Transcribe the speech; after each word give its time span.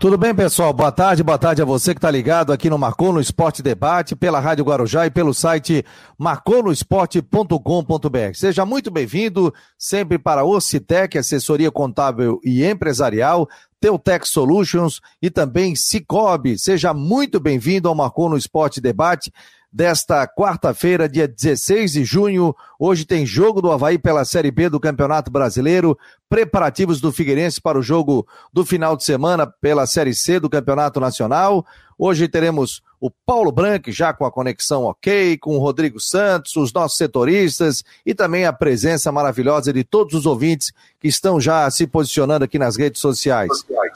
Tudo 0.00 0.16
bem, 0.16 0.32
pessoal? 0.32 0.72
Boa 0.72 0.92
tarde, 0.92 1.24
boa 1.24 1.38
tarde 1.38 1.60
a 1.60 1.64
você 1.64 1.92
que 1.92 1.98
está 1.98 2.08
ligado 2.08 2.52
aqui 2.52 2.70
no 2.70 2.78
Marcou 2.78 3.12
no 3.12 3.20
Esporte 3.20 3.64
Debate, 3.64 4.14
pela 4.14 4.38
Rádio 4.38 4.64
Guarujá 4.64 5.06
e 5.06 5.10
pelo 5.10 5.34
site 5.34 5.84
marconosport.com.br. 6.16 8.32
Seja 8.32 8.64
muito 8.64 8.92
bem-vindo 8.92 9.52
sempre 9.76 10.16
para 10.16 10.44
Ocitec, 10.44 11.18
assessoria 11.18 11.72
contábil 11.72 12.38
e 12.44 12.64
empresarial, 12.64 13.48
Teutec 13.80 14.28
Solutions 14.28 15.00
e 15.20 15.30
também 15.30 15.74
Cicobi. 15.74 16.56
Seja 16.56 16.94
muito 16.94 17.40
bem-vindo 17.40 17.88
ao 17.88 17.94
Marcou 17.96 18.28
no 18.28 18.36
Esporte 18.36 18.80
Debate 18.80 19.32
desta 19.72 20.26
quarta-feira, 20.26 21.08
dia 21.08 21.28
16 21.28 21.92
de 21.92 22.04
junho. 22.04 22.54
Hoje 22.78 23.04
tem 23.04 23.26
jogo 23.26 23.60
do 23.60 23.70
Havaí 23.70 23.98
pela 23.98 24.24
Série 24.24 24.50
B 24.50 24.68
do 24.68 24.80
Campeonato 24.80 25.30
Brasileiro, 25.30 25.98
preparativos 26.28 27.00
do 27.00 27.12
Figueirense 27.12 27.60
para 27.60 27.78
o 27.78 27.82
jogo 27.82 28.26
do 28.52 28.64
final 28.64 28.96
de 28.96 29.04
semana 29.04 29.46
pela 29.46 29.86
Série 29.86 30.14
C 30.14 30.40
do 30.40 30.48
Campeonato 30.48 30.98
Nacional. 30.98 31.64
Hoje 31.98 32.28
teremos 32.28 32.82
o 33.00 33.10
Paulo 33.10 33.52
Branco 33.52 33.92
já 33.92 34.12
com 34.12 34.24
a 34.24 34.32
conexão 34.32 34.84
ok, 34.84 35.36
com 35.38 35.56
o 35.56 35.60
Rodrigo 35.60 36.00
Santos, 36.00 36.56
os 36.56 36.72
nossos 36.72 36.96
setoristas 36.96 37.84
e 38.04 38.14
também 38.14 38.44
a 38.44 38.52
presença 38.52 39.12
maravilhosa 39.12 39.72
de 39.72 39.84
todos 39.84 40.14
os 40.14 40.26
ouvintes 40.26 40.72
que 40.98 41.08
estão 41.08 41.40
já 41.40 41.70
se 41.70 41.86
posicionando 41.86 42.44
aqui 42.44 42.58
nas 42.58 42.76
redes 42.76 43.00
sociais. 43.00 43.50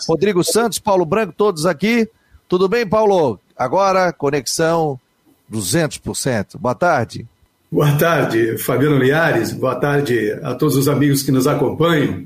Rodrigo 0.07 0.45
Santos, 0.45 0.79
Paulo 0.79 1.05
Branco, 1.05 1.33
todos 1.33 1.65
aqui. 1.65 2.09
Tudo 2.49 2.69
bem, 2.69 2.87
Paulo? 2.87 3.41
Agora, 3.57 4.13
conexão 4.13 5.01
200%. 5.53 6.59
Boa 6.59 6.75
tarde. 6.75 7.27
Boa 7.71 7.93
tarde, 7.97 8.59
Fabiano 8.59 8.99
Liares. 8.99 9.53
Boa 9.53 9.75
tarde 9.77 10.33
a 10.43 10.55
todos 10.55 10.77
os 10.77 10.89
amigos 10.89 11.23
que 11.23 11.31
nos 11.31 11.47
acompanham. 11.47 12.25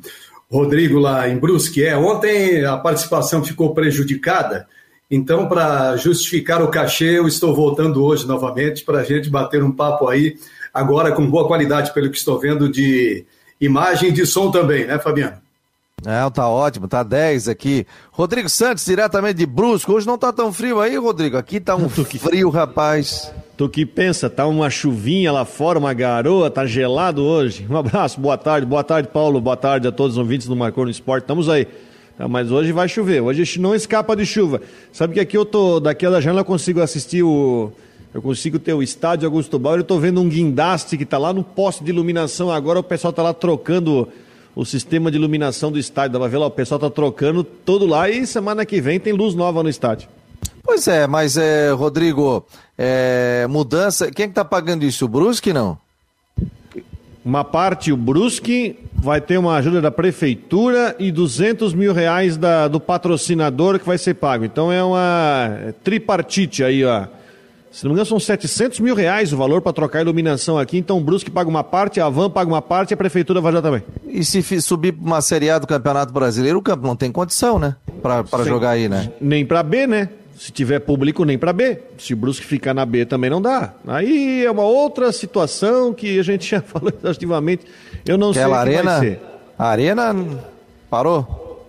Rodrigo 0.51 0.98
lá 0.98 1.29
em 1.29 1.37
Brusque. 1.37 1.84
É, 1.84 1.97
ontem 1.97 2.65
a 2.65 2.77
participação 2.77 3.45
ficou 3.45 3.75
prejudicada, 3.75 4.67
então, 5.11 5.48
para 5.48 5.97
justificar 5.97 6.61
o 6.62 6.69
cachê, 6.69 7.19
eu 7.19 7.29
estou 7.29 7.55
voltando 7.55 8.05
hoje 8.05 8.27
novamente 8.27 8.84
para 8.84 9.00
a 9.00 9.05
gente 9.05 9.31
bater 9.31 9.62
um 9.62 9.70
papo 9.70 10.09
aí, 10.09 10.37
agora 10.75 11.12
com 11.12 11.31
boa 11.31 11.47
qualidade, 11.47 11.95
pelo 11.95 12.11
que 12.11 12.19
estou 12.19 12.41
vendo, 12.41 12.69
de 12.69 13.25
imagem 13.61 14.09
e 14.09 14.12
de 14.12 14.27
som 14.27 14.50
também, 14.50 14.84
né, 14.84 14.98
Fabiano? 14.98 15.45
É, 16.05 16.28
tá 16.28 16.47
ótimo, 16.47 16.86
tá 16.86 17.02
10 17.02 17.48
aqui. 17.48 17.86
Rodrigo 18.12 18.50
Santos, 18.50 18.84
diretamente 18.84 19.39
de 19.39 19.47
Brusco. 19.47 19.94
Hoje 19.94 20.06
não 20.06 20.19
tá 20.19 20.30
tão 20.30 20.53
frio 20.53 20.78
aí, 20.78 20.97
Rodrigo. 20.98 21.38
Aqui 21.38 21.58
tá 21.58 21.75
um 21.75 21.88
que... 22.05 22.19
frio, 22.19 22.50
rapaz. 22.50 23.33
Tu 23.56 23.66
que 23.70 23.86
pensa, 23.86 24.28
tá 24.28 24.47
uma 24.47 24.69
chuvinha 24.69 25.33
lá 25.33 25.47
fora, 25.47 25.78
uma 25.78 25.94
garoa, 25.94 26.50
tá 26.50 26.66
gelado 26.66 27.25
hoje. 27.25 27.66
Um 27.69 27.77
abraço, 27.78 28.20
boa 28.20 28.36
tarde, 28.36 28.66
boa 28.66 28.84
tarde, 28.84 29.08
Paulo, 29.08 29.41
boa 29.41 29.56
tarde 29.56 29.88
a 29.88 29.92
todos 29.92 30.16
os 30.16 30.19
ouvintes 30.19 30.47
do 30.47 30.55
Marcou 30.55 30.84
no 30.84 30.91
Esporte. 30.91 31.25
Estamos 31.25 31.48
aí. 31.48 31.66
Tá, 32.19 32.28
mas 32.28 32.50
hoje 32.50 32.72
vai 32.72 32.88
chover, 32.88 33.22
hoje 33.22 33.41
a 33.41 33.44
gente 33.44 33.60
não 33.60 33.75
escapa 33.75 34.14
de 34.14 34.27
chuva. 34.27 34.60
Sabe 34.92 35.14
que 35.14 35.20
aqui 35.20 35.36
eu 35.36 35.47
tô, 35.47 35.81
daqui 35.81 36.08
da 36.08 36.20
janela 36.20 36.42
eu 36.42 36.44
consigo 36.44 36.83
assistir 36.83 37.22
o. 37.22 37.72
Eu 38.12 38.20
consigo 38.20 38.58
ter 38.58 38.75
o 38.75 38.83
estádio 38.83 39.27
Augusto 39.27 39.58
Bauer, 39.58 39.81
eu 39.81 39.84
tô 39.84 39.98
vendo 39.98 40.20
um 40.20 40.28
guindaste 40.28 40.98
que 40.98 41.06
tá 41.06 41.16
lá 41.16 41.33
no 41.33 41.42
poste 41.42 41.83
de 41.83 41.91
iluminação 41.91 42.50
agora, 42.50 42.81
o 42.81 42.83
pessoal 42.83 43.12
tá 43.12 43.22
lá 43.22 43.33
trocando 43.33 44.08
o 44.57 44.65
sistema 44.65 45.11
de 45.11 45.19
iluminação 45.19 45.71
do 45.71 45.79
estádio. 45.79 46.15
Dá 46.15 46.19
pra 46.19 46.29
ver 46.29 46.39
lá, 46.39 46.47
o 46.47 46.51
pessoal 46.51 46.81
tá 46.81 46.89
trocando 46.89 47.45
todo 47.45 47.87
lá 47.87 48.09
e 48.09 48.27
semana 48.27 48.65
que 48.65 48.81
vem 48.81 48.99
tem 48.99 49.12
luz 49.12 49.35
nova 49.35 49.62
no 49.62 49.69
estádio. 49.69 50.09
Pois 50.65 50.89
é, 50.89 51.07
mas 51.07 51.37
é, 51.37 51.71
Rodrigo, 51.71 52.45
é, 52.77 53.47
mudança. 53.51 54.11
Quem 54.11 54.25
é 54.25 54.29
que 54.29 54.34
tá 54.34 54.45
pagando 54.45 54.84
isso? 54.84 55.05
O 55.05 55.09
Brusque 55.09 55.53
não? 55.53 55.79
Uma 57.23 57.45
parte, 57.45 57.93
o 57.93 57.97
Brusque 57.97 58.79
vai 58.95 59.21
ter 59.21 59.37
uma 59.37 59.57
ajuda 59.57 59.81
da 59.81 59.91
prefeitura 59.91 60.97
e 60.99 61.12
200 61.12 61.75
mil 61.75 61.93
reais 61.93 62.37
da, 62.37 62.67
do 62.67 62.81
patrocinador 62.81 63.79
que 63.79 63.87
vai 63.87 63.99
ser 63.99 64.15
pago. 64.15 64.45
Então 64.45 64.73
é 64.73 64.83
uma 64.83 65.75
tripartite 65.84 66.65
aí, 66.65 66.84
ó. 66.84 67.07
Se 67.77 67.84
não 67.84 67.91
me 67.91 67.92
engano, 67.92 68.06
são 68.06 68.19
700 68.19 68.80
mil 68.80 68.94
reais 68.94 69.34
o 69.34 69.36
valor 69.36 69.60
para 69.60 69.70
trocar 69.70 69.98
a 69.98 70.00
iluminação 70.00 70.56
aqui. 70.56 70.78
Então 70.78 70.96
o 70.96 71.00
Brusque 71.02 71.30
paga 71.30 71.50
uma 71.50 71.62
parte, 71.62 72.00
a 72.00 72.09
Van 72.09 72.31
paga 72.31 72.50
uma 72.50 72.62
parte 72.62 72.92
e 72.92 72.94
a 72.94 72.97
prefeitura 72.97 73.38
vai 73.38 73.53
já 73.53 73.60
também. 73.60 73.82
E 74.09 74.25
se 74.25 74.62
subir 74.62 74.92
para 74.92 75.04
uma 75.04 75.20
Série 75.20 75.50
A 75.50 75.59
do 75.59 75.66
Campeonato 75.66 76.10
Brasileiro, 76.10 76.59
o 76.59 76.62
campo 76.62 76.86
não 76.86 76.97
tem 76.97 77.12
condição, 77.12 77.59
né? 77.59 77.76
Para 78.00 78.44
jogar 78.44 78.70
aí, 78.70 78.88
né? 78.88 79.12
Nem 79.20 79.44
para 79.44 79.62
B, 79.62 79.86
né? 79.86 80.09
Se 80.38 80.50
tiver 80.50 80.81
público, 80.81 81.22
nem 81.26 81.36
para 81.36 81.53
B. 81.53 81.78
Se 81.98 82.15
o 82.15 82.16
Brusque 82.16 82.47
ficar 82.47 82.72
na 82.72 82.86
B 82.86 83.04
também 83.04 83.28
não 83.28 83.42
dá. 83.42 83.75
Aí 83.86 84.42
é 84.42 84.50
uma 84.50 84.65
outra 84.65 85.12
situação 85.12 85.92
que 85.92 86.19
a 86.19 86.22
gente 86.22 86.48
já 86.48 86.62
falou 86.62 86.91
exaustivamente. 86.98 87.66
Eu 88.06 88.16
não 88.16 88.31
Aquela 88.31 88.65
sei 88.65 88.70
o 88.70 88.72
que 88.72 88.75
arena, 88.75 88.91
vai 88.92 89.00
ser. 89.00 89.20
A 89.59 89.69
arena 89.69 90.16
parou? 90.88 91.66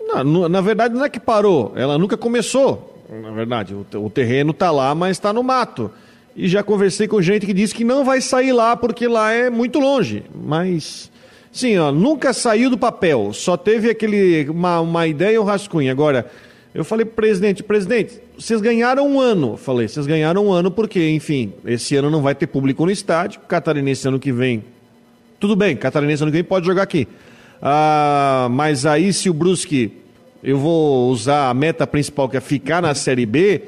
Não, 0.00 0.48
na 0.48 0.62
verdade 0.62 0.94
não 0.94 1.04
é 1.04 1.10
que 1.10 1.20
parou. 1.20 1.74
Ela 1.76 1.98
nunca 1.98 2.16
começou 2.16 2.93
na 3.08 3.30
verdade. 3.30 3.74
O, 3.74 3.86
o 3.98 4.10
terreno 4.10 4.50
está 4.50 4.70
lá, 4.70 4.94
mas 4.94 5.12
está 5.12 5.32
no 5.32 5.42
mato. 5.42 5.90
E 6.36 6.48
já 6.48 6.62
conversei 6.62 7.06
com 7.06 7.22
gente 7.22 7.46
que 7.46 7.52
disse 7.52 7.74
que 7.74 7.84
não 7.84 8.04
vai 8.04 8.20
sair 8.20 8.52
lá 8.52 8.76
porque 8.76 9.06
lá 9.06 9.32
é 9.32 9.48
muito 9.50 9.78
longe. 9.78 10.24
Mas, 10.34 11.10
sim, 11.52 11.78
ó, 11.78 11.92
nunca 11.92 12.32
saiu 12.32 12.68
do 12.68 12.76
papel. 12.76 13.32
Só 13.32 13.56
teve 13.56 13.88
aquele 13.88 14.48
uma, 14.48 14.80
uma 14.80 15.06
ideia 15.06 15.36
e 15.36 15.38
um 15.38 15.44
rascunho. 15.44 15.90
Agora, 15.90 16.30
eu 16.74 16.84
falei 16.84 17.04
pro 17.04 17.14
presidente, 17.14 17.62
presidente, 17.62 18.20
vocês 18.36 18.60
ganharam 18.60 19.06
um 19.06 19.20
ano. 19.20 19.56
Falei, 19.56 19.86
vocês 19.86 20.06
ganharam 20.06 20.46
um 20.46 20.52
ano 20.52 20.72
porque, 20.72 21.08
enfim, 21.10 21.52
esse 21.64 21.94
ano 21.94 22.10
não 22.10 22.20
vai 22.20 22.34
ter 22.34 22.48
público 22.48 22.84
no 22.84 22.90
estádio. 22.90 23.40
Catarinense 23.46 24.08
ano 24.08 24.18
que 24.18 24.32
vem, 24.32 24.64
tudo 25.38 25.54
bem, 25.54 25.76
Catarinense 25.76 26.22
ano 26.22 26.32
que 26.32 26.38
vem 26.38 26.44
pode 26.44 26.66
jogar 26.66 26.82
aqui. 26.82 27.06
Ah, 27.62 28.48
mas 28.50 28.84
aí 28.84 29.12
se 29.12 29.30
o 29.30 29.34
Brusque 29.34 30.03
eu 30.44 30.58
vou 30.58 31.10
usar 31.10 31.48
a 31.48 31.54
meta 31.54 31.86
principal, 31.86 32.28
que 32.28 32.36
é 32.36 32.40
ficar 32.40 32.82
na 32.82 32.94
Série 32.94 33.24
B, 33.24 33.62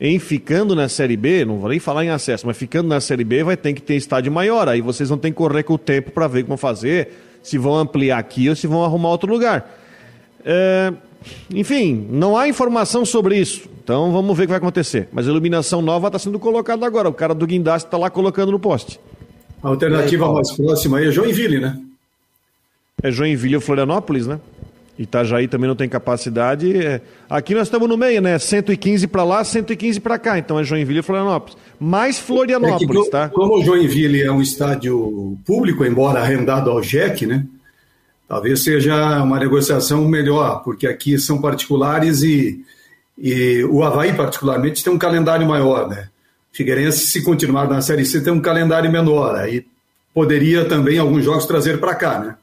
em 0.00 0.18
ficando 0.20 0.76
na 0.76 0.88
Série 0.88 1.16
B, 1.16 1.44
não 1.44 1.58
vou 1.58 1.68
nem 1.68 1.80
falar 1.80 2.04
em 2.04 2.10
acesso, 2.10 2.46
mas 2.46 2.56
ficando 2.56 2.88
na 2.88 3.00
Série 3.00 3.24
B 3.24 3.42
vai 3.42 3.56
ter 3.56 3.74
que 3.74 3.82
ter 3.82 3.96
estádio 3.96 4.30
maior. 4.30 4.68
Aí 4.68 4.80
vocês 4.80 5.08
vão 5.08 5.18
ter 5.18 5.30
que 5.30 5.36
correr 5.36 5.64
com 5.64 5.74
o 5.74 5.78
tempo 5.78 6.12
para 6.12 6.28
ver 6.28 6.44
como 6.44 6.56
fazer, 6.56 7.08
se 7.42 7.58
vão 7.58 7.76
ampliar 7.76 8.18
aqui 8.18 8.48
ou 8.48 8.54
se 8.54 8.68
vão 8.68 8.84
arrumar 8.84 9.10
outro 9.10 9.30
lugar. 9.30 9.76
É, 10.44 10.92
enfim, 11.52 12.06
não 12.10 12.36
há 12.36 12.48
informação 12.48 13.04
sobre 13.04 13.36
isso. 13.36 13.68
Então 13.82 14.12
vamos 14.12 14.36
ver 14.36 14.44
o 14.44 14.46
que 14.46 14.50
vai 14.50 14.58
acontecer. 14.58 15.08
Mas 15.12 15.26
a 15.26 15.30
iluminação 15.30 15.82
nova 15.82 16.06
está 16.06 16.18
sendo 16.18 16.38
colocada 16.38 16.86
agora. 16.86 17.08
O 17.08 17.12
cara 17.12 17.34
do 17.34 17.44
guindaste 17.44 17.88
está 17.88 17.98
lá 17.98 18.08
colocando 18.08 18.52
no 18.52 18.60
poste. 18.60 19.00
A 19.62 19.68
alternativa 19.68 20.26
aí, 20.26 20.32
mais 20.32 20.52
próxima 20.52 20.98
aí 20.98 21.08
é 21.08 21.10
Joinville, 21.10 21.58
né? 21.58 21.78
É 23.02 23.10
Joinville 23.10 23.56
ou 23.56 23.60
Florianópolis, 23.60 24.26
né? 24.26 24.38
Itajaí 24.98 25.48
também 25.48 25.66
não 25.66 25.74
tem 25.74 25.88
capacidade. 25.88 26.76
É, 26.76 27.00
aqui 27.28 27.54
nós 27.54 27.64
estamos 27.64 27.88
no 27.88 27.96
meio, 27.96 28.20
né? 28.20 28.38
115 28.38 29.06
para 29.06 29.24
lá, 29.24 29.42
115 29.42 29.98
para 30.00 30.18
cá. 30.18 30.38
Então 30.38 30.58
é 30.58 30.64
Joinville 30.64 30.98
e 30.98 31.02
Florianópolis. 31.02 31.56
Mais 31.78 32.18
Florianópolis, 32.18 33.06
é 33.06 33.10
tá? 33.10 33.28
Como 33.28 33.58
o 33.58 33.64
Joinville 33.64 34.22
é 34.22 34.30
um 34.30 34.42
estádio 34.42 35.38
público, 35.46 35.84
embora 35.84 36.20
arrendado 36.20 36.70
ao 36.70 36.82
JEC, 36.82 37.26
né? 37.26 37.46
Talvez 38.28 38.62
seja 38.62 39.22
uma 39.22 39.40
negociação 39.40 40.06
melhor, 40.06 40.62
porque 40.62 40.86
aqui 40.86 41.18
são 41.18 41.40
particulares 41.40 42.22
e, 42.22 42.64
e 43.18 43.64
o 43.64 43.82
Havaí, 43.82 44.12
particularmente, 44.12 44.84
tem 44.84 44.92
um 44.92 44.98
calendário 44.98 45.46
maior, 45.48 45.88
né? 45.88 46.08
Figueirense, 46.52 47.06
se 47.06 47.22
continuar 47.22 47.68
na 47.68 47.80
Série 47.80 48.04
C, 48.04 48.20
tem 48.20 48.32
um 48.32 48.40
calendário 48.40 48.90
menor. 48.90 49.34
Aí 49.34 49.64
poderia 50.14 50.64
também 50.64 50.98
alguns 50.98 51.24
jogos 51.24 51.46
trazer 51.46 51.80
para 51.80 51.94
cá, 51.94 52.18
né? 52.18 52.36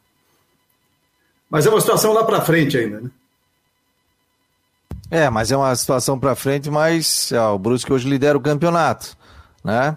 Mas 1.49 1.65
é 1.65 1.69
uma 1.69 1.79
situação 1.79 2.13
lá 2.13 2.23
para 2.23 2.41
frente 2.41 2.77
ainda, 2.77 3.01
né? 3.01 3.09
É, 5.09 5.29
mas 5.29 5.51
é 5.51 5.57
uma 5.57 5.73
situação 5.75 6.19
para 6.19 6.35
frente, 6.35 6.69
mas 6.69 7.31
ó, 7.31 7.55
o 7.55 7.59
Brusque 7.59 7.93
hoje 7.93 8.09
lidera 8.09 8.37
o 8.37 8.41
campeonato, 8.41 9.15
né? 9.63 9.95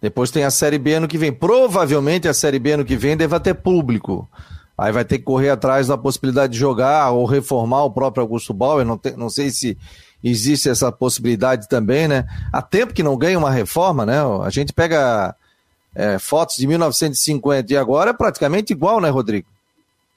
Depois 0.00 0.30
tem 0.30 0.44
a 0.44 0.50
Série 0.50 0.78
B 0.78 0.94
ano 0.94 1.08
que 1.08 1.18
vem. 1.18 1.32
Provavelmente 1.32 2.28
a 2.28 2.34
Série 2.34 2.58
B 2.58 2.72
ano 2.72 2.84
que 2.84 2.96
vem 2.96 3.16
deva 3.16 3.38
ter 3.38 3.54
público. 3.54 4.28
Aí 4.76 4.90
vai 4.90 5.04
ter 5.04 5.18
que 5.18 5.24
correr 5.24 5.50
atrás 5.50 5.86
da 5.86 5.96
possibilidade 5.96 6.54
de 6.54 6.58
jogar 6.58 7.10
ou 7.10 7.24
reformar 7.24 7.84
o 7.84 7.90
próprio 7.90 8.22
Augusto 8.22 8.52
Bauer. 8.52 8.84
Não, 8.84 8.98
tem, 8.98 9.16
não 9.16 9.30
sei 9.30 9.50
se 9.50 9.78
existe 10.22 10.68
essa 10.68 10.90
possibilidade 10.90 11.68
também, 11.68 12.08
né? 12.08 12.24
Há 12.52 12.60
tempo 12.60 12.92
que 12.92 13.02
não 13.02 13.16
ganha 13.16 13.38
uma 13.38 13.50
reforma, 13.50 14.04
né? 14.04 14.18
A 14.44 14.50
gente 14.50 14.72
pega 14.72 15.36
é, 15.94 16.18
fotos 16.18 16.56
de 16.56 16.66
1950 16.66 17.72
e 17.72 17.76
agora 17.76 18.10
é 18.10 18.14
praticamente 18.14 18.72
igual, 18.72 19.00
né, 19.00 19.08
Rodrigo? 19.08 19.46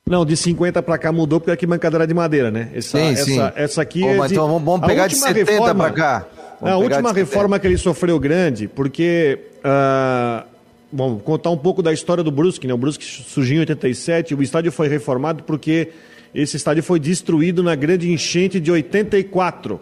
Não, 0.07 0.23
de 0.23 0.37
50 0.37 0.83
para 0.83 0.99
cá 0.99 1.11
mudou 1.11 1.39
porque 1.39 1.49
aqui 1.49 1.65
mancadaria 1.65 2.05
de 2.05 2.13
madeira, 2.13 2.51
né? 2.51 2.69
Essa, 2.75 2.99
sim, 2.99 3.15
sim. 3.15 3.39
Essa, 3.39 3.53
essa 3.55 3.81
aqui 3.81 4.01
Pô, 4.01 4.09
é 4.23 4.27
de... 4.27 4.33
Então 4.33 4.47
vamos 4.59 4.85
pegar 4.85 5.07
de 5.07 5.15
70 5.15 5.73
para 5.73 5.91
cá. 5.91 6.27
Vamos 6.61 6.75
a 6.75 6.77
última 6.77 7.11
reforma 7.11 7.57
que 7.57 7.65
ele 7.65 7.77
sofreu 7.77 8.19
grande, 8.19 8.67
porque... 8.67 9.39
Uh, 9.57 10.45
bom, 10.91 11.17
contar 11.17 11.49
um 11.49 11.57
pouco 11.57 11.81
da 11.81 11.91
história 11.91 12.23
do 12.23 12.29
Brusque, 12.29 12.67
né? 12.67 12.73
O 12.75 12.77
Brusque 12.77 13.03
surgiu 13.03 13.57
em 13.57 13.59
87, 13.61 14.35
o 14.35 14.43
estádio 14.43 14.71
foi 14.71 14.87
reformado 14.87 15.41
porque 15.41 15.89
esse 16.35 16.55
estádio 16.55 16.83
foi 16.83 16.99
destruído 16.99 17.63
na 17.63 17.73
grande 17.73 18.11
enchente 18.11 18.59
de 18.59 18.71
84. 18.71 19.79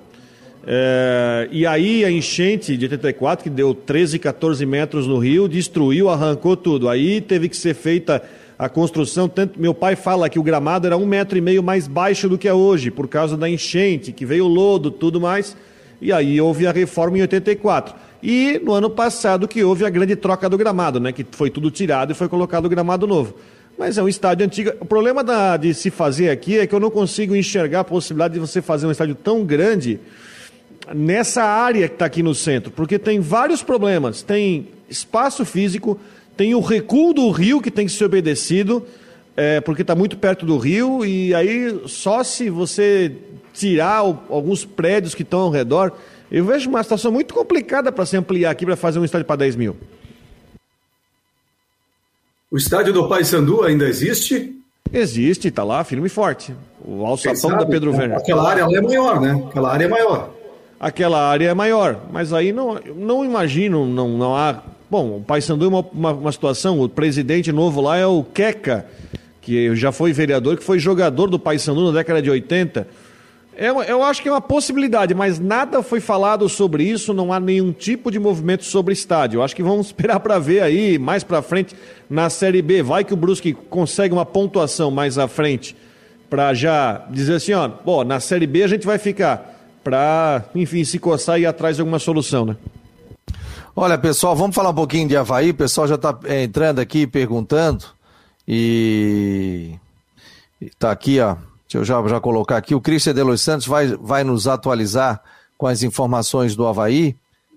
É, 0.66 1.50
e 1.52 1.66
aí 1.68 2.06
a 2.06 2.10
enchente 2.10 2.78
de 2.78 2.86
84, 2.86 3.44
que 3.44 3.50
deu 3.50 3.74
13, 3.74 4.18
14 4.20 4.66
metros 4.66 5.06
no 5.06 5.18
rio, 5.18 5.50
destruiu, 5.50 6.10
arrancou 6.10 6.56
tudo. 6.56 6.88
Aí 6.88 7.20
teve 7.20 7.50
que 7.50 7.58
ser 7.58 7.74
feita 7.74 8.24
a 8.58 8.70
construção. 8.70 9.28
Tanto, 9.28 9.60
meu 9.60 9.74
pai 9.74 9.96
fala 9.96 10.30
que 10.30 10.40
o 10.40 10.44
gramado 10.44 10.88
era 10.88 10.98
um 10.98 11.06
metro 11.06 11.38
e 11.38 11.42
meio 11.42 11.64
mais 11.64 11.88
baixo 11.88 12.30
do 12.30 12.38
que 12.38 12.48
é 12.48 12.54
hoje, 12.54 12.92
por 12.92 13.08
causa 13.08 13.36
da 13.36 13.50
enchente, 13.50 14.12
que 14.12 14.26
veio 14.26 14.48
lodo, 14.48 14.92
tudo 14.92 15.20
mais. 15.20 15.56
E 16.02 16.12
aí 16.12 16.40
houve 16.40 16.68
a 16.68 16.72
reforma 16.72 17.18
em 17.18 17.22
84. 17.22 17.96
E 18.22 18.60
no 18.64 18.74
ano 18.74 18.90
passado 18.90 19.48
que 19.48 19.64
houve 19.64 19.86
a 19.86 19.90
grande 19.90 20.16
troca 20.16 20.50
do 20.50 20.58
gramado, 20.58 21.00
né? 21.00 21.12
Que 21.12 21.26
foi 21.32 21.50
tudo 21.50 21.70
tirado 21.70 22.12
e 22.12 22.16
foi 22.16 22.30
colocado 22.30 22.66
o 22.66 22.70
gramado 22.70 23.06
novo. 23.06 23.36
Mas 23.78 23.98
é 23.98 24.04
um 24.04 24.08
estádio 24.08 24.46
antigo. 24.46 24.72
O 24.80 24.86
problema 24.86 25.24
da, 25.24 25.58
de 25.58 25.74
se 25.74 25.90
fazer 25.90 26.30
aqui 26.30 26.60
é 26.60 26.68
que 26.68 26.74
eu 26.74 26.80
não 26.80 26.92
consigo 26.92 27.36
enxergar 27.36 27.82
a 27.82 27.84
possibilidade 27.84 28.36
de 28.36 28.40
você 28.40 28.62
fazer 28.62 28.86
um 28.86 28.92
estádio 28.92 29.16
tão 29.16 29.44
grande 29.44 30.00
nessa 30.94 31.44
área 31.44 31.88
que 31.88 31.96
está 31.96 32.06
aqui 32.06 32.22
no 32.22 32.36
centro, 32.36 32.72
porque 32.72 33.00
tem 33.00 33.20
vários 33.20 33.64
problemas. 33.64 34.22
Tem 34.22 34.68
espaço 34.90 35.44
físico, 35.46 36.00
tem 36.36 36.56
o 36.56 36.60
recuo 36.60 37.14
do 37.14 37.30
rio 37.32 37.62
que 37.62 37.72
tem 37.72 37.86
que 37.86 37.92
ser 37.92 38.06
obedecido, 38.06 38.86
é, 39.36 39.62
porque 39.62 39.82
está 39.82 39.96
muito 39.96 40.18
perto 40.18 40.46
do 40.46 40.58
rio, 40.58 41.06
e 41.06 41.34
aí 41.34 41.82
só 41.88 42.24
se 42.24 42.50
você 42.50 43.16
tirar 43.54 44.04
o, 44.04 44.20
alguns 44.30 44.66
prédios 44.66 45.14
que 45.14 45.24
estão 45.24 45.42
ao 45.42 45.50
redor, 45.50 45.92
eu 46.32 46.44
vejo 46.44 46.70
uma 46.70 46.82
situação 46.82 47.12
muito 47.12 47.34
complicada 47.34 47.92
para 47.92 48.06
se 48.06 48.18
ampliar 48.18 48.52
aqui 48.52 48.66
para 48.66 48.76
fazer 48.76 49.00
um 49.00 49.06
estádio 49.06 49.26
para 49.26 49.36
10 49.38 49.56
mil. 49.56 49.78
O 52.50 52.58
estádio 52.58 52.94
do 52.94 53.08
Paysandu 53.08 53.64
ainda 53.64 53.88
existe? 53.88 54.56
Existe, 54.92 55.48
está 55.48 55.64
lá, 55.64 55.84
firme 55.84 56.06
e 56.06 56.10
forte. 56.10 56.54
O 56.86 57.04
alçapão 57.06 57.58
da 57.58 57.66
Pedro 57.66 57.92
Werner. 57.92 58.18
Aquela 58.18 58.48
área 58.48 58.62
é 58.62 58.82
maior, 58.82 59.20
né? 59.20 59.44
Aquela 59.48 59.72
área 59.72 59.86
é 59.86 59.88
maior. 59.88 60.30
Aquela 60.80 61.30
área 61.30 61.50
é 61.50 61.54
maior, 61.54 62.02
mas 62.12 62.34
aí 62.34 62.52
não, 62.52 62.76
não 62.96 63.26
imagino, 63.26 63.88
não, 63.88 64.10
não 64.10 64.36
há. 64.36 64.62
Bom, 64.94 65.18
o 65.18 65.22
Paysandu 65.22 65.66
é 65.66 65.68
uma, 65.70 65.80
uma, 65.92 66.12
uma 66.12 66.32
situação, 66.32 66.80
o 66.80 66.88
presidente 66.88 67.52
novo 67.52 67.82
lá 67.82 67.98
é 67.98 68.06
o 68.06 68.24
Queca, 68.24 68.86
que 69.42 69.76
já 69.76 69.92
foi 69.92 70.14
vereador, 70.14 70.56
que 70.56 70.64
foi 70.64 70.78
jogador 70.78 71.32
do 71.32 71.40
Paysandu 71.40 71.86
na 71.86 71.98
década 71.98 72.22
de 72.22 72.30
80 72.30 72.88
eu, 73.58 73.82
é 73.82 73.92
eu 73.92 74.04
acho 74.04 74.22
que 74.22 74.30
é 74.30 74.32
uma 74.32 74.40
possibilidade, 74.40 75.16
mas 75.16 75.40
nada 75.40 75.82
foi 75.82 76.00
falado 76.00 76.48
sobre 76.48 76.84
isso, 76.84 77.12
não 77.12 77.34
há 77.34 77.40
nenhum 77.40 77.72
tipo 77.72 78.12
de 78.12 78.20
movimento 78.20 78.66
sobre 78.66 78.94
estádio. 78.94 79.40
Eu 79.40 79.44
acho 79.44 79.56
que 79.56 79.64
vamos 79.64 79.88
esperar 79.98 80.20
para 80.20 80.38
ver 80.38 80.62
aí, 80.62 81.00
mais 81.00 81.24
para 81.24 81.42
frente, 81.42 81.76
na 82.08 82.30
Série 82.30 82.62
B. 82.62 82.84
Vai 82.84 83.04
que 83.04 83.16
o 83.16 83.18
Brusque 83.18 83.52
consegue 83.52 84.14
uma 84.14 84.28
pontuação 84.28 84.92
mais 84.92 85.18
à 85.18 85.28
frente, 85.28 85.76
para 86.30 86.54
já 86.54 87.04
dizer 87.10 87.38
assim, 87.38 87.54
ó, 87.54 87.68
bom, 87.68 88.04
na 88.04 88.20
Série 88.20 88.46
B 88.46 88.62
a 88.62 88.68
gente 88.68 88.86
vai 88.86 89.00
ficar, 89.00 89.60
para, 89.84 90.46
enfim, 90.54 90.84
se 90.84 91.00
coçar 91.00 91.40
e 91.40 91.42
ir 91.42 91.46
atrás 91.48 91.78
de 91.78 91.82
alguma 91.82 91.98
solução, 91.98 92.46
né? 92.46 92.56
Olha, 93.76 93.98
pessoal, 93.98 94.36
vamos 94.36 94.56
falar 94.56 94.70
um 94.70 94.76
pouquinho 94.76 95.08
de 95.08 95.18
Havaí. 95.18 95.50
O 95.50 95.56
pessoal 95.56 95.88
já 95.88 95.96
está 95.96 96.18
é, 96.26 96.44
entrando 96.44 96.80
aqui, 96.80 97.08
perguntando. 97.08 97.86
E... 98.48 99.74
Está 100.62 100.92
aqui, 100.92 101.20
ó. 101.20 101.36
Deixa 101.68 101.80
eu 101.80 101.84
já, 101.84 102.08
já 102.08 102.20
colocar 102.20 102.58
aqui. 102.58 102.76
O 102.76 102.82
Cristian 102.82 103.16
de 103.16 103.24
Los 103.24 103.42
Santos 103.42 103.66
vai, 103.66 103.88
vai 103.98 104.24
nos 104.24 104.48
atualizar 104.48 105.22
com 105.58 105.66
as 105.66 105.82
informações 105.82 106.56
do 106.56 106.68
Havaí. 106.68 107.16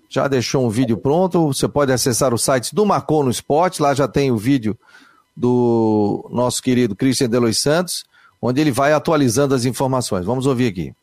Já 0.09 0.27
deixou 0.27 0.65
um 0.65 0.69
vídeo 0.69 0.97
pronto. 0.97 1.53
Você 1.53 1.67
pode 1.67 1.91
acessar 1.91 2.33
o 2.33 2.37
site 2.37 2.73
do 2.73 2.83
Marcou 2.83 3.23
no 3.23 3.29
Esporte. 3.29 3.79
Lá 3.79 3.93
já 3.93 4.07
tem 4.07 4.31
o 4.31 4.37
vídeo 4.37 4.75
do 5.35 6.27
nosso 6.31 6.63
querido 6.63 6.95
Cristian 6.95 7.29
de 7.29 7.37
Los 7.37 7.59
Santos, 7.61 8.05
onde 8.41 8.59
ele 8.59 8.71
vai 8.71 8.91
atualizando 8.91 9.53
as 9.53 9.65
informações. 9.65 10.25
Vamos 10.25 10.47
ouvir 10.47 10.67
aqui. 10.69 10.93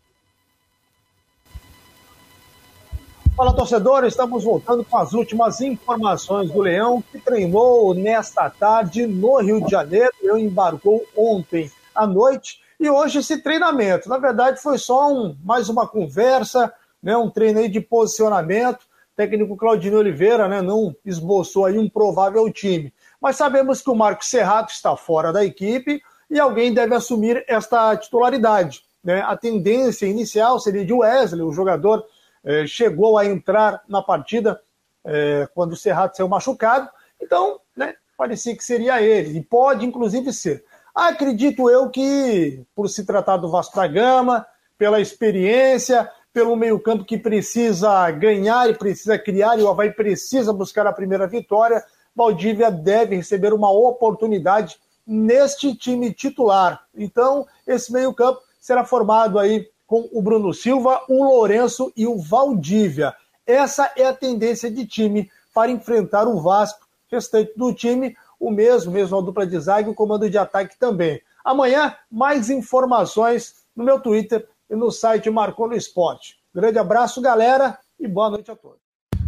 Fala 3.36 3.52
torcedor, 3.52 4.04
estamos 4.04 4.44
voltando 4.44 4.84
com 4.84 4.96
as 4.96 5.12
últimas 5.12 5.60
informações 5.60 6.52
do 6.52 6.60
Leão, 6.60 7.02
que 7.10 7.18
treinou 7.18 7.92
nesta 7.92 8.48
tarde 8.48 9.08
no 9.08 9.40
Rio 9.40 9.60
de 9.60 9.72
Janeiro. 9.72 10.12
Ele 10.22 10.42
embarcou 10.42 11.04
ontem 11.16 11.68
à 11.92 12.06
noite 12.06 12.60
e 12.78 12.88
hoje 12.88 13.18
esse 13.18 13.42
treinamento, 13.42 14.08
na 14.08 14.18
verdade, 14.18 14.62
foi 14.62 14.78
só 14.78 15.12
um, 15.12 15.36
mais 15.42 15.68
uma 15.68 15.84
conversa, 15.84 16.72
né, 17.02 17.16
um 17.16 17.28
treino 17.28 17.68
de 17.68 17.80
posicionamento. 17.80 18.82
O 18.82 19.16
técnico 19.16 19.56
Claudinho 19.56 19.98
Oliveira 19.98 20.46
né, 20.46 20.62
não 20.62 20.94
esboçou 21.04 21.64
aí 21.64 21.76
um 21.76 21.88
provável 21.88 22.48
time. 22.52 22.94
Mas 23.20 23.34
sabemos 23.34 23.82
que 23.82 23.90
o 23.90 23.96
Marcos 23.96 24.28
Serrato 24.28 24.70
está 24.70 24.96
fora 24.96 25.32
da 25.32 25.44
equipe 25.44 26.00
e 26.30 26.38
alguém 26.38 26.72
deve 26.72 26.94
assumir 26.94 27.44
esta 27.48 27.96
titularidade. 27.96 28.84
Né? 29.02 29.22
A 29.22 29.36
tendência 29.36 30.06
inicial 30.06 30.60
seria 30.60 30.84
de 30.84 30.92
Wesley, 30.92 31.42
o 31.42 31.52
jogador 31.52 32.04
eh, 32.44 32.66
chegou 32.66 33.16
a 33.16 33.24
entrar 33.24 33.82
na 33.88 34.02
partida 34.02 34.60
eh, 35.04 35.48
quando 35.54 35.72
o 35.72 35.76
Serrato 35.76 36.16
saiu 36.16 36.28
machucado, 36.28 36.88
então 37.20 37.60
né, 37.76 37.94
parecia 38.16 38.56
que 38.56 38.64
seria 38.64 39.00
ele, 39.00 39.38
e 39.38 39.42
pode 39.42 39.86
inclusive 39.86 40.32
ser. 40.32 40.64
Acredito 40.94 41.68
eu 41.68 41.90
que, 41.90 42.64
por 42.74 42.88
se 42.88 43.04
tratar 43.04 43.36
do 43.36 43.50
Vasco 43.50 43.74
da 43.74 43.86
Gama, 43.86 44.46
pela 44.78 45.00
experiência, 45.00 46.08
pelo 46.32 46.56
meio-campo 46.56 47.04
que 47.04 47.18
precisa 47.18 48.10
ganhar 48.10 48.68
e 48.68 48.74
precisa 48.74 49.18
criar, 49.18 49.58
e 49.58 49.62
o 49.62 49.68
Havaí 49.68 49.92
precisa 49.92 50.52
buscar 50.52 50.86
a 50.86 50.92
primeira 50.92 51.26
vitória, 51.26 51.82
Valdívia 52.14 52.70
deve 52.70 53.16
receber 53.16 53.52
uma 53.52 53.70
oportunidade 53.72 54.78
neste 55.06 55.74
time 55.74 56.12
titular. 56.12 56.84
Então, 56.94 57.46
esse 57.66 57.92
meio-campo 57.92 58.40
será 58.60 58.84
formado 58.84 59.38
aí 59.38 59.68
com 59.94 60.08
o 60.10 60.20
Bruno 60.20 60.52
Silva, 60.52 61.02
o 61.08 61.22
Lourenço 61.22 61.92
e 61.96 62.04
o 62.04 62.18
Valdívia. 62.18 63.14
Essa 63.46 63.92
é 63.96 64.04
a 64.04 64.12
tendência 64.12 64.68
de 64.68 64.84
time 64.84 65.30
para 65.54 65.70
enfrentar 65.70 66.26
o 66.26 66.40
Vasco. 66.40 66.80
Restante 67.08 67.52
do 67.56 67.72
time 67.72 68.16
o 68.40 68.50
mesmo, 68.50 68.90
mesmo 68.90 69.16
a 69.16 69.20
dupla 69.20 69.46
de 69.46 69.56
zague 69.56 69.88
o 69.88 69.94
comando 69.94 70.28
de 70.28 70.36
ataque 70.36 70.76
também. 70.76 71.22
Amanhã, 71.44 71.94
mais 72.10 72.50
informações 72.50 73.54
no 73.76 73.84
meu 73.84 74.00
Twitter 74.00 74.48
e 74.68 74.74
no 74.74 74.90
site 74.90 75.30
Marcou 75.30 75.68
no 75.68 75.76
Esporte. 75.76 76.38
Grande 76.52 76.80
abraço, 76.80 77.20
galera, 77.20 77.78
e 78.00 78.08
boa 78.08 78.30
noite 78.30 78.50
a 78.50 78.56
todos. 78.56 78.80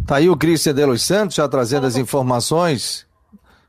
Tá 0.05 0.17
aí 0.17 0.29
o 0.29 0.35
Cristian 0.35 0.73
de 0.73 0.99
Santos 0.99 1.37
já 1.37 1.47
trazendo 1.47 1.87
as 1.87 1.95
informações 1.95 3.06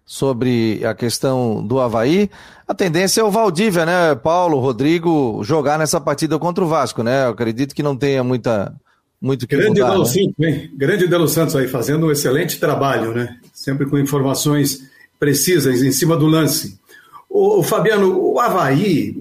sobre 0.09 0.81
a 0.87 0.95
questão 0.95 1.63
do 1.63 1.79
Havaí. 1.79 2.31
A 2.67 2.73
tendência 2.73 3.21
é 3.21 3.25
o 3.25 3.31
Valdívia, 3.31 3.85
né, 3.85 4.15
Paulo, 4.15 4.59
Rodrigo, 4.59 5.43
jogar 5.45 5.79
nessa 5.79 6.01
partida 6.01 6.39
contra 6.39 6.65
o 6.65 6.67
Vasco, 6.67 7.03
né? 7.03 7.27
Eu 7.27 7.31
acredito 7.33 7.75
que 7.75 7.83
não 7.83 7.95
tenha 7.95 8.25
muita, 8.25 8.75
muito 9.21 9.47
que 9.47 9.55
Grande 9.55 9.83
mudar, 9.83 9.91
Delo 9.91 10.05
né? 10.39 10.49
Hein? 10.49 10.71
Grande 10.75 11.07
Delo 11.07 11.29
Santos 11.29 11.55
aí, 11.55 11.69
fazendo 11.69 12.07
um 12.07 12.11
excelente 12.11 12.59
trabalho, 12.59 13.13
né? 13.13 13.37
Sempre 13.53 13.85
com 13.85 13.99
informações 13.99 14.81
precisas 15.21 15.83
em 15.83 15.93
cima 15.93 16.17
do 16.17 16.25
lance. 16.25 16.81
O, 17.29 17.59
o 17.59 17.63
Fabiano, 17.63 18.19
o 18.19 18.41
Havaí 18.41 19.15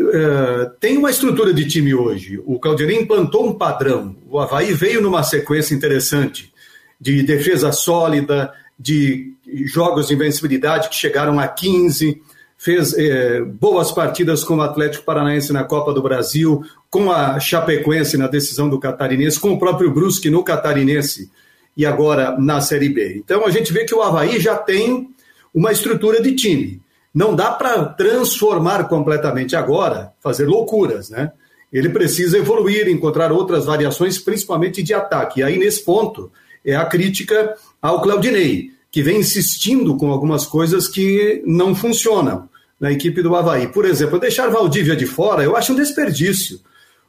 uh, 0.00 0.70
tem 0.80 0.96
uma 0.96 1.10
estrutura 1.10 1.52
de 1.52 1.66
time 1.66 1.94
hoje. 1.94 2.42
O 2.46 2.58
Caldeirão 2.58 2.98
implantou 2.98 3.46
um 3.46 3.52
padrão. 3.52 4.16
O 4.26 4.38
Havaí 4.38 4.72
veio 4.72 5.02
numa 5.02 5.22
sequência 5.22 5.74
interessante 5.74 6.50
de 6.98 7.22
defesa 7.22 7.72
sólida, 7.72 8.54
de 8.80 9.34
jogos 9.66 10.08
de 10.08 10.14
invencibilidade 10.14 10.88
que 10.88 10.94
chegaram 10.94 11.38
a 11.38 11.46
15, 11.46 12.22
fez 12.56 12.94
eh, 12.96 13.42
boas 13.42 13.92
partidas 13.92 14.42
com 14.42 14.56
o 14.56 14.62
Atlético 14.62 15.04
Paranaense 15.04 15.52
na 15.52 15.64
Copa 15.64 15.92
do 15.92 16.02
Brasil, 16.02 16.64
com 16.88 17.12
a 17.12 17.38
Chapecoense 17.38 18.16
na 18.16 18.26
decisão 18.26 18.70
do 18.70 18.80
Catarinense, 18.80 19.38
com 19.38 19.52
o 19.52 19.58
próprio 19.58 19.92
Brusque 19.92 20.30
no 20.30 20.42
Catarinense 20.42 21.30
e 21.76 21.84
agora 21.84 22.38
na 22.38 22.62
Série 22.62 22.88
B. 22.88 23.16
Então 23.22 23.44
a 23.46 23.50
gente 23.50 23.70
vê 23.70 23.84
que 23.84 23.94
o 23.94 24.02
Havaí 24.02 24.40
já 24.40 24.56
tem 24.56 25.10
uma 25.54 25.72
estrutura 25.72 26.22
de 26.22 26.34
time. 26.34 26.80
Não 27.14 27.34
dá 27.34 27.50
para 27.50 27.84
transformar 27.84 28.88
completamente 28.88 29.54
agora, 29.54 30.12
fazer 30.20 30.46
loucuras, 30.46 31.10
né? 31.10 31.32
Ele 31.72 31.88
precisa 31.88 32.38
evoluir, 32.38 32.88
encontrar 32.88 33.30
outras 33.30 33.66
variações, 33.66 34.18
principalmente 34.18 34.82
de 34.82 34.94
ataque. 34.94 35.40
E 35.40 35.42
aí, 35.42 35.58
nesse 35.58 35.84
ponto, 35.84 36.32
é 36.64 36.74
a 36.74 36.84
crítica 36.84 37.54
ao 37.80 38.02
Claudinei, 38.02 38.70
que 38.90 39.02
vem 39.02 39.20
insistindo 39.20 39.96
com 39.96 40.10
algumas 40.10 40.46
coisas 40.46 40.88
que 40.88 41.42
não 41.46 41.74
funcionam 41.74 42.48
na 42.78 42.90
equipe 42.90 43.22
do 43.22 43.34
Havaí. 43.34 43.68
Por 43.68 43.84
exemplo, 43.84 44.18
deixar 44.18 44.48
Valdívia 44.48 44.96
de 44.96 45.06
fora, 45.06 45.42
eu 45.42 45.56
acho 45.56 45.72
um 45.72 45.76
desperdício. 45.76 46.60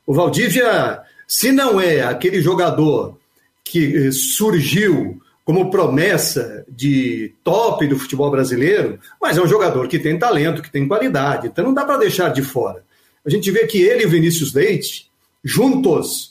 O 0.06 0.14
Valdívia, 0.14 1.02
se 1.28 1.52
não 1.52 1.80
é 1.80 2.02
aquele 2.02 2.42
jogador 2.42 3.18
que 3.64 4.08
eh, 4.08 4.12
surgiu 4.12 5.22
como 5.44 5.72
promessa 5.72 6.64
de 6.68 7.34
top 7.44 7.88
do 7.88 7.98
futebol 7.98 8.30
brasileiro, 8.30 9.00
mas 9.20 9.38
é 9.38 9.42
um 9.42 9.48
jogador 9.48 9.88
que 9.88 10.00
tem 10.00 10.18
talento, 10.18 10.62
que 10.62 10.72
tem 10.72 10.88
qualidade, 10.88 11.48
então 11.48 11.66
não 11.66 11.74
dá 11.74 11.84
para 11.84 11.98
deixar 11.98 12.30
de 12.30 12.44
fora. 12.44 12.84
A 13.26 13.30
gente 13.30 13.50
vê 13.52 13.66
que 13.66 13.82
ele 13.82 14.04
e 14.04 14.06
o 14.06 14.10
Vinícius 14.10 14.54
Leite, 14.54 15.10
juntos, 15.44 16.31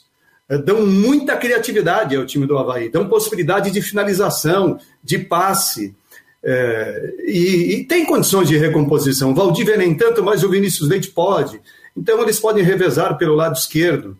dão 0.57 0.85
muita 0.85 1.37
criatividade 1.37 2.15
ao 2.15 2.25
time 2.25 2.45
do 2.45 2.57
Havaí, 2.57 2.89
dão 2.89 3.07
possibilidade 3.07 3.71
de 3.71 3.81
finalização, 3.81 4.79
de 5.03 5.17
passe, 5.17 5.95
é, 6.43 7.13
e, 7.25 7.75
e, 7.75 7.83
tem 7.83 8.05
condições 8.05 8.47
de 8.47 8.57
recomposição. 8.57 9.31
O 9.31 9.35
Valdívia 9.35 9.77
nem 9.77 9.93
tanto, 9.93 10.23
mas 10.23 10.43
o 10.43 10.49
Vinícius 10.49 10.89
Leite 10.89 11.09
pode. 11.09 11.61
Então 11.95 12.19
eles 12.21 12.39
podem 12.39 12.63
revezar 12.63 13.17
pelo 13.17 13.35
lado 13.35 13.55
esquerdo. 13.55 14.17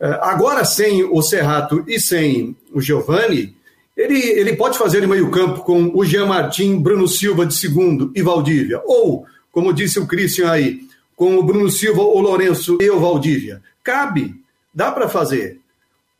É, 0.00 0.18
agora, 0.22 0.64
sem 0.64 1.04
o 1.04 1.20
Serrato 1.20 1.84
e 1.86 2.00
sem 2.00 2.56
o 2.72 2.80
Giovani, 2.80 3.54
Ele, 3.96 4.18
ele 4.18 4.56
pode 4.56 4.78
fazer 4.78 5.02
em 5.02 5.08
meio-campo 5.08 5.62
com 5.62 5.90
o 5.92 6.04
Jean 6.04 6.26
Martin, 6.26 6.78
Bruno 6.78 7.08
Silva 7.08 7.44
de 7.44 7.54
segundo 7.54 8.12
e 8.14 8.22
Valdívia. 8.22 8.80
Ou, 8.86 9.26
como 9.50 9.74
disse 9.74 9.98
o 9.98 10.06
Christian 10.06 10.50
aí, 10.50 10.80
com 11.16 11.36
o 11.36 11.42
Bruno 11.42 11.68
Silva, 11.68 12.00
o 12.00 12.20
Lourenço 12.20 12.78
e 12.80 12.88
o 12.88 13.00
Valdívia. 13.00 13.60
Cabe, 13.82 14.36
dá 14.72 14.92
para 14.92 15.08
fazer. 15.08 15.58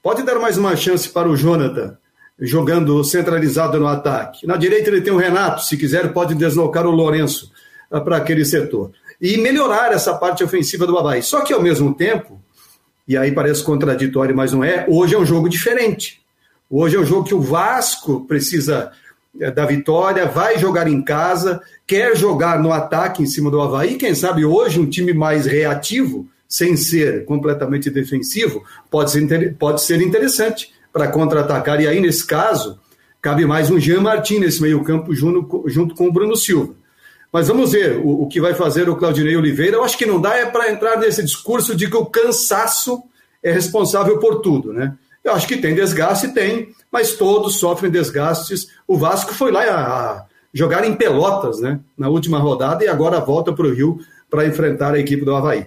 Pode 0.00 0.22
dar 0.22 0.38
mais 0.38 0.56
uma 0.56 0.76
chance 0.76 1.08
para 1.08 1.28
o 1.28 1.36
Jonathan, 1.36 1.98
jogando 2.38 3.02
centralizado 3.02 3.80
no 3.80 3.88
ataque. 3.88 4.46
Na 4.46 4.56
direita 4.56 4.88
ele 4.88 5.00
tem 5.00 5.12
o 5.12 5.16
Renato, 5.16 5.64
se 5.64 5.76
quiser 5.76 6.12
pode 6.12 6.36
deslocar 6.36 6.86
o 6.86 6.90
Lourenço 6.92 7.50
ah, 7.90 8.00
para 8.00 8.16
aquele 8.16 8.44
setor. 8.44 8.92
E 9.20 9.36
melhorar 9.38 9.92
essa 9.92 10.14
parte 10.14 10.44
ofensiva 10.44 10.86
do 10.86 10.96
Havaí. 10.96 11.20
Só 11.20 11.40
que 11.40 11.52
ao 11.52 11.60
mesmo 11.60 11.92
tempo, 11.92 12.40
e 13.08 13.16
aí 13.16 13.32
parece 13.32 13.64
contraditório, 13.64 14.36
mas 14.36 14.52
não 14.52 14.62
é, 14.62 14.86
hoje 14.88 15.16
é 15.16 15.18
um 15.18 15.26
jogo 15.26 15.48
diferente. 15.48 16.22
Hoje 16.70 16.94
é 16.94 17.00
um 17.00 17.04
jogo 17.04 17.24
que 17.24 17.34
o 17.34 17.40
Vasco 17.40 18.24
precisa 18.24 18.92
é, 19.40 19.50
da 19.50 19.66
vitória, 19.66 20.26
vai 20.26 20.58
jogar 20.58 20.86
em 20.86 21.02
casa, 21.02 21.60
quer 21.84 22.16
jogar 22.16 22.62
no 22.62 22.72
ataque 22.72 23.20
em 23.20 23.26
cima 23.26 23.50
do 23.50 23.60
Havaí. 23.60 23.96
Quem 23.96 24.14
sabe 24.14 24.44
hoje 24.44 24.78
um 24.78 24.88
time 24.88 25.12
mais 25.12 25.44
reativo, 25.44 26.28
sem 26.48 26.76
ser 26.76 27.24
completamente 27.24 27.90
defensivo, 27.90 28.64
pode 28.90 29.10
ser, 29.10 29.56
pode 29.56 29.82
ser 29.82 30.00
interessante 30.00 30.72
para 30.92 31.08
contra-atacar. 31.08 31.80
E 31.80 31.86
aí, 31.86 32.00
nesse 32.00 32.26
caso, 32.26 32.80
cabe 33.20 33.44
mais 33.44 33.70
um 33.70 33.78
Jean 33.78 34.00
Martin 34.00 34.38
nesse 34.38 34.62
meio-campo 34.62 35.14
junto, 35.14 35.64
junto 35.66 35.94
com 35.94 36.08
o 36.08 36.12
Bruno 36.12 36.34
Silva. 36.36 36.74
Mas 37.30 37.48
vamos 37.48 37.72
ver 37.72 37.98
o, 37.98 38.22
o 38.22 38.28
que 38.28 38.40
vai 38.40 38.54
fazer 38.54 38.88
o 38.88 38.96
Claudinei 38.96 39.36
Oliveira. 39.36 39.76
Eu 39.76 39.84
acho 39.84 39.98
que 39.98 40.06
não 40.06 40.20
dá 40.20 40.34
é 40.34 40.46
para 40.46 40.72
entrar 40.72 40.98
nesse 40.98 41.22
discurso 41.22 41.76
de 41.76 41.90
que 41.90 41.96
o 41.96 42.06
cansaço 42.06 43.02
é 43.42 43.52
responsável 43.52 44.18
por 44.18 44.40
tudo, 44.40 44.72
né? 44.72 44.96
Eu 45.22 45.32
acho 45.32 45.46
que 45.46 45.58
tem 45.58 45.74
desgaste, 45.74 46.28
tem, 46.28 46.70
mas 46.90 47.12
todos 47.12 47.58
sofrem 47.58 47.90
desgastes. 47.90 48.68
O 48.86 48.96
Vasco 48.96 49.34
foi 49.34 49.52
lá 49.52 49.62
a, 49.62 50.24
jogar 50.52 50.84
em 50.84 50.94
Pelotas, 50.94 51.60
né, 51.60 51.80
na 51.96 52.08
última 52.08 52.38
rodada, 52.38 52.84
e 52.84 52.88
agora 52.88 53.20
volta 53.20 53.52
para 53.52 53.66
o 53.66 53.72
Rio 53.72 53.98
para 54.30 54.46
enfrentar 54.46 54.94
a 54.94 54.98
equipe 54.98 55.24
do 55.24 55.34
Havaí. 55.34 55.66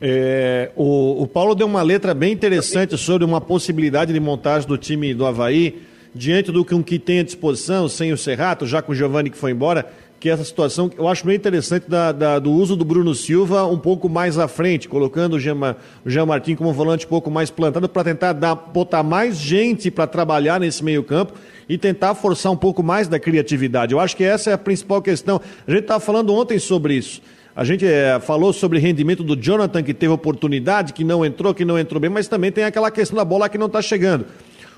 É, 0.00 0.70
o, 0.74 1.22
o, 1.22 1.26
Paulo 1.26 1.54
deu 1.54 1.66
uma 1.66 1.82
letra 1.82 2.12
bem 2.14 2.32
interessante 2.32 2.96
sobre 2.98 3.24
uma 3.24 3.40
possibilidade 3.40 4.12
de 4.12 4.20
montagem 4.20 4.68
do 4.68 4.76
time 4.76 5.14
do 5.14 5.24
Havaí, 5.24 5.82
diante 6.14 6.50
do 6.50 6.64
que, 6.64 6.74
um 6.74 6.82
que 6.82 6.98
tem 6.98 7.20
à 7.20 7.22
disposição, 7.22 7.88
sem 7.88 8.12
o 8.12 8.18
Serrato, 8.18 8.66
já 8.66 8.82
com 8.82 8.92
o 8.92 8.94
Giovanni 8.94 9.30
que 9.30 9.36
foi 9.36 9.52
embora 9.52 9.86
que 10.24 10.30
essa 10.30 10.42
situação, 10.42 10.90
eu 10.96 11.06
acho 11.06 11.26
bem 11.26 11.36
interessante 11.36 11.84
da, 11.86 12.10
da, 12.10 12.38
do 12.38 12.50
uso 12.50 12.76
do 12.76 12.84
Bruno 12.84 13.14
Silva 13.14 13.66
um 13.66 13.76
pouco 13.76 14.08
mais 14.08 14.38
à 14.38 14.48
frente, 14.48 14.88
colocando 14.88 15.34
o 15.34 15.38
Jean, 15.38 15.76
o 16.02 16.08
Jean 16.08 16.24
Martin 16.24 16.54
como 16.54 16.72
volante 16.72 17.04
um 17.04 17.08
pouco 17.10 17.30
mais 17.30 17.50
plantado 17.50 17.86
para 17.90 18.04
tentar 18.04 18.32
dar, 18.32 18.54
botar 18.54 19.02
mais 19.02 19.36
gente 19.36 19.90
para 19.90 20.06
trabalhar 20.06 20.58
nesse 20.58 20.82
meio 20.82 21.04
campo 21.04 21.34
e 21.68 21.76
tentar 21.76 22.14
forçar 22.14 22.50
um 22.50 22.56
pouco 22.56 22.82
mais 22.82 23.06
da 23.06 23.18
criatividade. 23.18 23.92
Eu 23.92 24.00
acho 24.00 24.16
que 24.16 24.24
essa 24.24 24.48
é 24.48 24.54
a 24.54 24.58
principal 24.58 25.02
questão. 25.02 25.38
A 25.66 25.70
gente 25.70 25.82
estava 25.82 26.00
falando 26.00 26.32
ontem 26.32 26.58
sobre 26.58 26.94
isso. 26.94 27.20
A 27.56 27.62
gente 27.62 27.86
é, 27.86 28.18
falou 28.18 28.52
sobre 28.52 28.80
rendimento 28.80 29.22
do 29.22 29.40
Jonathan, 29.40 29.80
que 29.80 29.94
teve 29.94 30.12
oportunidade, 30.12 30.92
que 30.92 31.04
não 31.04 31.24
entrou, 31.24 31.54
que 31.54 31.64
não 31.64 31.78
entrou 31.78 32.00
bem, 32.00 32.10
mas 32.10 32.26
também 32.26 32.50
tem 32.50 32.64
aquela 32.64 32.90
questão 32.90 33.16
da 33.16 33.24
bola 33.24 33.48
que 33.48 33.56
não 33.56 33.66
está 33.66 33.80
chegando. 33.80 34.26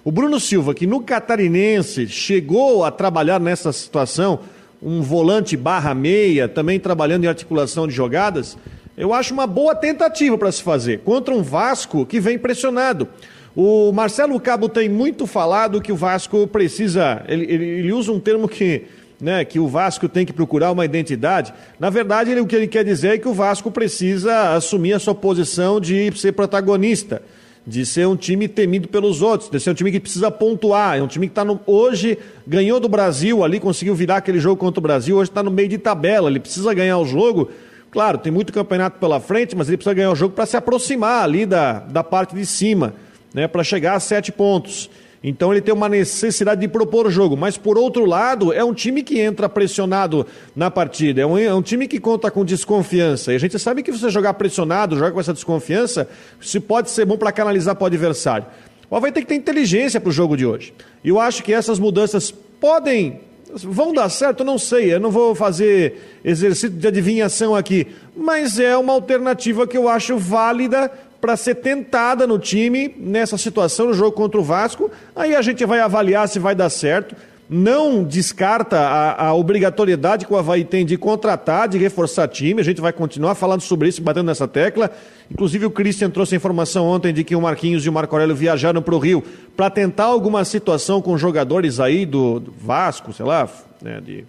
O 0.04 0.12
Bruno 0.12 0.38
Silva, 0.38 0.74
que 0.74 0.86
no 0.86 1.00
Catarinense 1.00 2.06
chegou 2.06 2.84
a 2.84 2.90
trabalhar 2.90 3.40
nessa 3.40 3.72
situação, 3.72 4.40
um 4.82 5.00
volante 5.00 5.56
barra 5.56 5.94
meia, 5.94 6.46
também 6.46 6.78
trabalhando 6.78 7.24
em 7.24 7.28
articulação 7.28 7.88
de 7.88 7.94
jogadas, 7.94 8.58
eu 8.94 9.14
acho 9.14 9.32
uma 9.32 9.46
boa 9.46 9.74
tentativa 9.74 10.36
para 10.36 10.52
se 10.52 10.62
fazer 10.62 11.00
contra 11.00 11.34
um 11.34 11.42
Vasco 11.42 12.04
que 12.04 12.20
vem 12.20 12.38
pressionado. 12.38 13.08
O 13.54 13.90
Marcelo 13.90 14.38
Cabo 14.38 14.68
tem 14.68 14.86
muito 14.86 15.26
falado 15.26 15.80
que 15.80 15.92
o 15.92 15.96
Vasco 15.96 16.46
precisa, 16.46 17.24
ele, 17.26 17.50
ele, 17.50 17.64
ele 17.64 17.92
usa 17.92 18.12
um 18.12 18.20
termo 18.20 18.46
que, 18.46 18.84
né, 19.20 19.44
que 19.44 19.58
o 19.58 19.66
Vasco 19.66 20.08
tem 20.08 20.26
que 20.26 20.32
procurar 20.32 20.72
uma 20.72 20.84
identidade. 20.84 21.52
Na 21.78 21.90
verdade, 21.90 22.30
ele, 22.30 22.40
o 22.40 22.46
que 22.46 22.56
ele 22.56 22.66
quer 22.66 22.84
dizer 22.84 23.14
é 23.14 23.18
que 23.18 23.28
o 23.28 23.34
Vasco 23.34 23.70
precisa 23.70 24.54
assumir 24.54 24.92
a 24.92 24.98
sua 24.98 25.14
posição 25.14 25.80
de 25.80 26.12
ser 26.18 26.32
protagonista 26.32 27.22
de 27.66 27.84
ser 27.84 28.06
um 28.06 28.14
time 28.14 28.46
temido 28.46 28.86
pelos 28.86 29.20
outros, 29.20 29.50
de 29.50 29.58
ser 29.58 29.70
um 29.70 29.74
time 29.74 29.90
que 29.90 29.98
precisa 29.98 30.30
pontuar, 30.30 30.98
é 30.98 31.02
um 31.02 31.08
time 31.08 31.26
que 31.26 31.32
está 31.32 31.44
hoje 31.66 32.16
ganhou 32.46 32.78
do 32.78 32.88
Brasil 32.88 33.42
ali, 33.42 33.58
conseguiu 33.58 33.94
virar 33.94 34.18
aquele 34.18 34.38
jogo 34.38 34.56
contra 34.56 34.78
o 34.78 34.82
Brasil, 34.82 35.16
hoje 35.16 35.30
está 35.30 35.42
no 35.42 35.50
meio 35.50 35.68
de 35.68 35.76
tabela, 35.76 36.30
ele 36.30 36.38
precisa 36.38 36.72
ganhar 36.72 36.96
o 36.98 37.04
jogo. 37.04 37.50
Claro, 37.90 38.18
tem 38.18 38.30
muito 38.30 38.52
campeonato 38.52 39.00
pela 39.00 39.18
frente, 39.18 39.56
mas 39.56 39.66
ele 39.66 39.76
precisa 39.76 39.94
ganhar 39.94 40.12
o 40.12 40.14
jogo 40.14 40.34
para 40.34 40.46
se 40.46 40.56
aproximar 40.56 41.24
ali 41.24 41.44
da, 41.44 41.80
da 41.80 42.04
parte 42.04 42.36
de 42.36 42.46
cima, 42.46 42.94
né, 43.34 43.48
para 43.48 43.64
chegar 43.64 43.94
a 43.96 44.00
sete 44.00 44.30
pontos. 44.30 44.88
Então 45.22 45.52
ele 45.52 45.60
tem 45.60 45.74
uma 45.74 45.88
necessidade 45.88 46.60
de 46.60 46.68
propor 46.68 47.06
o 47.06 47.10
jogo. 47.10 47.36
Mas 47.36 47.56
por 47.56 47.76
outro 47.76 48.04
lado, 48.04 48.52
é 48.52 48.62
um 48.64 48.72
time 48.72 49.02
que 49.02 49.18
entra 49.18 49.48
pressionado 49.48 50.26
na 50.54 50.70
partida. 50.70 51.20
É 51.20 51.26
um, 51.26 51.38
é 51.38 51.52
um 51.52 51.62
time 51.62 51.88
que 51.88 51.98
conta 51.98 52.30
com 52.30 52.44
desconfiança. 52.44 53.32
E 53.32 53.36
a 53.36 53.38
gente 53.38 53.58
sabe 53.58 53.82
que 53.82 53.90
você 53.90 54.08
jogar 54.10 54.34
pressionado, 54.34 54.96
jogar 54.96 55.12
com 55.12 55.20
essa 55.20 55.32
desconfiança, 55.32 56.08
se 56.40 56.60
pode 56.60 56.90
ser 56.90 57.04
bom 57.04 57.16
para 57.16 57.32
canalizar 57.32 57.74
para 57.74 57.84
o 57.84 57.86
adversário. 57.86 58.46
Mas 58.90 59.00
vai 59.00 59.10
ter 59.10 59.20
que 59.20 59.26
ter 59.26 59.34
inteligência 59.34 60.00
para 60.00 60.10
o 60.10 60.12
jogo 60.12 60.36
de 60.36 60.46
hoje. 60.46 60.72
E 61.02 61.08
eu 61.08 61.18
acho 61.18 61.42
que 61.42 61.52
essas 61.52 61.78
mudanças 61.78 62.30
podem 62.30 63.20
vão 63.64 63.92
dar 63.92 64.08
certo? 64.08 64.44
Não 64.44 64.58
sei, 64.58 64.94
eu 64.94 65.00
não 65.00 65.10
vou 65.10 65.34
fazer 65.34 66.18
exercício 66.24 66.70
de 66.70 66.86
adivinhação 66.86 67.54
aqui, 67.54 67.86
mas 68.16 68.58
é 68.58 68.76
uma 68.76 68.92
alternativa 68.92 69.66
que 69.66 69.76
eu 69.76 69.88
acho 69.88 70.18
válida 70.18 70.90
para 71.26 71.36
ser 71.36 71.56
tentada 71.56 72.24
no 72.24 72.38
time 72.38 72.94
nessa 72.96 73.36
situação, 73.36 73.86
no 73.86 73.94
jogo 73.94 74.12
contra 74.12 74.38
o 74.38 74.44
Vasco. 74.44 74.88
Aí 75.12 75.34
a 75.34 75.42
gente 75.42 75.66
vai 75.66 75.80
avaliar 75.80 76.28
se 76.28 76.38
vai 76.38 76.54
dar 76.54 76.70
certo. 76.70 77.16
Não 77.50 78.04
descarta 78.04 78.78
a, 78.78 79.26
a 79.26 79.34
obrigatoriedade 79.34 80.24
que 80.24 80.32
o 80.32 80.36
Havaí 80.36 80.64
tem 80.64 80.86
de 80.86 80.96
contratar, 80.96 81.68
de 81.68 81.78
reforçar 81.78 82.28
time. 82.28 82.60
A 82.60 82.64
gente 82.64 82.80
vai 82.80 82.92
continuar 82.92 83.34
falando 83.34 83.60
sobre 83.60 83.88
isso, 83.88 84.00
batendo 84.00 84.26
nessa 84.26 84.46
tecla. 84.46 84.88
Inclusive, 85.28 85.66
o 85.66 85.70
Christian 85.70 86.10
trouxe 86.10 86.36
a 86.36 86.38
informação 86.38 86.86
ontem 86.86 87.12
de 87.12 87.24
que 87.24 87.34
o 87.34 87.40
Marquinhos 87.40 87.84
e 87.84 87.88
o 87.88 87.92
Marco 87.92 88.14
Aurélio 88.14 88.36
viajaram 88.36 88.80
para 88.80 88.94
o 88.94 88.98
Rio 89.00 89.24
para 89.56 89.68
tentar 89.68 90.04
alguma 90.04 90.44
situação 90.44 91.02
com 91.02 91.18
jogadores 91.18 91.80
aí 91.80 92.06
do, 92.06 92.38
do 92.38 92.54
Vasco, 92.56 93.12
sei 93.12 93.26
lá, 93.26 93.48
né, 93.82 94.00
de 94.00 94.24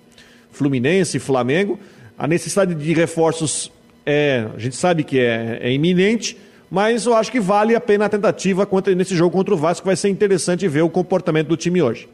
Fluminense, 0.51 1.19
Flamengo. 1.19 1.79
A 2.17 2.25
necessidade 2.25 2.73
de 2.73 2.93
reforços 2.95 3.71
é, 4.03 4.47
a 4.55 4.57
gente 4.57 4.75
sabe 4.75 5.03
que 5.03 5.19
é, 5.19 5.59
é 5.61 5.71
iminente 5.71 6.35
mas 6.69 7.05
eu 7.05 7.15
acho 7.15 7.31
que 7.31 7.39
vale 7.39 7.75
a 7.75 7.81
pena 7.81 8.05
a 8.05 8.09
tentativa 8.09 8.65
contra, 8.65 8.93
nesse 8.93 9.15
jogo 9.15 9.35
contra 9.35 9.53
o 9.53 9.57
Vasco, 9.57 9.85
vai 9.85 9.95
ser 9.95 10.09
interessante 10.09 10.67
ver 10.67 10.81
o 10.81 10.89
comportamento 10.89 11.47
do 11.47 11.57
time 11.57 11.81
hoje. 11.81 12.09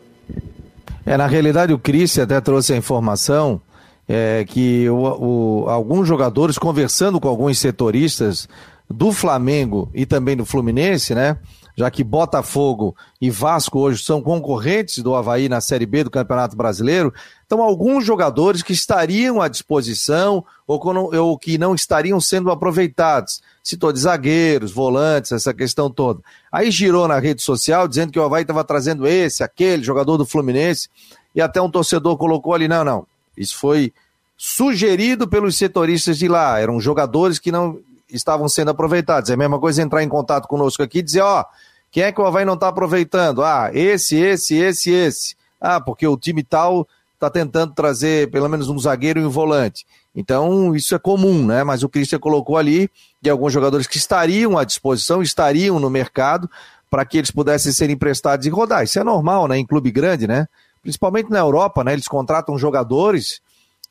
É, 1.06 1.18
na 1.18 1.28
realidade 1.28 1.74
o 1.74 1.80
Cris 1.80 2.18
até 2.18 2.40
trouxe 2.40 2.74
a 2.74 2.78
informação 2.78 3.60
é, 4.08 4.46
que 4.48 4.90
o, 4.90 5.64
o, 5.66 5.70
alguns 5.70 6.08
jogadores 6.08 6.58
conversando 6.58 7.20
com 7.20 7.28
alguns 7.28 7.58
setoristas 7.58 8.48
do 8.90 9.12
Flamengo 9.12 9.90
e 9.94 10.06
também 10.06 10.36
do 10.36 10.46
Fluminense, 10.46 11.16
né? 11.16 11.38
Já 11.76 11.90
que 11.90 12.04
Botafogo 12.04 12.96
e 13.20 13.30
Vasco 13.30 13.80
hoje 13.80 14.04
são 14.04 14.22
concorrentes 14.22 15.00
do 15.00 15.16
Havaí 15.16 15.50
na 15.50 15.60
Série 15.60 15.86
B 15.86 16.04
do 16.04 16.12
Campeonato 16.12 16.56
Brasileiro, 16.56 17.14
então 17.46 17.62
alguns 17.62 18.06
jogadores 18.06 18.62
que 18.62 18.74
estariam 18.74 19.42
à 19.42 19.48
disposição 19.48 20.46
ou, 20.68 21.38
que 21.38 21.58
não 21.58 21.74
estariam 21.74 22.20
sendo 22.20 22.52
aproveitados 22.52 23.42
citou 23.64 23.94
de 23.94 24.00
zagueiros, 24.00 24.72
volantes, 24.72 25.32
essa 25.32 25.54
questão 25.54 25.90
toda. 25.90 26.20
Aí 26.52 26.70
girou 26.70 27.08
na 27.08 27.18
rede 27.18 27.42
social 27.42 27.88
dizendo 27.88 28.12
que 28.12 28.20
o 28.20 28.24
Havaí 28.24 28.42
estava 28.42 28.64
trazendo 28.64 29.08
esse, 29.08 29.42
aquele, 29.42 29.84
jogador 29.84 30.18
do 30.18 30.26
Fluminense, 30.26 30.90
e 31.34 31.42
até 31.42 31.62
um 31.62 31.72
torcedor 31.72 32.18
colocou 32.18 32.54
ali, 32.54 32.68
não, 32.68 32.84
não, 32.84 33.08
isso 33.38 33.58
foi 33.58 33.94
sugerido 34.38 35.28
pelos 35.28 35.56
setoristas 35.56 36.18
de 36.18 36.28
lá, 36.28 36.60
eram 36.60 36.80
jogadores 36.80 37.40
que 37.40 37.52
não 37.52 37.80
estavam 38.16 38.48
sendo 38.48 38.72
aproveitados. 38.72 39.30
É 39.30 39.34
a 39.34 39.38
mesma 39.38 39.60
coisa 39.60 39.82
entrar 39.82 40.04
em 40.04 40.10
contato 40.10 40.48
conosco 40.48 40.84
aqui 40.84 41.00
e 41.00 41.04
dizer, 41.04 41.22
ó, 41.22 41.46
quem 41.92 42.04
é 42.04 42.12
que 42.12 42.20
o 42.20 42.26
Havaí 42.26 42.46
não 42.46 42.56
está 42.56 42.68
aproveitando? 42.68 43.44
Ah, 43.44 43.70
esse, 43.74 44.16
esse, 44.16 44.56
esse, 44.56 44.92
esse. 44.92 45.36
Ah, 45.60 45.80
porque 45.80 46.08
o 46.08 46.18
time 46.18 46.44
tal 46.44 46.88
está 47.14 47.30
tentando 47.30 47.74
trazer 47.74 48.30
pelo 48.32 48.50
menos 48.50 48.68
um 48.70 48.78
zagueiro 48.78 49.20
e 49.20 49.26
um 49.26 49.30
volante. 49.30 49.86
Então, 50.16 50.76
isso 50.76 50.94
é 50.94 51.00
comum, 51.00 51.46
né? 51.46 51.64
Mas 51.64 51.84
o 51.84 51.90
Christian 51.90 52.20
colocou 52.20 52.58
ali 52.58 52.90
de 53.22 53.30
alguns 53.30 53.54
jogadores 53.54 53.88
que 53.88 53.98
estariam 53.98 54.58
à 54.58 54.64
disposição, 54.64 55.22
estariam 55.22 55.80
no 55.80 55.90
mercado, 55.90 56.50
para 56.90 57.06
que 57.06 57.18
eles 57.18 57.32
pudessem 57.32 57.72
ser 57.72 57.90
emprestados 57.90 58.46
e 58.46 58.50
rodar. 58.50 58.84
Isso 58.84 59.00
é 59.00 59.04
normal, 59.04 59.48
né? 59.48 59.58
Em 59.58 59.66
clube 59.66 59.90
grande, 59.92 60.28
né? 60.28 60.48
Principalmente 60.82 61.30
na 61.30 61.40
Europa, 61.40 61.84
né? 61.84 61.94
Eles 61.94 62.08
contratam 62.08 62.58
jogadores 62.58 63.42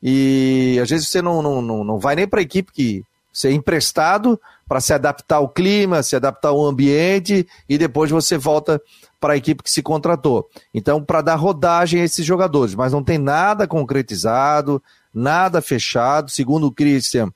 e 0.03 0.79
às 0.83 0.91
vezes 0.91 1.09
você 1.09 1.23
não, 1.23 1.41
não, 1.41 1.63
não, 1.63 1.85
não 1.85 1.99
vai 1.99 2.15
nem 2.15 2.29
para 2.29 2.41
a 2.41 2.43
equipe 2.43 2.73
que 2.73 3.05
ser 3.33 3.49
é 3.49 3.53
emprestado 3.53 4.39
para 4.69 4.81
se 4.81 4.93
adaptar 4.93 5.37
ao 5.37 5.49
clima, 5.49 6.03
se 6.03 6.15
adaptar 6.15 6.51
ao 6.51 6.65
ambiente 6.65 7.47
e 7.69 7.79
depois 7.79 8.11
você 8.11 8.37
volta 8.37 8.81
para 9.19 9.35
a 9.35 9.37
equipe 9.37 9.63
que 9.63 9.71
se 9.71 9.83
contratou. 9.83 10.49
Então, 10.75 11.03
para 11.03 11.23
dar 11.23 11.37
rodagem 11.37 12.01
a 12.01 12.05
esses 12.05 12.27
jogadores, 12.27 12.75
mas 12.75 12.93
não 12.93 13.03
tem 13.03 13.19
nada 13.19 13.67
concretizado, 13.67 14.83
nada 15.15 15.63
fechado. 15.63 16.31
Segundo 16.31 16.67
o 16.67 16.73
Christian, 16.73 17.33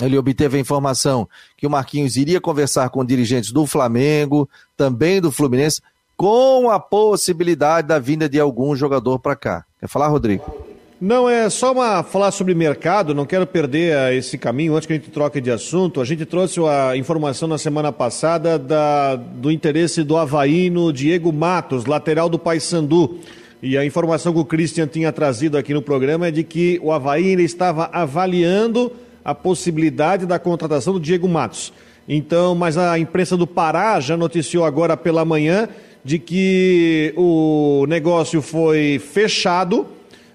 ele 0.00 0.18
obteve 0.18 0.56
a 0.56 0.60
informação 0.60 1.28
que 1.56 1.66
o 1.66 1.70
Marquinhos 1.70 2.16
iria 2.16 2.40
conversar 2.40 2.88
com 2.90 3.04
dirigentes 3.04 3.52
do 3.52 3.66
Flamengo, 3.66 4.48
também 4.76 5.20
do 5.20 5.30
Fluminense, 5.30 5.80
com 6.16 6.70
a 6.70 6.80
possibilidade 6.80 7.88
da 7.88 7.98
vinda 7.98 8.28
de 8.28 8.40
algum 8.40 8.74
jogador 8.74 9.18
para 9.18 9.36
cá. 9.36 9.64
Quer 9.78 9.88
falar, 9.88 10.08
Rodrigo? 10.08 10.71
Não, 11.04 11.28
é 11.28 11.50
só 11.50 11.72
uma, 11.72 12.04
falar 12.04 12.30
sobre 12.30 12.54
mercado, 12.54 13.12
não 13.12 13.26
quero 13.26 13.44
perder 13.44 13.96
uh, 13.96 14.12
esse 14.12 14.38
caminho 14.38 14.76
antes 14.76 14.86
que 14.86 14.92
a 14.92 14.96
gente 14.96 15.10
troque 15.10 15.40
de 15.40 15.50
assunto. 15.50 16.00
A 16.00 16.04
gente 16.04 16.24
trouxe 16.24 16.60
a 16.60 16.96
informação 16.96 17.48
na 17.48 17.58
semana 17.58 17.90
passada 17.90 18.56
da, 18.56 19.16
do 19.16 19.50
interesse 19.50 20.04
do 20.04 20.16
Havaí 20.16 20.70
no 20.70 20.92
Diego 20.92 21.32
Matos, 21.32 21.86
lateral 21.86 22.28
do 22.28 22.38
Paysandu. 22.38 23.18
E 23.60 23.76
a 23.76 23.84
informação 23.84 24.32
que 24.32 24.38
o 24.38 24.44
Christian 24.44 24.86
tinha 24.86 25.10
trazido 25.10 25.58
aqui 25.58 25.74
no 25.74 25.82
programa 25.82 26.28
é 26.28 26.30
de 26.30 26.44
que 26.44 26.78
o 26.80 26.92
Havaí 26.92 27.34
estava 27.42 27.90
avaliando 27.92 28.92
a 29.24 29.34
possibilidade 29.34 30.24
da 30.24 30.38
contratação 30.38 30.92
do 30.92 31.00
Diego 31.00 31.26
Matos. 31.26 31.72
Então, 32.08 32.54
mas 32.54 32.78
a 32.78 32.96
imprensa 32.96 33.36
do 33.36 33.44
Pará 33.44 33.98
já 33.98 34.16
noticiou 34.16 34.64
agora 34.64 34.96
pela 34.96 35.24
manhã 35.24 35.68
de 36.04 36.20
que 36.20 37.12
o 37.16 37.86
negócio 37.88 38.40
foi 38.40 39.00
fechado 39.00 39.84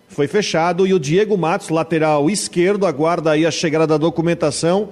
foi 0.08 0.28
fechado 0.28 0.88
e 0.88 0.94
o 0.94 1.00
Diego 1.00 1.38
Matos, 1.38 1.70
lateral 1.70 2.30
esquerdo, 2.30 2.86
aguarda 2.86 3.32
aí 3.32 3.46
a 3.46 3.52
chegada 3.52 3.86
da 3.86 3.98
documentação 3.98 4.90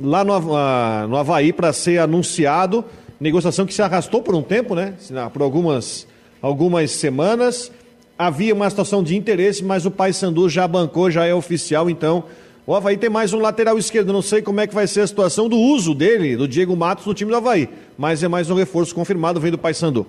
lá 0.00 0.24
no, 0.24 0.36
uh, 0.36 1.08
no 1.08 1.16
Havaí 1.16 1.52
para 1.52 1.72
ser 1.72 1.98
anunciado. 1.98 2.84
Negociação 3.20 3.64
que 3.66 3.74
se 3.74 3.82
arrastou 3.82 4.22
por 4.22 4.34
um 4.34 4.42
tempo, 4.42 4.74
né? 4.74 4.94
Por 5.32 5.42
algumas, 5.42 6.06
algumas 6.42 6.90
semanas. 6.90 7.70
Havia 8.18 8.54
uma 8.54 8.68
situação 8.68 9.02
de 9.02 9.16
interesse, 9.16 9.64
mas 9.64 9.86
o 9.86 9.90
Paysandu 9.90 10.48
já 10.48 10.66
bancou, 10.66 11.10
já 11.10 11.24
é 11.24 11.34
oficial, 11.34 11.90
então 11.90 12.24
o 12.66 12.74
Havaí 12.74 12.96
tem 12.96 13.10
mais 13.10 13.32
um 13.32 13.38
lateral 13.38 13.78
esquerdo. 13.78 14.12
Não 14.12 14.22
sei 14.22 14.40
como 14.40 14.60
é 14.60 14.66
que 14.66 14.74
vai 14.74 14.86
ser 14.86 15.02
a 15.02 15.06
situação 15.06 15.48
do 15.48 15.56
uso 15.56 15.94
dele, 15.94 16.36
do 16.36 16.48
Diego 16.48 16.76
Matos, 16.76 17.06
no 17.06 17.14
time 17.14 17.30
do 17.30 17.36
Havaí. 17.36 17.68
Mas 17.96 18.22
é 18.22 18.28
mais 18.28 18.50
um 18.50 18.54
reforço 18.54 18.94
confirmado, 18.94 19.40
vem 19.40 19.50
do 19.50 19.58
Paysandu. 19.58 20.06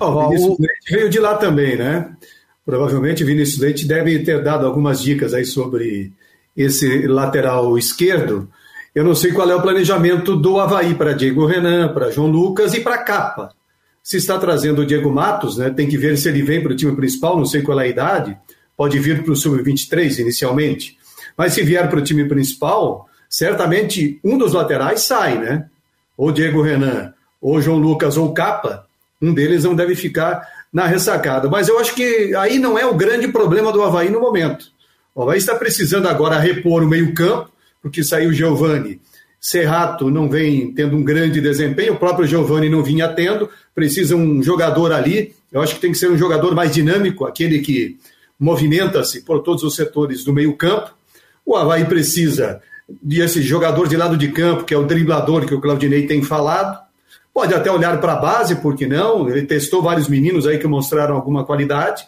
Oh, 0.00 0.06
o 0.06 0.28
Vinícius 0.28 0.56
veio 0.88 1.10
de 1.10 1.18
lá 1.18 1.36
também, 1.36 1.76
né? 1.76 2.10
Provavelmente 2.64 3.24
Vinícius 3.24 3.60
Leite 3.60 3.86
deve 3.86 4.20
ter 4.20 4.42
dado 4.42 4.66
algumas 4.66 5.02
dicas 5.02 5.34
aí 5.34 5.44
sobre 5.44 6.12
esse 6.56 7.06
lateral 7.06 7.76
esquerdo. 7.76 8.48
Eu 8.94 9.04
não 9.04 9.14
sei 9.14 9.32
qual 9.32 9.50
é 9.50 9.56
o 9.56 9.62
planejamento 9.62 10.36
do 10.36 10.60
Havaí 10.60 10.94
para 10.94 11.12
Diego 11.12 11.46
Renan, 11.46 11.92
para 11.92 12.10
João 12.10 12.28
Lucas 12.28 12.74
e 12.74 12.80
para 12.80 12.98
Capa. 12.98 13.50
Se 14.02 14.16
está 14.16 14.38
trazendo 14.38 14.82
o 14.82 14.86
Diego 14.86 15.10
Matos, 15.10 15.56
né, 15.56 15.70
tem 15.70 15.88
que 15.88 15.96
ver 15.96 16.16
se 16.18 16.28
ele 16.28 16.42
vem 16.42 16.62
para 16.62 16.72
o 16.72 16.76
time 16.76 16.94
principal, 16.94 17.36
não 17.36 17.46
sei 17.46 17.62
qual 17.62 17.80
é 17.80 17.84
a 17.84 17.88
idade, 17.88 18.36
pode 18.76 18.98
vir 18.98 19.22
para 19.22 19.32
o 19.32 19.36
Sub-23 19.36 20.18
inicialmente. 20.18 20.98
Mas 21.36 21.54
se 21.54 21.62
vier 21.62 21.88
para 21.88 21.98
o 21.98 22.02
time 22.02 22.28
principal, 22.28 23.08
certamente 23.28 24.20
um 24.22 24.36
dos 24.36 24.52
laterais 24.52 25.02
sai, 25.02 25.38
né? 25.38 25.66
Ou 26.16 26.30
Diego 26.30 26.62
Renan, 26.62 27.14
ou 27.40 27.60
João 27.60 27.78
Lucas, 27.78 28.16
ou 28.16 28.34
Capa, 28.34 28.86
um 29.20 29.32
deles 29.32 29.64
não 29.64 29.74
deve 29.74 29.94
ficar 29.94 30.46
na 30.72 30.86
ressacada. 30.86 31.48
Mas 31.48 31.68
eu 31.68 31.78
acho 31.78 31.94
que 31.94 32.34
aí 32.36 32.58
não 32.58 32.78
é 32.78 32.86
o 32.86 32.94
grande 32.94 33.28
problema 33.28 33.72
do 33.72 33.82
Havaí 33.82 34.08
no 34.08 34.20
momento. 34.20 34.66
O 35.14 35.22
Havaí 35.22 35.38
está 35.38 35.54
precisando 35.54 36.08
agora 36.08 36.38
repor 36.38 36.82
o 36.82 36.88
meio-campo, 36.88 37.50
porque 37.82 38.02
saiu 38.02 38.32
Giovani. 38.32 39.00
Serrato 39.38 40.08
não 40.08 40.28
vem 40.28 40.72
tendo 40.72 40.96
um 40.96 41.02
grande 41.02 41.40
desempenho, 41.40 41.94
o 41.94 41.98
próprio 41.98 42.26
Giovani 42.26 42.68
não 42.68 42.82
vinha 42.82 43.08
tendo, 43.08 43.50
precisa 43.74 44.14
um 44.14 44.42
jogador 44.42 44.92
ali. 44.92 45.34
Eu 45.50 45.60
acho 45.60 45.74
que 45.74 45.80
tem 45.80 45.92
que 45.92 45.98
ser 45.98 46.10
um 46.10 46.16
jogador 46.16 46.54
mais 46.54 46.72
dinâmico, 46.72 47.26
aquele 47.26 47.58
que 47.58 47.98
movimenta-se 48.38 49.22
por 49.22 49.40
todos 49.42 49.62
os 49.64 49.74
setores 49.74 50.24
do 50.24 50.32
meio-campo. 50.32 50.94
O 51.44 51.56
Havaí 51.56 51.84
precisa 51.84 52.62
desse 53.02 53.42
jogador 53.42 53.88
de 53.88 53.96
lado 53.96 54.16
de 54.16 54.28
campo, 54.28 54.64
que 54.64 54.72
é 54.72 54.78
o 54.78 54.86
driblador 54.86 55.44
que 55.44 55.54
o 55.54 55.60
Claudinei 55.60 56.06
tem 56.06 56.22
falado. 56.22 56.80
Pode 57.32 57.54
até 57.54 57.70
olhar 57.70 58.00
para 58.00 58.12
a 58.12 58.20
base, 58.20 58.56
por 58.56 58.76
que 58.76 58.86
não? 58.86 59.28
Ele 59.28 59.46
testou 59.46 59.82
vários 59.82 60.08
meninos 60.08 60.46
aí 60.46 60.58
que 60.58 60.66
mostraram 60.66 61.14
alguma 61.14 61.44
qualidade. 61.44 62.04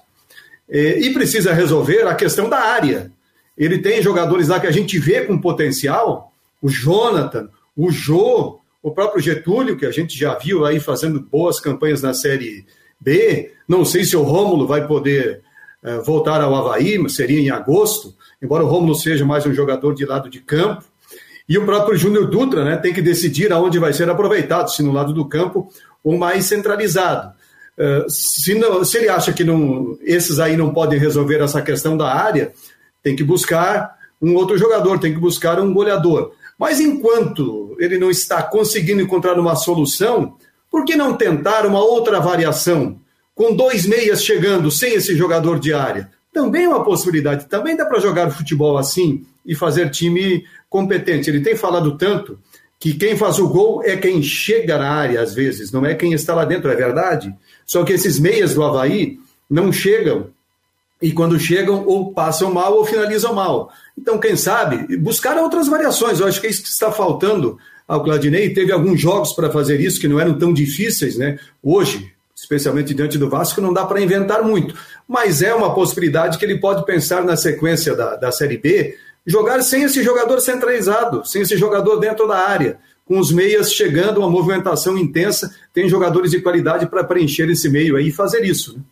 E 0.69 1.11
precisa 1.11 1.53
resolver 1.53 2.07
a 2.07 2.15
questão 2.15 2.49
da 2.49 2.59
área. 2.59 3.11
Ele 3.57 3.79
tem 3.79 4.03
jogadores 4.03 4.49
lá 4.49 4.61
que 4.61 4.67
a 4.67 4.71
gente 4.71 4.99
vê 4.99 5.23
com 5.23 5.41
potencial, 5.41 6.33
o 6.61 6.69
Jonathan, 6.69 7.49
o 7.77 7.91
Jô, 7.91 8.59
o 8.83 8.91
próprio 8.91 9.23
Getúlio, 9.23 9.77
que 9.77 9.87
a 9.87 9.91
gente 9.91 10.19
já 10.19 10.35
viu 10.35 10.67
aí 10.67 10.79
fazendo 10.79 11.21
boas 11.21 11.59
campanhas 11.59 12.03
na 12.03 12.13
Série 12.13 12.67
B. 13.01 13.53
Não 13.67 13.85
sei 13.85 14.05
se 14.05 14.17
o 14.17 14.23
Rômulo 14.23 14.67
vai 14.67 14.87
poder 14.87 15.41
é, 15.83 15.99
voltar 15.99 16.41
ao 16.41 16.55
Havaí, 16.55 16.99
seria 17.09 17.41
em 17.41 17.51
agosto, 17.51 18.15
embora 18.43 18.65
o 18.65 18.67
Rômulo 18.67 18.95
seja 18.95 19.25
mais 19.25 19.47
um 19.47 19.55
jogador 19.55 19.95
de 19.95 20.05
lado 20.05 20.29
de 20.29 20.41
campo. 20.41 20.85
E 21.49 21.59
o 21.59 21.65
próprio 21.65 21.97
Júnior 21.97 22.29
Dutra 22.29 22.65
né, 22.65 22.77
tem 22.77 22.93
que 22.93 23.03
decidir 23.03 23.53
aonde 23.53 23.79
vai 23.79 23.93
ser 23.93 24.09
aproveitado, 24.09 24.71
se 24.71 24.83
no 24.83 24.93
lado 24.93 25.13
do 25.13 25.27
campo 25.27 25.71
ou 26.03 26.17
mais 26.17 26.47
centralizado. 26.47 27.33
Uh, 27.77 28.09
se, 28.09 28.55
não, 28.55 28.85
se, 28.85 28.99
ele 28.99 29.09
acha 29.09 29.33
que 29.33 29.45
não, 29.45 29.99
esses 30.03 30.39
aí 30.39 30.57
não 30.57 30.73
podem 30.73 30.99
resolver 30.99 31.43
essa 31.43 31.61
questão 31.61 31.97
da 31.97 32.15
área, 32.15 32.53
tem 33.03 33.17
que 33.17 33.25
buscar 33.25 33.99
um 34.23 34.35
outro 34.35 34.57
jogador, 34.57 34.99
tem 34.99 35.13
que 35.13 35.21
buscar 35.21 35.61
um 35.61 35.73
goleador. 35.73 36.33
Mas 36.59 36.81
enquanto 36.81 37.77
ele 37.79 37.99
não 37.99 38.11
está 38.11 38.43
conseguindo 38.43 39.03
encontrar 39.03 39.39
uma 39.39 39.57
solução, 39.57 40.37
por 40.71 40.85
que 40.85 40.97
não 40.97 41.15
tentar 41.15 41.67
uma 41.67 41.81
outra 41.81 42.21
variação? 42.21 42.99
Com 43.35 43.55
dois 43.55 43.85
meias 43.87 44.25
chegando 44.25 44.71
sem 44.71 44.95
esse 44.95 45.17
jogador 45.17 45.59
de 45.59 45.75
área. 45.75 46.11
Também 46.33 46.65
é 46.65 46.69
uma 46.69 46.85
possibilidade. 46.85 47.47
Também 47.47 47.77
dá 47.77 47.85
para 47.85 48.01
jogar 48.01 48.31
futebol 48.31 48.79
assim 48.79 49.27
e 49.45 49.55
fazer 49.55 49.91
time 49.91 50.45
competente. 50.75 51.31
Ele 51.31 51.41
tem 51.41 51.55
falado 51.55 51.97
tanto 51.97 52.37
que 52.81 52.95
quem 52.95 53.17
faz 53.17 53.39
o 53.39 53.49
gol 53.49 53.81
é 53.85 53.97
quem 53.97 54.21
chega 54.21 54.77
na 54.77 54.91
área, 54.91 55.23
às 55.23 55.33
vezes, 55.33 55.71
não 55.71 55.87
é 55.87 55.95
quem 55.95 56.13
está 56.13 56.35
lá 56.35 56.45
dentro, 56.45 56.69
é 56.69 56.75
verdade. 56.75 57.33
Só 57.65 57.85
que 57.85 57.93
esses 57.93 58.19
meias 58.19 58.55
do 58.55 58.65
Havaí 58.65 59.21
não 59.49 59.73
chegam. 59.73 60.31
E 61.01 61.13
quando 61.13 61.39
chegam, 61.39 61.87
ou 61.87 62.13
passam 62.13 62.53
mal 62.53 62.75
ou 62.75 62.85
finalizam 62.85 63.33
mal. 63.33 63.71
Então, 63.97 64.19
quem 64.19 64.35
sabe, 64.35 64.97
buscar 64.97 65.37
outras 65.39 65.69
variações. 65.69 66.19
Eu 66.19 66.27
acho 66.27 66.41
que 66.41 66.49
é 66.49 66.51
isso 66.51 66.65
que 66.65 66.69
está 66.69 66.91
faltando 66.91 67.57
ao 67.87 68.03
Cladinei. 68.03 68.53
Teve 68.53 68.73
alguns 68.73 69.01
jogos 69.01 69.33
para 69.33 69.53
fazer 69.53 69.81
isso 69.81 70.01
que 70.01 70.09
não 70.09 70.19
eram 70.19 70.37
tão 70.37 70.53
difíceis, 70.53 71.17
né? 71.17 71.39
Hoje, 71.63 72.13
especialmente 72.35 72.95
diante 72.95 73.17
do 73.17 73.31
Vasco, 73.31 73.61
não 73.61 73.73
dá 73.73 73.85
para 73.87 74.01
inventar 74.01 74.43
muito. 74.43 74.75
Mas 75.07 75.41
é 75.41 75.55
uma 75.55 75.73
possibilidade 75.73 76.37
que 76.37 76.45
ele 76.45 76.59
pode 76.59 76.85
pensar 76.85 77.25
na 77.25 77.37
sequência 77.37 77.95
da, 77.95 78.17
da 78.17 78.33
Série 78.33 78.59
B, 78.59 78.97
jogar 79.27 79.63
sem 79.63 79.83
esse 79.85 80.03
jogador 80.03 80.41
centralizado, 80.41 81.25
sem 81.25 81.43
esse 81.43 81.57
jogador 81.57 81.97
dentro 81.97 82.27
da 82.27 82.39
área, 82.39 82.79
com 83.05 83.19
os 83.19 83.31
meias 83.33 83.73
chegando, 83.73 84.19
uma 84.19 84.31
movimentação 84.31 84.97
intensa, 84.97 85.55
tem 85.73 85.89
jogadores 85.89 86.31
de 86.31 86.41
qualidade 86.41 86.87
para 86.87 87.05
preencher 87.05 87.49
esse 87.51 87.69
meio 87.69 87.97
aí 87.97 88.09
e 88.09 88.13
fazer 88.13 88.45
isso. 88.45 88.77
Né? 88.77 88.83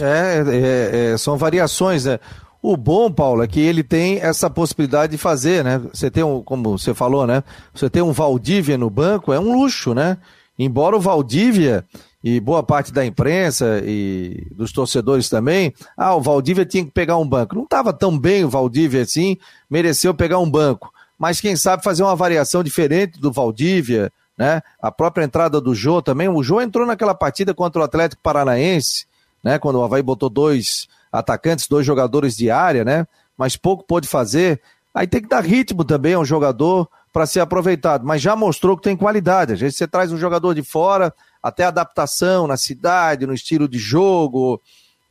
É, 0.00 0.44
é, 0.46 1.12
é, 1.12 1.18
são 1.18 1.36
variações, 1.36 2.04
né? 2.04 2.18
O 2.60 2.76
bom, 2.76 3.10
Paulo, 3.10 3.42
é 3.42 3.46
que 3.46 3.60
ele 3.60 3.82
tem 3.82 4.18
essa 4.18 4.50
possibilidade 4.50 5.12
de 5.12 5.18
fazer, 5.18 5.62
né? 5.62 5.80
Você 5.92 6.10
tem 6.10 6.24
um, 6.24 6.42
como 6.42 6.76
você 6.76 6.92
falou, 6.92 7.26
né? 7.26 7.44
Você 7.72 7.88
tem 7.88 8.02
um 8.02 8.12
Valdívia 8.12 8.76
no 8.76 8.90
banco, 8.90 9.32
é 9.32 9.38
um 9.38 9.60
luxo, 9.60 9.94
né? 9.94 10.18
Embora 10.58 10.96
o 10.96 11.00
Valdívia 11.00 11.84
e 12.22 12.40
boa 12.40 12.62
parte 12.62 12.92
da 12.92 13.06
imprensa 13.06 13.80
e 13.84 14.48
dos 14.52 14.72
torcedores 14.72 15.28
também, 15.28 15.72
ah, 15.96 16.14
o 16.14 16.20
Valdívia 16.20 16.66
tinha 16.66 16.84
que 16.84 16.90
pegar 16.90 17.16
um 17.16 17.28
banco. 17.28 17.54
Não 17.54 17.62
estava 17.62 17.92
tão 17.92 18.18
bem 18.18 18.44
o 18.44 18.50
Valdívia 18.50 19.02
assim, 19.02 19.36
mereceu 19.70 20.12
pegar 20.12 20.38
um 20.38 20.50
banco. 20.50 20.92
Mas 21.18 21.40
quem 21.40 21.56
sabe 21.56 21.82
fazer 21.82 22.02
uma 22.02 22.16
variação 22.16 22.62
diferente 22.62 23.20
do 23.20 23.32
Valdívia, 23.32 24.12
né? 24.36 24.62
A 24.80 24.90
própria 24.90 25.24
entrada 25.24 25.60
do 25.60 25.74
Jô 25.74 26.00
também. 26.00 26.28
O 26.28 26.42
Jô 26.42 26.60
entrou 26.60 26.86
naquela 26.86 27.14
partida 27.14 27.52
contra 27.52 27.80
o 27.80 27.84
Atlético 27.84 28.22
Paranaense, 28.22 29.06
né? 29.42 29.58
Quando 29.58 29.76
o 29.76 29.82
Havaí 29.82 30.02
botou 30.02 30.30
dois 30.30 30.86
atacantes, 31.12 31.66
dois 31.66 31.84
jogadores 31.84 32.36
de 32.36 32.50
área, 32.50 32.84
né? 32.84 33.06
Mas 33.36 33.56
pouco 33.56 33.84
pôde 33.84 34.06
fazer. 34.06 34.60
Aí 34.94 35.06
tem 35.06 35.20
que 35.20 35.28
dar 35.28 35.44
ritmo 35.44 35.84
também 35.84 36.14
a 36.14 36.20
um 36.20 36.24
jogador 36.24 36.88
para 37.12 37.26
ser 37.26 37.40
aproveitado. 37.40 38.06
Mas 38.06 38.22
já 38.22 38.36
mostrou 38.36 38.76
que 38.76 38.82
tem 38.82 38.96
qualidade. 38.96 39.54
Às 39.54 39.60
vezes 39.60 39.76
você 39.76 39.88
traz 39.88 40.12
um 40.12 40.18
jogador 40.18 40.54
de 40.54 40.62
fora, 40.62 41.12
até 41.42 41.64
adaptação 41.64 42.46
na 42.46 42.56
cidade, 42.56 43.26
no 43.26 43.34
estilo 43.34 43.68
de 43.68 43.78
jogo, 43.78 44.60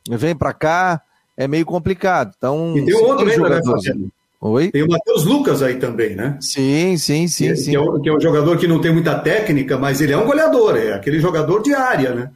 vem 0.08 0.34
para 0.34 0.52
cá, 0.52 1.02
é 1.36 1.46
meio 1.48 1.66
complicado. 1.66 2.32
Então, 2.36 2.76
e 2.76 2.84
tem 2.84 2.94
outro 2.94 3.28
ainda, 3.28 3.48
né, 3.48 4.10
Oi? 4.40 4.70
Tem 4.70 4.84
o 4.84 4.88
Matheus 4.88 5.24
Lucas 5.24 5.62
aí 5.62 5.76
também, 5.76 6.14
né? 6.14 6.38
Sim, 6.40 6.96
sim, 6.96 7.26
sim. 7.26 7.48
Que, 7.48 7.56
sim. 7.56 7.70
Que, 7.72 7.76
é 7.76 7.80
um, 7.80 8.00
que 8.00 8.08
é 8.08 8.12
um 8.12 8.20
jogador 8.20 8.56
que 8.56 8.68
não 8.68 8.80
tem 8.80 8.92
muita 8.92 9.18
técnica, 9.18 9.76
mas 9.76 10.00
ele 10.00 10.12
é 10.12 10.16
um 10.16 10.26
goleador, 10.26 10.76
é 10.76 10.92
aquele 10.92 11.18
jogador 11.18 11.60
de 11.60 11.74
área, 11.74 12.14
né? 12.14 12.30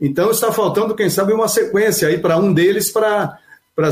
Então 0.00 0.30
está 0.30 0.52
faltando, 0.52 0.94
quem 0.94 1.10
sabe, 1.10 1.32
uma 1.32 1.48
sequência 1.48 2.06
aí 2.06 2.18
para 2.18 2.38
um 2.38 2.54
deles 2.54 2.90
para 2.90 3.38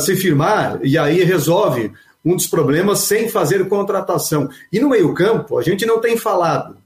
se 0.00 0.14
firmar, 0.14 0.78
e 0.84 0.96
aí 0.96 1.24
resolve 1.24 1.92
um 2.24 2.36
dos 2.36 2.46
problemas 2.46 3.00
sem 3.00 3.28
fazer 3.28 3.68
contratação. 3.68 4.48
E 4.72 4.78
no 4.78 4.88
meio-campo, 4.88 5.58
a 5.58 5.62
gente 5.62 5.84
não 5.84 6.00
tem 6.00 6.16
falado, 6.16 6.76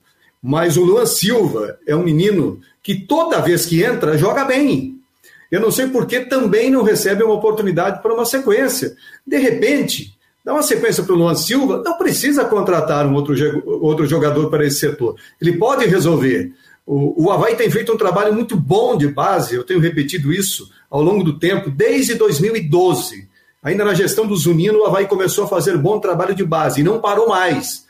mas 0.42 0.76
o 0.76 0.84
Luan 0.84 1.06
Silva 1.06 1.78
é 1.86 1.94
um 1.94 2.02
menino 2.02 2.60
que 2.82 2.96
toda 3.06 3.40
vez 3.40 3.64
que 3.64 3.82
entra, 3.84 4.18
joga 4.18 4.44
bem. 4.44 4.98
Eu 5.50 5.60
não 5.60 5.70
sei 5.70 5.86
por 5.86 6.06
que 6.06 6.20
também 6.20 6.70
não 6.70 6.82
recebe 6.82 7.22
uma 7.22 7.34
oportunidade 7.34 8.02
para 8.02 8.12
uma 8.12 8.24
sequência. 8.24 8.96
De 9.24 9.38
repente, 9.38 10.16
dá 10.44 10.52
uma 10.52 10.62
sequência 10.62 11.04
para 11.04 11.12
o 11.12 11.16
Luan 11.16 11.34
Silva, 11.34 11.82
não 11.84 11.96
precisa 11.96 12.44
contratar 12.44 13.06
um 13.06 13.14
outro, 13.14 13.34
outro 13.80 14.06
jogador 14.06 14.50
para 14.50 14.66
esse 14.66 14.80
setor. 14.80 15.14
Ele 15.40 15.56
pode 15.58 15.86
resolver. 15.86 16.52
O, 16.84 17.26
o 17.26 17.30
Havaí 17.30 17.54
tem 17.54 17.70
feito 17.70 17.92
um 17.92 17.96
trabalho 17.96 18.34
muito 18.34 18.56
bom 18.56 18.96
de 18.96 19.06
base, 19.06 19.54
eu 19.54 19.62
tenho 19.62 19.78
repetido 19.78 20.32
isso 20.32 20.68
ao 20.90 21.02
longo 21.02 21.22
do 21.22 21.38
tempo, 21.38 21.70
desde 21.70 22.14
2012. 22.14 23.28
Ainda 23.62 23.84
na 23.84 23.94
gestão 23.94 24.26
do 24.26 24.36
Zunino, 24.36 24.80
o 24.80 24.86
Havaí 24.86 25.06
começou 25.06 25.44
a 25.44 25.48
fazer 25.48 25.76
bom 25.76 26.00
trabalho 26.00 26.34
de 26.34 26.44
base 26.44 26.80
e 26.80 26.84
não 26.84 27.00
parou 27.00 27.28
mais. 27.28 27.86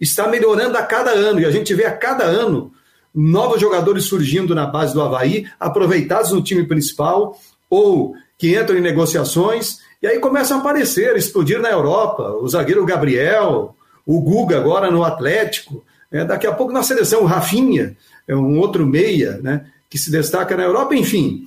Está 0.00 0.28
melhorando 0.28 0.76
a 0.76 0.82
cada 0.82 1.10
ano, 1.10 1.40
e 1.40 1.44
a 1.44 1.50
gente 1.50 1.74
vê 1.74 1.84
a 1.84 1.96
cada 1.96 2.24
ano 2.24 2.72
novos 3.14 3.60
jogadores 3.60 4.04
surgindo 4.04 4.54
na 4.54 4.66
base 4.66 4.94
do 4.94 5.02
Havaí, 5.02 5.46
aproveitados 5.58 6.30
no 6.30 6.42
time 6.42 6.64
principal, 6.64 7.38
ou 7.68 8.14
que 8.36 8.56
entram 8.56 8.78
em 8.78 8.82
negociações, 8.82 9.78
e 10.00 10.06
aí 10.06 10.18
começam 10.20 10.58
a 10.58 10.60
aparecer, 10.60 11.16
explodir 11.16 11.60
na 11.60 11.70
Europa. 11.70 12.30
O 12.40 12.48
zagueiro 12.48 12.84
Gabriel, 12.86 13.74
o 14.06 14.20
Guga 14.20 14.58
agora 14.58 14.90
no 14.90 15.02
Atlético, 15.02 15.84
é, 16.10 16.24
daqui 16.24 16.46
a 16.46 16.52
pouco 16.52 16.72
na 16.72 16.82
seleção, 16.82 17.22
o 17.22 17.26
Rafinha, 17.26 17.96
é 18.26 18.36
um 18.36 18.58
outro 18.58 18.86
meia, 18.86 19.38
né, 19.42 19.66
que 19.90 19.98
se 19.98 20.10
destaca 20.10 20.56
na 20.56 20.64
Europa, 20.64 20.94
enfim. 20.94 21.44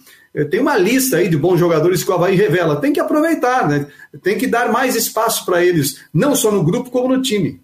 Tem 0.50 0.62
uma 0.62 0.78
lista 0.78 1.18
aí 1.18 1.28
de 1.28 1.38
bons 1.38 1.60
jogadores 1.60 2.04
que 2.04 2.10
o 2.10 2.14
Havaí 2.14 2.36
revela. 2.36 2.78
Tem 2.78 2.94
que 2.94 3.02
aproveitar, 3.02 3.68
né? 3.68 3.86
Tem 4.24 4.38
que 4.38 4.48
dar 4.48 4.72
mais 4.72 4.96
espaço 4.96 5.46
para 5.46 5.64
eles, 5.64 6.00
não 6.14 6.36
só 6.36 6.50
no 6.50 6.64
grupo, 6.64 6.90
como 6.90 7.14
no 7.14 7.22
time. 7.22 7.60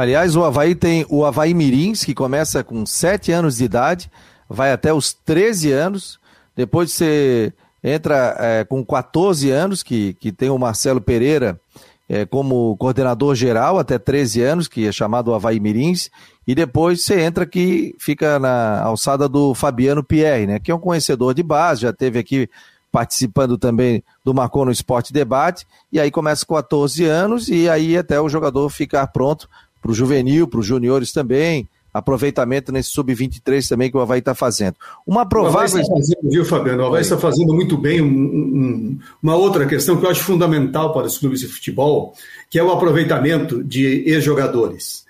Aliás, 0.00 0.34
o 0.34 0.42
Havaí 0.42 0.74
tem 0.74 1.04
o 1.10 1.26
Havaí 1.26 1.52
Mirins, 1.52 2.02
que 2.02 2.14
começa 2.14 2.64
com 2.64 2.86
7 2.86 3.32
anos 3.32 3.58
de 3.58 3.64
idade, 3.64 4.10
vai 4.48 4.72
até 4.72 4.94
os 4.94 5.12
13 5.12 5.72
anos. 5.72 6.18
Depois 6.56 6.90
você 6.90 7.52
entra 7.84 8.34
é, 8.38 8.64
com 8.64 8.82
14 8.82 9.50
anos, 9.50 9.82
que, 9.82 10.14
que 10.14 10.32
tem 10.32 10.48
o 10.48 10.58
Marcelo 10.58 11.02
Pereira 11.02 11.60
é, 12.08 12.24
como 12.24 12.74
coordenador 12.78 13.34
geral, 13.34 13.78
até 13.78 13.98
13 13.98 14.40
anos, 14.40 14.68
que 14.68 14.88
é 14.88 14.92
chamado 14.92 15.34
Havaí 15.34 15.60
Mirins. 15.60 16.08
E 16.46 16.54
depois 16.54 17.04
você 17.04 17.20
entra 17.20 17.44
que 17.44 17.94
fica 17.98 18.38
na 18.38 18.80
alçada 18.80 19.28
do 19.28 19.54
Fabiano 19.54 20.02
Pierre, 20.02 20.46
né? 20.46 20.58
Que 20.58 20.70
é 20.70 20.74
um 20.74 20.80
conhecedor 20.80 21.34
de 21.34 21.42
base, 21.42 21.82
já 21.82 21.92
teve 21.92 22.18
aqui 22.18 22.48
participando 22.90 23.58
também 23.58 24.02
do 24.24 24.32
Marcou 24.32 24.64
no 24.64 24.72
Esporte 24.72 25.12
Debate, 25.12 25.66
e 25.92 26.00
aí 26.00 26.10
começa 26.10 26.44
com 26.44 26.54
14 26.54 27.04
anos, 27.04 27.48
e 27.48 27.68
aí 27.68 27.98
até 27.98 28.18
o 28.18 28.30
jogador 28.30 28.68
ficar 28.70 29.06
pronto 29.08 29.46
para 29.80 29.90
o 29.90 29.94
juvenil, 29.94 30.46
para 30.46 30.60
os 30.60 30.66
juniores 30.66 31.12
também, 31.12 31.68
aproveitamento 31.92 32.70
nesse 32.70 32.90
sub-23 32.90 33.68
também 33.68 33.90
que 33.90 33.96
o 33.96 34.00
Havaí 34.00 34.20
está 34.20 34.34
fazendo. 34.34 34.76
Uma 35.06 35.26
provável. 35.26 35.78
O 35.78 35.80
está 35.80 35.94
fazendo, 35.94 36.30
viu, 36.30 36.44
Fabiano? 36.44 36.82
O 36.82 36.86
Havaí 36.86 37.02
está 37.02 37.18
fazendo 37.18 37.54
muito 37.54 37.76
bem 37.76 38.00
um, 38.00 38.06
um, 38.06 38.98
uma 39.22 39.34
outra 39.34 39.66
questão 39.66 39.96
que 39.96 40.06
eu 40.06 40.10
acho 40.10 40.22
fundamental 40.22 40.92
para 40.92 41.06
os 41.06 41.18
clubes 41.18 41.40
de 41.40 41.48
futebol, 41.48 42.14
que 42.48 42.58
é 42.58 42.62
o 42.62 42.70
aproveitamento 42.70 43.62
de 43.62 44.04
ex-jogadores 44.06 45.08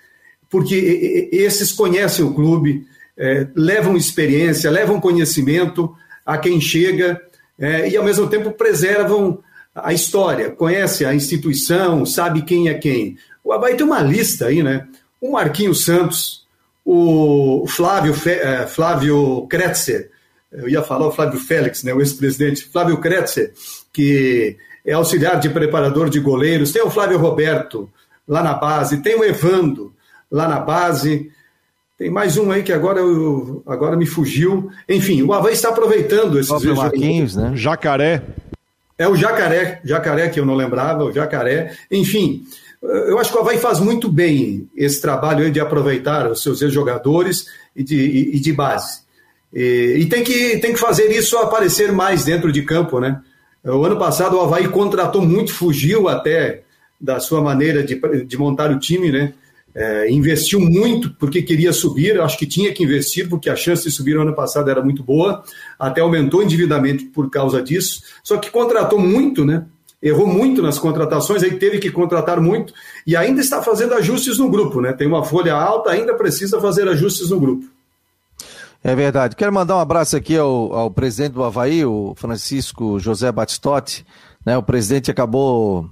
porque 0.51 1.29
esses 1.31 1.71
conhecem 1.71 2.25
o 2.25 2.33
clube, 2.33 2.85
é, 3.17 3.47
levam 3.55 3.95
experiência, 3.95 4.69
levam 4.69 4.99
conhecimento 4.99 5.95
a 6.25 6.37
quem 6.37 6.59
chega 6.59 7.19
é, 7.57 7.89
e, 7.89 7.95
ao 7.95 8.03
mesmo 8.03 8.27
tempo, 8.27 8.51
preservam 8.51 9.39
a 9.73 9.93
história, 9.93 10.51
conhece 10.51 11.05
a 11.05 11.15
instituição, 11.15 12.05
sabe 12.05 12.41
quem 12.41 12.67
é 12.67 12.73
quem. 12.73 13.17
O 13.43 13.51
Havaí 13.51 13.75
tem 13.75 13.85
uma 13.85 14.01
lista 14.01 14.47
aí, 14.47 14.61
né? 14.61 14.87
O 15.19 15.31
Marquinhos 15.31 15.83
Santos, 15.83 16.45
o 16.85 17.65
Flávio, 17.67 18.13
Fe, 18.13 18.31
é, 18.31 18.67
Flávio 18.67 19.45
Kretzer, 19.47 20.09
eu 20.51 20.67
ia 20.67 20.83
falar 20.83 21.07
o 21.07 21.11
Flávio 21.11 21.39
Félix, 21.39 21.83
né, 21.83 21.93
o 21.93 22.01
ex-presidente, 22.01 22.65
Flávio 22.65 22.97
Kretzer, 22.97 23.53
que 23.93 24.57
é 24.85 24.93
auxiliar 24.93 25.39
de 25.39 25.49
preparador 25.49 26.09
de 26.09 26.19
goleiros, 26.19 26.71
tem 26.71 26.81
o 26.81 26.89
Flávio 26.89 27.17
Roberto 27.17 27.89
lá 28.27 28.43
na 28.43 28.53
base, 28.53 28.97
tem 28.97 29.15
o 29.15 29.23
Evando, 29.23 29.93
lá 30.31 30.47
na 30.47 30.59
base. 30.59 31.31
Tem 31.97 32.09
mais 32.09 32.37
um 32.37 32.51
aí 32.51 32.63
que 32.63 32.73
agora, 32.73 32.99
eu, 32.99 33.61
agora 33.67 33.95
me 33.95 34.05
fugiu. 34.05 34.71
Enfim, 34.89 35.21
o 35.21 35.33
Havaí 35.33 35.53
está 35.53 35.69
aproveitando 35.69 36.39
esses 36.39 36.49
Próprio 36.49 36.75
Marquinhos, 36.75 37.35
né? 37.35 37.51
Jacaré. 37.53 38.23
É 38.97 39.07
o 39.07 39.15
Jacaré, 39.15 39.81
Jacaré 39.83 40.29
que 40.29 40.39
eu 40.39 40.45
não 40.45 40.55
lembrava, 40.55 41.03
o 41.03 41.11
Jacaré. 41.11 41.75
Enfim, 41.91 42.43
eu 42.81 43.19
acho 43.19 43.31
que 43.31 43.37
o 43.37 43.41
Havaí 43.41 43.57
faz 43.57 43.79
muito 43.79 44.09
bem 44.09 44.67
esse 44.75 44.99
trabalho 44.99 45.51
de 45.51 45.59
aproveitar 45.59 46.29
os 46.29 46.41
seus 46.41 46.61
ex-jogadores 46.61 47.45
e 47.75 47.83
de, 47.83 48.31
e 48.35 48.39
de 48.39 48.51
base. 48.51 49.01
E, 49.53 49.97
e, 49.99 50.05
tem, 50.07 50.23
que, 50.23 50.57
tem 50.57 50.73
que 50.73 50.79
fazer 50.79 51.11
isso 51.11 51.37
aparecer 51.37 51.91
mais 51.91 52.23
dentro 52.23 52.51
de 52.51 52.63
campo, 52.63 52.99
né? 52.99 53.21
O 53.63 53.85
ano 53.85 53.97
passado 53.97 54.35
o 54.35 54.41
Havaí 54.41 54.67
contratou 54.67 55.21
muito, 55.21 55.53
fugiu 55.53 56.07
até 56.07 56.63
da 56.99 57.19
sua 57.19 57.41
maneira 57.41 57.83
de, 57.83 57.99
de 58.25 58.37
montar 58.37 58.71
o 58.71 58.79
time, 58.79 59.11
né? 59.11 59.33
É, 59.73 60.11
investiu 60.11 60.59
muito 60.59 61.13
porque 61.17 61.41
queria 61.41 61.71
subir, 61.71 62.19
acho 62.19 62.37
que 62.37 62.45
tinha 62.45 62.73
que 62.73 62.83
investir, 62.83 63.29
porque 63.29 63.49
a 63.49 63.55
chance 63.55 63.83
de 63.83 63.91
subir 63.91 64.15
no 64.15 64.21
ano 64.21 64.35
passado 64.35 64.69
era 64.69 64.81
muito 64.81 65.01
boa, 65.01 65.43
até 65.79 66.01
aumentou 66.01 66.41
o 66.41 66.43
endividamento 66.43 67.05
por 67.05 67.29
causa 67.29 67.61
disso, 67.61 68.03
só 68.21 68.37
que 68.37 68.49
contratou 68.49 68.99
muito, 68.99 69.45
né? 69.45 69.65
Errou 70.01 70.25
muito 70.25 70.61
nas 70.61 70.79
contratações, 70.79 71.43
aí 71.43 71.57
teve 71.57 71.77
que 71.77 71.91
contratar 71.91 72.41
muito 72.41 72.73
e 73.05 73.15
ainda 73.15 73.39
está 73.39 73.61
fazendo 73.61 73.93
ajustes 73.93 74.39
no 74.39 74.49
grupo, 74.49 74.81
né? 74.81 74.93
Tem 74.93 75.07
uma 75.07 75.23
folha 75.23 75.53
alta, 75.53 75.91
ainda 75.91 76.15
precisa 76.15 76.59
fazer 76.59 76.87
ajustes 76.87 77.29
no 77.29 77.39
grupo. 77.39 77.65
É 78.83 78.95
verdade. 78.95 79.35
Quero 79.35 79.53
mandar 79.53 79.75
um 79.77 79.79
abraço 79.79 80.17
aqui 80.17 80.35
ao, 80.35 80.73
ao 80.73 80.89
presidente 80.89 81.33
do 81.33 81.43
Havaí, 81.43 81.85
o 81.85 82.13
Francisco 82.15 82.99
José 82.99 83.31
Batistotti. 83.31 84.03
Né? 84.43 84.57
O 84.57 84.63
presidente 84.63 85.11
acabou 85.11 85.87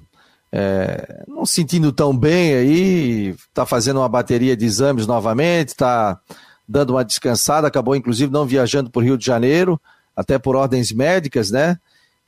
é, 0.51 1.23
não 1.27 1.45
sentindo 1.45 1.91
tão 1.91 2.17
bem 2.17 2.55
aí, 2.55 3.35
está 3.47 3.65
fazendo 3.65 3.97
uma 3.97 4.09
bateria 4.09 4.57
de 4.57 4.65
exames 4.65 5.05
novamente, 5.05 5.69
está 5.69 6.19
dando 6.67 6.91
uma 6.91 7.05
descansada, 7.05 7.67
acabou 7.67 7.95
inclusive 7.95 8.31
não 8.31 8.45
viajando 8.45 8.89
para 8.89 8.99
o 8.99 9.03
Rio 9.03 9.17
de 9.17 9.25
Janeiro, 9.25 9.79
até 10.15 10.37
por 10.37 10.55
ordens 10.55 10.91
médicas, 10.91 11.51
né? 11.51 11.77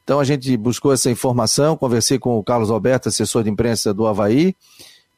Então 0.04 0.20
a 0.20 0.24
gente 0.24 0.56
buscou 0.58 0.94
essa 0.94 1.10
informação, 1.10 1.78
conversei 1.78 2.18
com 2.18 2.38
o 2.38 2.44
Carlos 2.44 2.72
Alberto, 2.72 3.10
assessor 3.10 3.44
de 3.44 3.50
imprensa 3.50 3.94
do 3.94 4.08
Havaí, 4.08 4.56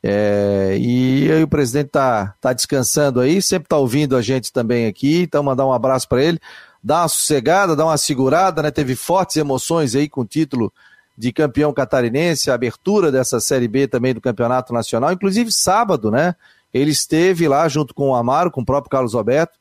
é, 0.06 0.78
e 0.78 1.32
aí 1.32 1.42
o 1.42 1.48
presidente 1.48 1.88
está 1.88 2.36
tá 2.42 2.52
descansando 2.52 3.22
aí, 3.22 3.42
sempre 3.42 3.68
está 3.68 3.78
ouvindo 3.78 4.18
a 4.18 4.22
gente 4.22 4.52
também 4.52 4.86
aqui, 4.86 5.22
então 5.22 5.42
mandar 5.42 5.66
um 5.66 5.72
abraço 5.72 6.10
para 6.10 6.22
ele, 6.22 6.40
dar 6.84 7.04
uma 7.04 7.08
sossegada, 7.08 7.74
dar 7.74 7.86
uma 7.86 7.98
segurada, 7.98 8.62
né? 8.62 8.70
Teve 8.70 8.96
fortes 8.96 9.38
emoções 9.38 9.96
aí 9.96 10.10
com 10.10 10.22
o 10.22 10.26
título 10.26 10.74
de 11.18 11.32
campeão 11.32 11.72
catarinense, 11.72 12.52
a 12.52 12.54
abertura 12.54 13.12
dessa 13.12 13.40
Série 13.40 13.68
B 13.68 13.88
também 13.88 14.14
do 14.14 14.20
Campeonato 14.20 14.74
Nacional, 14.74 15.14
inclusive 15.14 15.50
sábado, 15.54 16.12
né? 16.12 16.36
Ele 16.74 16.92
esteve 16.92 17.48
lá 17.48 17.70
junto 17.70 17.94
com 17.94 18.10
o 18.10 18.16
Amaro, 18.16 18.52
com 18.52 18.62
o 18.62 18.66
próprio 18.66 18.90
Carlos 18.90 19.16
Alberto, 19.16 19.58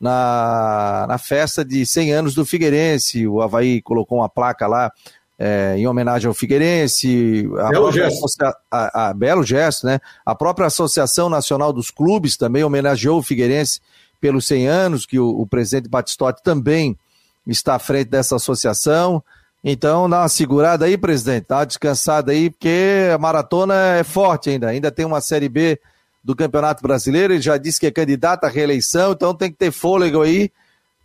na, 0.00 1.06
na 1.08 1.18
festa 1.18 1.64
de 1.64 1.84
100 1.84 2.12
anos 2.12 2.34
do 2.34 2.44
Figueirense. 2.44 3.26
O 3.26 3.40
Havaí 3.40 3.80
colocou 3.82 4.18
uma 4.18 4.28
placa 4.28 4.66
lá 4.66 4.92
é, 5.38 5.74
em 5.76 5.86
homenagem 5.86 6.28
ao 6.28 6.34
Figueirense. 6.34 7.48
A 7.58 7.70
belo 7.70 7.92
gesto. 7.92 8.26
A, 8.70 9.08
a, 9.08 9.14
belo 9.14 9.42
gesto, 9.42 9.86
né? 9.86 10.00
A 10.24 10.34
própria 10.34 10.66
Associação 10.66 11.28
Nacional 11.28 11.72
dos 11.72 11.90
Clubes 11.90 12.36
também 12.36 12.64
homenageou 12.64 13.18
o 13.18 13.22
Figueirense 13.22 13.80
pelos 14.20 14.46
100 14.46 14.68
anos, 14.68 15.06
que 15.06 15.18
o, 15.18 15.28
o 15.28 15.46
presidente 15.46 15.88
Batistotti 15.88 16.42
também 16.42 16.96
está 17.46 17.74
à 17.74 17.78
frente 17.78 18.08
dessa 18.08 18.36
associação. 18.36 19.22
Então, 19.62 20.08
dá 20.08 20.20
uma 20.20 20.28
segurada 20.28 20.84
aí, 20.84 20.96
presidente, 20.96 21.46
dá 21.48 21.58
uma 21.58 21.66
descansada 21.66 22.32
aí, 22.32 22.50
porque 22.50 23.10
a 23.12 23.18
maratona 23.18 23.74
é 23.98 24.04
forte 24.04 24.50
ainda. 24.50 24.68
Ainda 24.68 24.90
tem 24.90 25.04
uma 25.04 25.20
Série 25.20 25.48
B 25.48 25.78
do 26.26 26.34
Campeonato 26.34 26.82
Brasileiro, 26.82 27.34
ele 27.34 27.40
já 27.40 27.56
disse 27.56 27.78
que 27.78 27.86
é 27.86 27.90
candidato 27.92 28.42
à 28.42 28.48
reeleição, 28.48 29.12
então 29.12 29.32
tem 29.32 29.48
que 29.48 29.56
ter 29.56 29.70
fôlego 29.70 30.22
aí 30.22 30.50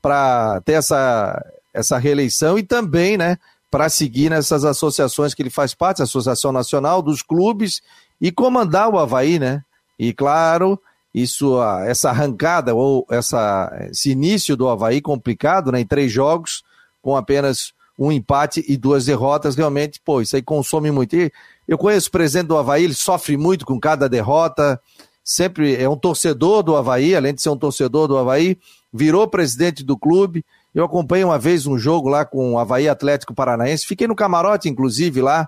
para 0.01 0.60
ter 0.62 0.73
essa, 0.73 1.39
essa 1.71 1.99
reeleição 1.99 2.57
e 2.57 2.63
também, 2.63 3.17
né, 3.17 3.38
para 3.69 3.88
seguir 3.88 4.31
nessas 4.31 4.65
associações 4.65 5.36
que 5.36 5.43
ele 5.43 5.51
faz 5.51 5.75
parte, 5.75 6.01
a 6.01 6.05
Associação 6.05 6.51
Nacional 6.51 7.03
dos 7.03 7.21
Clubes, 7.21 7.84
e 8.19 8.31
comandar 8.31 8.89
o 8.89 8.97
Havaí, 8.97 9.38
né? 9.38 9.63
E 9.97 10.12
claro, 10.12 10.81
isso, 11.13 11.62
essa 11.86 12.10
arrancada 12.10 12.73
ou 12.73 13.05
essa, 13.07 13.71
esse 13.91 14.10
início 14.10 14.57
do 14.57 14.67
Havaí 14.67 15.01
complicado, 15.01 15.71
né, 15.71 15.81
em 15.81 15.86
três 15.86 16.12
jogos, 16.12 16.63
com 16.99 17.15
apenas 17.15 17.73
um 17.97 18.12
empate 18.12 18.65
e 18.67 18.75
duas 18.75 19.05
derrotas, 19.05 19.55
realmente, 19.55 20.01
pô, 20.03 20.19
isso 20.19 20.36
aí 20.36 20.41
consome 20.41 20.89
muito. 20.89 21.15
E 21.15 21.31
eu 21.67 21.77
conheço 21.77 22.10
o 22.10 22.12
presidente 22.12 22.47
do 22.47 22.57
Havaí, 22.57 22.86
ele 22.86 22.95
sofre 22.95 23.38
muito 23.38 23.67
com 23.67 23.79
cada 23.79 24.10
derrota, 24.10 24.81
sempre 25.23 25.75
é 25.75 25.88
um 25.88 25.95
torcedor 25.95 26.63
do 26.63 26.75
Havaí, 26.75 27.15
além 27.15 27.34
de 27.34 27.41
ser 27.41 27.49
um 27.49 27.57
torcedor 27.57 28.07
do 28.07 28.17
Havaí, 28.17 28.57
virou 28.93 29.27
presidente 29.27 29.84
do 29.84 29.97
clube. 29.97 30.45
Eu 30.73 30.86
acompanhei 30.86 31.23
uma 31.23 31.38
vez 31.38 31.67
um 31.67 31.77
jogo 31.77 32.10
lá 32.10 32.25
com 32.25 32.53
o 32.53 32.60
Havaí 32.60 32.88
Atlético 32.88 33.34
Paranaense, 33.34 33.86
fiquei 33.86 34.07
no 34.07 34.15
camarote, 34.15 34.69
inclusive, 34.69 35.21
lá 35.21 35.47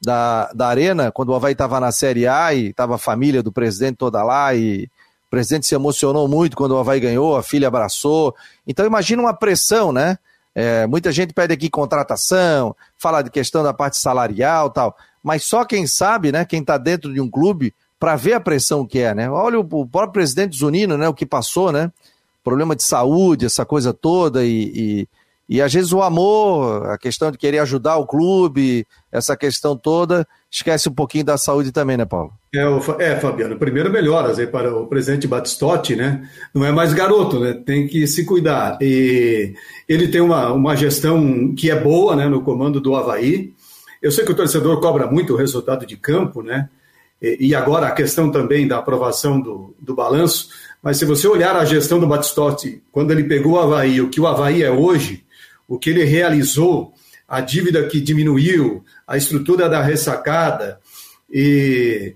da, 0.00 0.52
da 0.52 0.68
Arena, 0.68 1.10
quando 1.10 1.30
o 1.30 1.34
Havaí 1.34 1.52
estava 1.52 1.80
na 1.80 1.92
Série 1.92 2.26
A 2.26 2.52
e 2.52 2.68
estava 2.68 2.96
a 2.96 2.98
família 2.98 3.42
do 3.42 3.52
presidente 3.52 3.96
toda 3.96 4.22
lá 4.22 4.54
e 4.54 4.88
o 5.26 5.30
presidente 5.30 5.66
se 5.66 5.74
emocionou 5.74 6.28
muito 6.28 6.56
quando 6.56 6.72
o 6.72 6.78
Havaí 6.78 7.00
ganhou, 7.00 7.36
a 7.36 7.42
filha 7.42 7.68
abraçou. 7.68 8.34
Então 8.66 8.86
imagina 8.86 9.22
uma 9.22 9.34
pressão, 9.34 9.92
né? 9.92 10.18
É, 10.54 10.86
muita 10.86 11.12
gente 11.12 11.34
pede 11.34 11.52
aqui 11.52 11.68
contratação, 11.68 12.74
fala 12.96 13.20
de 13.20 13.28
questão 13.28 13.62
da 13.62 13.74
parte 13.74 13.98
salarial 13.98 14.70
tal, 14.70 14.96
mas 15.22 15.44
só 15.44 15.66
quem 15.66 15.86
sabe, 15.86 16.32
né, 16.32 16.46
quem 16.46 16.60
está 16.60 16.78
dentro 16.78 17.12
de 17.12 17.20
um 17.20 17.28
clube, 17.28 17.74
para 17.98 18.16
ver 18.16 18.34
a 18.34 18.40
pressão 18.40 18.86
que 18.86 18.98
é, 18.98 19.14
né? 19.14 19.30
Olha 19.30 19.58
o, 19.58 19.62
o 19.62 19.86
próprio 19.86 20.12
presidente 20.12 20.56
Zunino, 20.56 20.98
né, 20.98 21.08
o 21.08 21.14
que 21.14 21.26
passou, 21.26 21.72
né? 21.72 21.90
problema 22.46 22.76
de 22.76 22.84
saúde, 22.84 23.44
essa 23.44 23.64
coisa 23.64 23.92
toda, 23.92 24.44
e, 24.44 24.70
e, 24.72 25.08
e 25.48 25.60
às 25.60 25.74
vezes 25.74 25.92
o 25.92 26.00
amor, 26.00 26.88
a 26.90 26.96
questão 26.96 27.28
de 27.32 27.36
querer 27.36 27.58
ajudar 27.58 27.96
o 27.96 28.06
clube, 28.06 28.86
essa 29.10 29.36
questão 29.36 29.76
toda, 29.76 30.24
esquece 30.48 30.88
um 30.88 30.92
pouquinho 30.92 31.24
da 31.24 31.36
saúde 31.36 31.72
também, 31.72 31.96
né, 31.96 32.04
Paulo? 32.04 32.30
É, 32.54 32.62
é 33.00 33.16
Fabiano, 33.16 33.58
primeiro 33.58 33.90
melhoras 33.90 34.38
aí 34.38 34.46
para 34.46 34.72
o 34.72 34.86
presidente 34.86 35.26
Batistotti, 35.26 35.96
né? 35.96 36.30
Não 36.54 36.64
é 36.64 36.70
mais 36.70 36.94
garoto, 36.94 37.40
né? 37.40 37.52
Tem 37.52 37.88
que 37.88 38.06
se 38.06 38.24
cuidar. 38.24 38.78
E 38.80 39.52
ele 39.88 40.06
tem 40.06 40.20
uma, 40.20 40.52
uma 40.52 40.76
gestão 40.76 41.52
que 41.52 41.68
é 41.68 41.74
boa, 41.74 42.14
né, 42.14 42.28
no 42.28 42.42
comando 42.42 42.80
do 42.80 42.94
Havaí. 42.94 43.52
Eu 44.00 44.12
sei 44.12 44.24
que 44.24 44.30
o 44.30 44.36
torcedor 44.36 44.80
cobra 44.80 45.10
muito 45.10 45.34
o 45.34 45.36
resultado 45.36 45.84
de 45.84 45.96
campo, 45.96 46.44
né? 46.44 46.68
E, 47.20 47.54
agora 47.54 47.86
a 47.86 47.92
questão 47.92 48.30
também 48.30 48.68
da 48.68 48.78
aprovação 48.78 49.40
do, 49.40 49.74
do 49.80 49.94
balanço. 49.94 50.50
Mas 50.82 50.98
se 50.98 51.04
você 51.04 51.26
olhar 51.26 51.56
a 51.56 51.64
gestão 51.64 51.98
do 51.98 52.06
Batistotti, 52.06 52.82
quando 52.92 53.10
ele 53.10 53.24
pegou 53.24 53.54
o 53.54 53.58
Havaí, 53.58 54.00
o 54.00 54.10
que 54.10 54.20
o 54.20 54.26
Havaí 54.26 54.62
é 54.62 54.70
hoje, 54.70 55.24
o 55.66 55.78
que 55.78 55.90
ele 55.90 56.04
realizou, 56.04 56.92
a 57.26 57.40
dívida 57.40 57.86
que 57.86 58.00
diminuiu, 58.00 58.84
a 59.06 59.16
estrutura 59.16 59.68
da 59.68 59.82
ressacada 59.82 60.78
e 61.30 62.14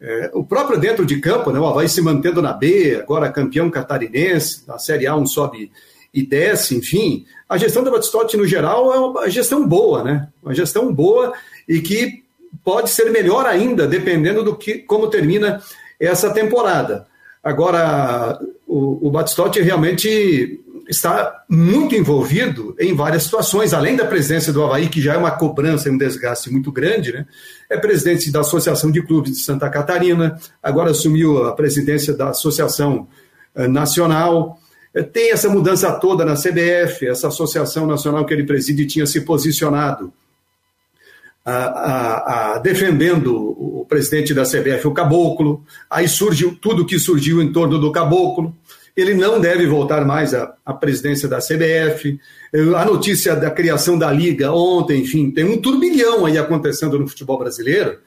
é, 0.00 0.30
o 0.34 0.44
próprio 0.44 0.78
dentro 0.78 1.06
de 1.06 1.20
campo, 1.20 1.50
né, 1.50 1.58
o 1.58 1.66
Havaí 1.66 1.88
se 1.88 2.02
mantendo 2.02 2.42
na 2.42 2.52
B, 2.52 2.98
agora 3.00 3.30
campeão 3.30 3.70
catarinense, 3.70 4.64
na 4.66 4.78
Série 4.78 5.06
A 5.06 5.14
um 5.14 5.26
sobe 5.26 5.70
e 6.12 6.26
desce, 6.26 6.76
enfim, 6.76 7.24
a 7.48 7.56
gestão 7.56 7.84
do 7.84 7.90
Batistotti 7.90 8.36
no 8.36 8.46
geral 8.46 8.92
é 8.92 8.98
uma 8.98 9.30
gestão 9.30 9.66
boa, 9.66 10.02
né? 10.02 10.28
Uma 10.42 10.52
gestão 10.52 10.92
boa 10.92 11.32
e 11.68 11.80
que 11.80 12.24
pode 12.64 12.90
ser 12.90 13.10
melhor 13.10 13.46
ainda, 13.46 13.86
dependendo 13.86 14.42
do 14.42 14.56
que 14.56 14.78
como 14.78 15.08
termina 15.08 15.62
essa 15.98 16.30
temporada. 16.30 17.06
Agora, 17.42 18.38
o, 18.66 19.08
o 19.08 19.10
Batistotti 19.10 19.60
realmente 19.60 20.60
está 20.88 21.44
muito 21.48 21.94
envolvido 21.94 22.74
em 22.78 22.94
várias 22.94 23.22
situações, 23.22 23.72
além 23.72 23.96
da 23.96 24.04
presidência 24.04 24.52
do 24.52 24.62
Havaí, 24.62 24.88
que 24.88 25.00
já 25.00 25.14
é 25.14 25.16
uma 25.16 25.30
cobrança 25.30 25.88
e 25.88 25.92
um 25.92 25.96
desgaste 25.96 26.50
muito 26.50 26.72
grande, 26.72 27.12
né? 27.12 27.26
É 27.70 27.78
presidente 27.78 28.30
da 28.32 28.40
Associação 28.40 28.90
de 28.90 29.00
Clubes 29.00 29.32
de 29.32 29.38
Santa 29.38 29.70
Catarina, 29.70 30.38
agora 30.60 30.90
assumiu 30.90 31.46
a 31.46 31.52
presidência 31.54 32.12
da 32.12 32.30
Associação 32.30 33.06
eh, 33.54 33.68
Nacional. 33.68 34.58
Eh, 34.92 35.04
tem 35.04 35.30
essa 35.30 35.48
mudança 35.48 35.92
toda 35.92 36.24
na 36.24 36.34
CBF, 36.34 37.06
essa 37.06 37.28
associação 37.28 37.86
nacional 37.86 38.26
que 38.26 38.34
ele 38.34 38.44
preside 38.44 38.84
tinha 38.86 39.06
se 39.06 39.20
posicionado 39.20 40.12
a, 41.44 42.54
a, 42.54 42.58
defendendo 42.58 43.34
o 43.36 43.84
presidente 43.88 44.34
da 44.34 44.44
CBF, 44.44 44.86
o 44.86 44.92
Caboclo, 44.92 45.64
aí 45.88 46.08
surgiu 46.08 46.56
tudo 46.60 46.86
que 46.86 46.98
surgiu 46.98 47.42
em 47.42 47.52
torno 47.52 47.78
do 47.78 47.90
Caboclo, 47.90 48.54
ele 48.96 49.14
não 49.14 49.40
deve 49.40 49.66
voltar 49.66 50.04
mais 50.04 50.34
à, 50.34 50.54
à 50.64 50.74
presidência 50.74 51.28
da 51.28 51.38
CBF, 51.38 52.18
a 52.76 52.84
notícia 52.84 53.34
da 53.34 53.50
criação 53.50 53.98
da 53.98 54.10
Liga 54.12 54.52
ontem, 54.52 55.02
enfim, 55.02 55.30
tem 55.30 55.44
um 55.44 55.60
turbilhão 55.60 56.26
aí 56.26 56.36
acontecendo 56.36 56.98
no 56.98 57.08
futebol 57.08 57.38
brasileiro, 57.38 57.98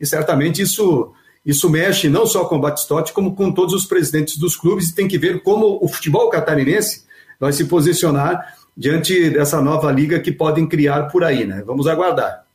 e 0.00 0.06
certamente 0.06 0.62
isso, 0.62 1.12
isso 1.44 1.68
mexe 1.68 2.08
não 2.08 2.26
só 2.26 2.44
com 2.46 2.56
o 2.56 2.60
Batistotti, 2.60 3.12
como 3.12 3.34
com 3.34 3.52
todos 3.52 3.74
os 3.74 3.84
presidentes 3.84 4.38
dos 4.38 4.56
clubes, 4.56 4.88
e 4.88 4.94
tem 4.94 5.06
que 5.06 5.18
ver 5.18 5.42
como 5.42 5.78
o 5.82 5.88
futebol 5.88 6.28
catarinense 6.30 7.04
vai 7.38 7.52
se 7.52 7.66
posicionar 7.66 8.54
diante 8.76 9.30
dessa 9.30 9.60
nova 9.60 9.92
liga 9.92 10.18
que 10.20 10.32
podem 10.32 10.66
criar 10.66 11.04
por 11.04 11.22
aí, 11.22 11.44
né? 11.44 11.62
Vamos 11.66 11.86
aguardar. 11.86 12.49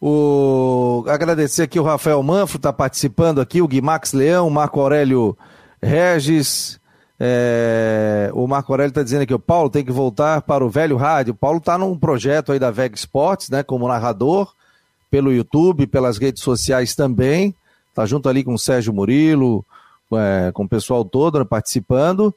O... 0.00 1.04
Agradecer 1.08 1.62
aqui 1.62 1.78
o 1.78 1.82
Rafael 1.82 2.22
Manfro, 2.22 2.56
está 2.56 2.72
participando 2.72 3.40
aqui, 3.40 3.60
o 3.60 3.68
Guimax 3.68 4.12
Leão, 4.12 4.48
Marco 4.48 4.80
Aurélio 4.80 5.36
Regis. 5.82 6.78
É... 7.18 8.30
O 8.32 8.46
Marco 8.46 8.72
Aurélio 8.72 8.90
está 8.90 9.02
dizendo 9.02 9.22
aqui, 9.22 9.34
o 9.34 9.38
Paulo 9.38 9.68
tem 9.68 9.84
que 9.84 9.90
voltar 9.90 10.42
para 10.42 10.64
o 10.64 10.70
velho 10.70 10.96
rádio. 10.96 11.32
O 11.32 11.36
Paulo 11.36 11.58
está 11.58 11.76
num 11.76 11.98
projeto 11.98 12.52
aí 12.52 12.58
da 12.58 12.70
VEG 12.70 12.94
Sports, 12.96 13.50
né, 13.50 13.62
como 13.62 13.88
narrador, 13.88 14.52
pelo 15.10 15.32
YouTube, 15.32 15.86
pelas 15.86 16.18
redes 16.18 16.42
sociais 16.42 16.94
também. 16.94 17.54
Está 17.88 18.06
junto 18.06 18.28
ali 18.28 18.44
com 18.44 18.54
o 18.54 18.58
Sérgio 18.58 18.92
Murilo, 18.92 19.64
é, 20.12 20.52
com 20.52 20.64
o 20.64 20.68
pessoal 20.68 21.04
todo 21.04 21.38
né, 21.38 21.44
participando. 21.44 22.32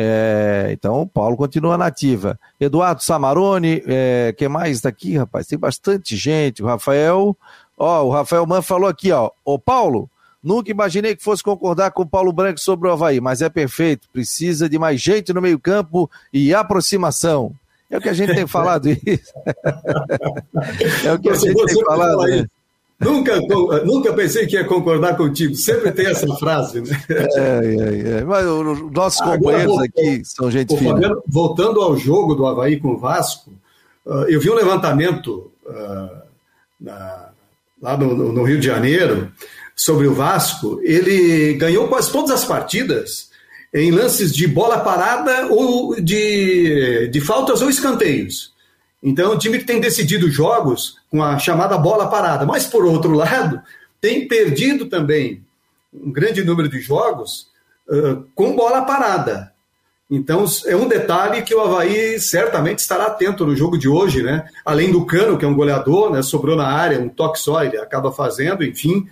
É, 0.00 0.68
então, 0.70 1.00
o 1.00 1.06
Paulo 1.08 1.36
continua 1.36 1.76
nativa. 1.76 2.38
Eduardo 2.60 3.02
Samarone, 3.02 3.82
é, 3.84 4.32
quem 4.38 4.48
mais 4.48 4.76
está 4.76 4.88
aqui, 4.88 5.16
rapaz? 5.16 5.48
Tem 5.48 5.58
bastante 5.58 6.16
gente. 6.16 6.62
O 6.62 6.66
Rafael, 6.66 7.36
ó, 7.76 8.04
o 8.04 8.10
Rafael 8.10 8.46
Man 8.46 8.62
falou 8.62 8.88
aqui, 8.88 9.10
ó. 9.10 9.32
Ô, 9.44 9.58
Paulo, 9.58 10.08
nunca 10.40 10.70
imaginei 10.70 11.16
que 11.16 11.24
fosse 11.24 11.42
concordar 11.42 11.90
com 11.90 12.02
o 12.02 12.08
Paulo 12.08 12.32
Branco 12.32 12.60
sobre 12.60 12.88
o 12.88 12.92
Havaí, 12.92 13.20
mas 13.20 13.42
é 13.42 13.48
perfeito. 13.48 14.08
Precisa 14.12 14.68
de 14.68 14.78
mais 14.78 15.00
gente 15.00 15.32
no 15.32 15.42
meio-campo 15.42 16.08
e 16.32 16.54
aproximação. 16.54 17.52
É 17.90 17.98
o 17.98 18.00
que 18.00 18.08
a 18.08 18.14
gente 18.14 18.32
tem 18.36 18.46
falado 18.48 18.88
isso. 18.88 19.32
é 21.04 21.12
o 21.12 21.18
que 21.18 21.28
a 21.28 21.34
gente 21.34 21.66
tem 21.66 21.84
falado. 21.84 22.22
Né? 22.22 22.46
Nunca, 23.00 23.38
nunca 23.84 24.12
pensei 24.12 24.44
que 24.46 24.56
ia 24.56 24.64
concordar 24.64 25.16
contigo. 25.16 25.54
Sempre 25.54 25.92
tem 25.92 26.06
essa 26.06 26.26
frase, 26.34 26.80
né? 26.80 27.00
É, 27.08 28.14
é, 28.14 28.18
é. 28.18 28.24
Mas 28.24 28.44
os 28.44 28.90
nossos 28.90 29.20
companheiros 29.20 29.72
Agora, 29.72 29.86
aqui 29.86 30.22
são 30.24 30.50
gente 30.50 30.76
fina. 30.76 30.94
Fabiano, 30.94 31.22
voltando 31.28 31.80
ao 31.80 31.96
jogo 31.96 32.34
do 32.34 32.44
Havaí 32.44 32.80
com 32.80 32.94
o 32.94 32.98
Vasco, 32.98 33.52
uh, 34.04 34.24
eu 34.24 34.40
vi 34.40 34.50
um 34.50 34.54
levantamento 34.54 35.48
uh, 35.64 36.22
na, 36.80 37.28
lá 37.80 37.96
no, 37.96 38.32
no, 38.32 38.42
Rio 38.42 38.58
de 38.58 38.66
Janeiro 38.66 39.30
sobre 39.76 40.08
o 40.08 40.14
Vasco. 40.14 40.80
Ele 40.82 41.54
ganhou 41.54 41.86
quase 41.86 42.10
todas 42.10 42.32
as 42.32 42.44
partidas 42.44 43.28
em 43.72 43.92
lances 43.92 44.34
de 44.34 44.48
bola 44.48 44.80
parada 44.80 45.46
ou 45.52 46.00
de, 46.00 47.06
de 47.12 47.20
faltas 47.20 47.62
ou 47.62 47.70
escanteios. 47.70 48.52
Então, 49.00 49.34
o 49.34 49.38
time 49.38 49.58
que 49.58 49.64
tem 49.64 49.78
decidido 49.78 50.28
jogos 50.28 50.97
com 51.10 51.22
a 51.22 51.38
chamada 51.38 51.76
bola 51.78 52.08
parada, 52.08 52.44
mas 52.44 52.66
por 52.66 52.84
outro 52.84 53.12
lado, 53.12 53.60
tem 54.00 54.28
perdido 54.28 54.86
também 54.86 55.42
um 55.92 56.12
grande 56.12 56.44
número 56.44 56.68
de 56.68 56.80
jogos 56.80 57.48
uh, 57.88 58.24
com 58.34 58.54
bola 58.54 58.82
parada. 58.82 59.52
Então, 60.10 60.46
é 60.66 60.74
um 60.74 60.88
detalhe 60.88 61.42
que 61.42 61.54
o 61.54 61.60
Havaí 61.60 62.18
certamente 62.18 62.78
estará 62.78 63.06
atento 63.06 63.44
no 63.44 63.54
jogo 63.54 63.76
de 63.76 63.88
hoje, 63.88 64.22
né? 64.22 64.48
Além 64.64 64.90
do 64.90 65.04
Cano, 65.04 65.36
que 65.36 65.44
é 65.44 65.48
um 65.48 65.54
goleador, 65.54 66.10
né? 66.10 66.22
Sobrou 66.22 66.56
na 66.56 66.66
área, 66.66 66.98
um 66.98 67.10
toque 67.10 67.38
só, 67.38 67.62
ele 67.62 67.76
acaba 67.76 68.10
fazendo, 68.10 68.64
enfim. 68.64 69.06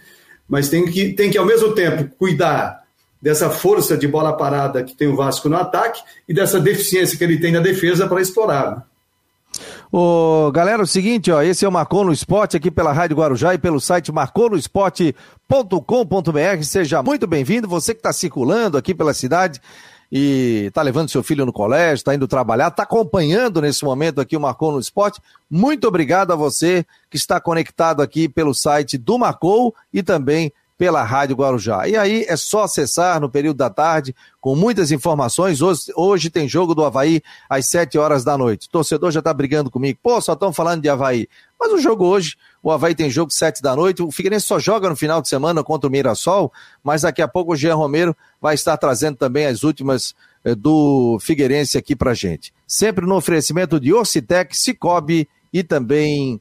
Mas 0.49 0.71
tem 0.71 0.87
que, 0.87 1.13
tem 1.13 1.31
que, 1.31 1.37
ao 1.37 1.45
mesmo 1.45 1.75
tempo, 1.75 2.11
cuidar 2.19 2.83
dessa 3.21 3.51
força 3.51 3.97
de 3.97 4.09
bola 4.09 4.33
parada 4.33 4.83
que 4.83 4.95
tem 4.95 5.09
o 5.09 5.17
Vasco 5.17 5.51
no 5.51 5.57
ataque 5.57 6.01
e 6.27 6.33
dessa 6.33 6.59
deficiência 6.59 7.19
que 7.19 7.25
ele 7.25 7.39
tem 7.39 7.53
na 7.53 7.61
defesa 7.61 8.07
para 8.07 8.23
explorar. 8.23 8.87
Ô, 9.91 10.51
galera, 10.53 10.83
é 10.83 10.85
o 10.85 10.87
seguinte, 10.87 11.31
ó, 11.31 11.41
esse 11.43 11.65
é 11.65 11.69
o 11.69 11.73
Marcou 11.73 12.05
no 12.05 12.13
Esporte 12.13 12.57
aqui 12.57 12.73
pela 12.73 12.93
Rádio 12.93 13.17
Guarujá 13.17 13.55
e 13.55 13.59
pelo 13.59 13.81
site 13.81 14.11
marconosport.com.br. 14.11 16.63
Seja 16.63 17.03
muito 17.05 17.27
bem-vindo, 17.27 17.69
você 17.69 17.95
que 17.95 18.01
está 18.01 18.13
circulando 18.13 18.77
aqui 18.77 18.93
pela 18.93 19.15
cidade 19.15 19.61
e 20.11 20.65
está 20.67 20.83
levando 20.83 21.09
seu 21.09 21.23
filho 21.23 21.47
no 21.47 21.53
colégio, 21.53 21.95
está 21.95 22.13
indo 22.15 22.27
trabalhar, 22.27 22.69
está 22.69 22.83
acompanhando 22.83 23.61
nesse 23.61 23.85
momento 23.85 24.21
aqui 24.21 24.37
o 24.37 24.41
Marcou 24.41 24.73
no 24.73 24.81
Esporte. 24.81 25.21
Muito 25.49 25.87
obrigado 25.87 26.33
a 26.33 26.37
você 26.37 26.85
que 27.09 27.17
está 27.17 27.41
conectado 27.41 28.03
aqui 28.03 28.29
pelo 28.29 28.55
site 28.55 28.99
do 28.99 29.17
Marcou 29.17 29.73
e 29.93 30.03
também 30.03 30.53
pela 30.77 31.03
Rádio 31.03 31.37
Guarujá. 31.37 31.89
E 31.89 31.97
aí 31.97 32.25
é 32.29 32.37
só 32.37 32.65
acessar 32.65 33.21
no 33.21 33.31
período 33.31 33.57
da 33.57 33.71
tarde, 33.71 34.15
com 34.41 34.55
muitas 34.55 34.91
informações. 34.91 35.63
Hoje, 35.63 35.93
hoje 35.95 36.31
tem 36.31 36.49
jogo 36.49 36.75
do 36.75 36.85
Havaí 36.85 37.23
às 37.49 37.67
7 37.67 37.99
horas 37.99 38.25
da 38.25 38.37
noite. 38.37 38.67
O 38.69 38.71
torcedor 38.71 39.11
já 39.11 39.21
está 39.21 39.33
brigando 39.33 39.71
comigo. 39.71 39.99
Pô, 40.03 40.21
só 40.21 40.35
estão 40.35 40.53
falando 40.53 40.83
de 40.83 40.89
Havaí. 40.89 41.29
Mas 41.59 41.73
o 41.73 41.79
jogo 41.79 42.05
hoje, 42.05 42.37
o 42.63 42.71
Havaí 42.71 42.95
tem 42.95 43.09
jogo 43.09 43.33
7 43.33 43.63
da 43.63 43.75
noite. 43.75 44.03
O 44.03 44.11
Figueirense 44.11 44.47
só 44.47 44.59
joga 44.59 44.89
no 44.89 44.97
final 44.97 45.23
de 45.23 45.29
semana 45.29 45.65
contra 45.65 45.89
o 45.89 45.91
Mirassol, 45.91 46.53
mas 46.85 47.03
daqui 47.03 47.23
a 47.23 47.29
pouco 47.29 47.53
o 47.53 47.57
Jean 47.57 47.75
Romero 47.75 48.15
vai 48.41 48.55
estar 48.55 48.77
trazendo 48.77 49.17
também 49.17 49.47
as 49.47 49.63
últimas 49.63 50.15
eh, 50.45 50.55
do 50.55 51.19
Figueirense 51.21 51.79
aqui 51.79 51.97
pra 51.97 52.13
gente. 52.13 52.53
Sempre 52.67 53.07
no 53.07 53.17
oferecimento 53.17 53.81
de 53.81 53.95
Orcitec, 53.95 54.57
Cicobi 54.57 55.27
e 55.53 55.63
também 55.63 56.41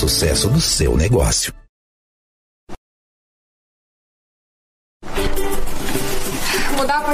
sucesso 0.00 0.48
do 0.48 0.62
seu 0.62 0.96
negócio. 0.96 1.59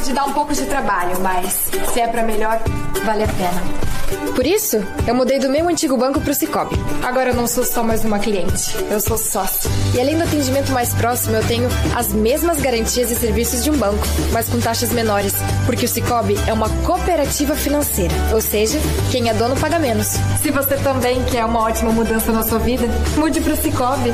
Pode 0.07 0.15
dar 0.15 0.25
um 0.27 0.33
pouco 0.33 0.55
de 0.55 0.65
trabalho, 0.67 1.19
mas 1.21 1.69
se 1.93 2.01
é 2.01 2.07
para 2.07 2.23
melhor, 2.23 2.63
vale 3.05 3.25
a 3.25 3.27
pena. 3.27 4.33
Por 4.37 4.47
isso, 4.47 4.77
eu 5.05 5.13
mudei 5.17 5.41
do 5.41 5.49
meu 5.49 5.67
antigo 5.67 5.97
banco 5.97 6.21
pro 6.21 6.33
Cicobi. 6.33 6.77
Agora 7.03 7.31
eu 7.31 7.35
não 7.35 7.49
sou 7.49 7.65
só 7.65 7.83
mais 7.83 8.05
uma 8.05 8.21
cliente, 8.21 8.77
eu 8.89 9.01
sou 9.01 9.19
sócio. 9.19 9.69
E 9.97 10.01
além 10.01 10.17
do 10.17 10.23
atendimento 10.23 10.71
mais 10.71 10.95
próximo, 10.95 11.35
eu 11.35 11.45
tenho 11.49 11.69
as 11.97 12.13
mesmas 12.13 12.61
garantias 12.61 13.11
e 13.11 13.17
serviços 13.17 13.65
de 13.65 13.71
um 13.73 13.77
banco, 13.77 14.07
mas 14.33 14.49
com 14.49 14.61
taxas 14.61 14.93
menores, 14.93 15.35
porque 15.67 15.87
o 15.87 15.89
Cicobi 15.89 16.37
é 16.47 16.53
uma 16.53 16.71
cooperativa 16.85 17.57
financeira, 17.57 18.15
ou 18.33 18.41
seja, 18.41 18.79
quem 19.11 19.29
é 19.29 19.35
dono 19.35 19.57
paga 19.57 19.81
menos. 19.81 20.07
Se 20.41 20.53
você 20.53 20.77
também 20.77 21.21
quer 21.25 21.45
uma 21.45 21.63
ótima 21.63 21.91
mudança 21.91 22.31
na 22.31 22.45
sua 22.45 22.61
vida, 22.61 22.87
mude 23.17 23.41
pro 23.41 23.57
Cicobi. 23.57 24.13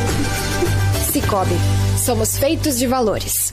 Cicobi, 1.13 1.59
somos 1.99 2.39
feitos 2.39 2.79
de 2.79 2.87
valores. 2.87 3.53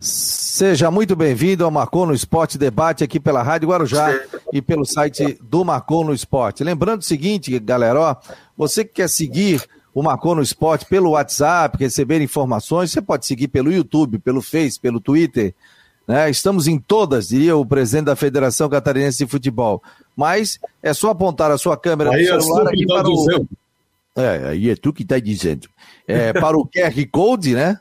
Seja 0.00 0.92
muito 0.92 1.16
bem-vindo 1.16 1.64
ao 1.64 1.72
Marcou 1.72 2.06
no 2.06 2.14
Esporte 2.14 2.56
Debate 2.56 3.02
aqui 3.02 3.18
pela 3.18 3.42
Rádio 3.42 3.68
Guarujá 3.68 4.20
e 4.52 4.62
pelo 4.62 4.84
site 4.84 5.36
do 5.42 5.64
Marcou 5.64 6.04
no 6.04 6.14
Esporte. 6.14 6.62
Lembrando 6.62 7.00
o 7.00 7.04
seguinte, 7.04 7.58
galera, 7.58 8.00
ó, 8.00 8.16
você 8.56 8.84
que 8.84 8.94
quer 8.94 9.08
seguir 9.08 9.66
o 9.92 10.00
Marcou 10.00 10.36
no 10.36 10.42
Esporte 10.42 10.84
pelo 10.84 11.10
WhatsApp, 11.10 11.76
receber 11.76 12.20
informações, 12.20 12.92
você 12.92 13.02
pode 13.02 13.26
seguir 13.26 13.48
pelo 13.48 13.72
YouTube, 13.72 14.20
pelo 14.20 14.40
Face, 14.40 14.78
pelo 14.78 15.00
Twitter. 15.00 15.52
Né? 16.06 16.30
Estamos 16.30 16.68
em 16.68 16.78
todas, 16.78 17.26
diria 17.26 17.56
o 17.56 17.66
presidente 17.66 18.04
da 18.04 18.14
Federação 18.14 18.68
Catarinense 18.68 19.24
de 19.24 19.28
Futebol. 19.28 19.82
Mas 20.16 20.60
é 20.80 20.94
só 20.94 21.10
apontar 21.10 21.50
a 21.50 21.58
sua 21.58 21.76
câmera 21.76 22.12
aí 22.12 22.24
do 22.24 22.34
é 22.34 22.40
celular 22.40 22.68
aqui 22.68 22.86
tá 22.86 22.94
para 22.94 23.08
o. 23.08 23.48
É, 24.14 24.48
aí 24.50 24.70
é 24.70 24.76
tu 24.76 24.92
que 24.92 25.02
está 25.02 25.18
dizendo. 25.18 25.68
É, 26.06 26.32
para 26.32 26.56
o 26.56 26.64
QR 26.72 26.94
Code, 27.10 27.54
né? 27.54 27.80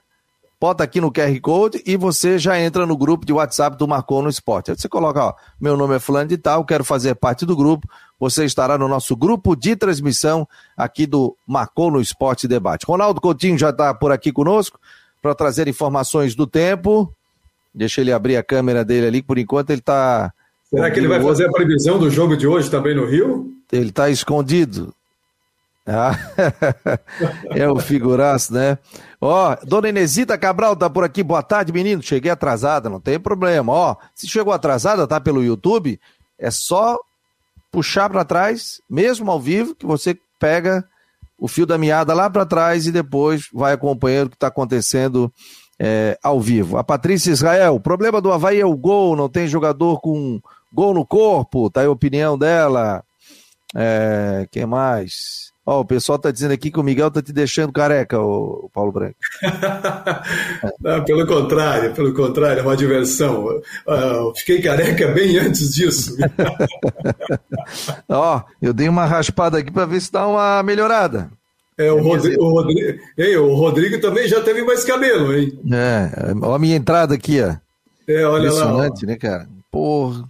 Bota 0.60 0.84
aqui 0.84 1.00
no 1.00 1.12
QR 1.12 1.40
Code 1.40 1.82
e 1.86 1.96
você 1.96 2.40
já 2.40 2.60
entra 2.60 2.86
no 2.86 2.98
grupo 2.98 3.26
de 3.26 3.34
WhatsApp 3.34 3.78
do 3.78 3.88
Marcou 3.88 4.22
no 4.22 4.30
Esporte. 4.30 4.72
Aí 4.72 4.78
você 4.78 4.90
coloca, 4.90 5.24
ó, 5.24 5.34
meu 5.60 5.78
nome 5.78 5.96
é 5.96 6.00
fulano 6.00 6.30
de 6.30 6.38
tal, 6.38 6.66
quero 6.66 6.84
fazer 6.84 7.16
parte 7.16 7.46
do 7.46 7.56
grupo. 7.56 7.88
Você 8.20 8.46
estará 8.46 8.78
no 8.78 8.88
nosso 8.88 9.16
grupo 9.16 9.56
de 9.56 9.76
transmissão 9.76 10.48
aqui 10.76 11.06
do 11.06 11.36
Marcou 11.46 11.92
no 11.92 12.02
Esporte 12.02 12.48
Debate. 12.48 12.86
Ronaldo 12.88 13.22
Coutinho 13.22 13.58
já 13.58 13.70
está 13.70 13.94
por 13.94 14.12
aqui 14.12 14.32
conosco 14.32 14.80
para 15.22 15.36
trazer 15.36 15.68
informações 15.68 16.34
do 16.34 16.48
tempo. 16.48 17.14
Deixa 17.74 18.02
ele 18.02 18.12
abrir 18.12 18.38
a 18.38 18.44
câmera 18.44 18.84
dele 18.84 19.08
ali, 19.08 19.22
por 19.22 19.38
enquanto 19.38 19.70
ele 19.70 19.80
está... 19.80 20.34
Será 20.68 20.90
que 20.90 21.00
ele 21.00 21.08
vai 21.08 21.22
fazer 21.22 21.48
a 21.48 21.52
previsão 21.52 22.00
do 22.00 22.10
jogo 22.10 22.36
de 22.36 22.48
hoje 22.48 22.70
também 22.70 22.96
no 22.96 23.06
Rio? 23.06 23.54
Ele 23.72 23.90
está 23.90 24.10
escondido. 24.10 24.94
Ah, 25.86 26.12
é 27.56 27.70
o 27.70 27.80
figuraço, 27.80 28.54
né? 28.54 28.78
Ó, 29.20 29.56
dona 29.64 29.90
Inesita 29.90 30.38
Cabral 30.38 30.76
tá 30.76 30.90
por 30.90 31.04
aqui. 31.04 31.24
Boa 31.24 31.42
tarde, 31.42 31.74
menino. 31.74 32.02
Cheguei 32.02 32.32
atrasada, 32.32 32.90
não 32.90 33.00
tem 33.00 33.20
problema. 33.20 33.74
Ó, 33.74 33.96
se 34.14 34.28
chegou 34.28 34.54
atrasada, 34.54 35.08
tá 35.08 35.20
pelo 35.20 35.44
YouTube, 35.44 36.00
é 36.38 36.52
só 36.52 36.98
puxar 37.72 38.10
para 38.10 38.24
trás, 38.24 38.82
mesmo 38.90 39.30
ao 39.30 39.40
vivo, 39.40 39.76
que 39.76 39.86
você 39.86 40.18
pega 40.40 40.88
o 41.40 41.48
fio 41.48 41.66
da 41.66 41.78
meada 41.78 42.14
lá 42.14 42.30
para 42.30 42.46
trás 42.46 42.88
e 42.88 42.92
depois 42.92 43.48
vai 43.54 43.74
acompanhando 43.74 44.28
o 44.28 44.30
que 44.32 44.36
está 44.36 44.48
acontecendo 44.48 45.32
é, 45.80 46.18
ao 46.24 46.40
vivo. 46.40 46.78
A 46.78 46.84
Patrícia 46.84 47.32
Israel, 47.32 47.76
o 47.76 47.80
problema 47.80 48.20
do 48.22 48.32
Havaí 48.32 48.60
é 48.60 48.66
o 48.66 48.76
gol, 48.76 49.16
não 49.16 49.30
tem 49.30 49.48
jogador 49.48 50.00
com 50.00 50.40
gol 50.74 50.94
no 50.94 51.06
corpo, 51.06 51.70
tá 51.70 51.82
aí 51.82 51.88
a 51.88 51.92
opinião 51.92 52.38
dela. 52.38 53.04
É, 53.76 54.48
quem 54.52 54.66
mais? 54.66 55.52
Ó, 55.66 55.82
o 55.82 55.86
pessoal 55.86 56.18
tá 56.18 56.32
dizendo 56.32 56.54
aqui 56.54 56.72
que 56.72 56.80
o 56.80 56.84
Miguel 56.84 57.12
tá 57.12 57.22
te 57.22 57.34
deixando 57.34 57.74
careca, 57.74 58.18
o, 58.18 58.70
Paulo 58.74 58.94
Branco. 58.94 59.18
Não, 60.80 61.04
pelo 61.04 61.28
contrário, 61.28 61.94
pelo 61.94 62.14
contrário, 62.14 62.62
é 62.62 62.64
uma 62.64 62.78
diversão. 62.78 63.48
Uh, 63.86 64.34
fiquei 64.38 64.62
careca 64.62 65.10
bem 65.10 65.38
antes 65.38 65.76
disso. 65.76 66.16
Ó, 68.08 68.42
eu 68.62 68.74
dei 68.74 68.88
uma 68.88 69.06
raspada 69.06 69.58
aqui 69.58 69.70
para 69.70 69.86
ver 69.86 70.00
se 70.00 70.10
dá 70.10 70.26
uma 70.26 70.64
melhorada. 70.64 71.30
É, 71.78 71.92
o, 71.92 72.02
Rodrigo, 72.02 72.42
o, 72.42 72.50
Rodrigo, 72.50 73.00
ei, 73.18 73.36
o 73.36 73.54
Rodrigo 73.54 74.00
também 74.00 74.26
já 74.26 74.42
teve 74.42 74.64
mais 74.64 74.86
cabelo, 74.86 75.36
hein? 75.36 75.60
É, 75.70 76.34
ó 76.42 76.56
a 76.56 76.60
minha 76.60 76.78
entrada 76.78 77.14
aqui, 77.14 77.42
ó. 77.42 77.56
É, 78.08 78.26
olha 78.26 78.52
lá. 78.52 78.62
Impressionante, 78.62 79.06
né, 79.06 79.18
cara? 79.18 79.50
Porra. 79.70 80.24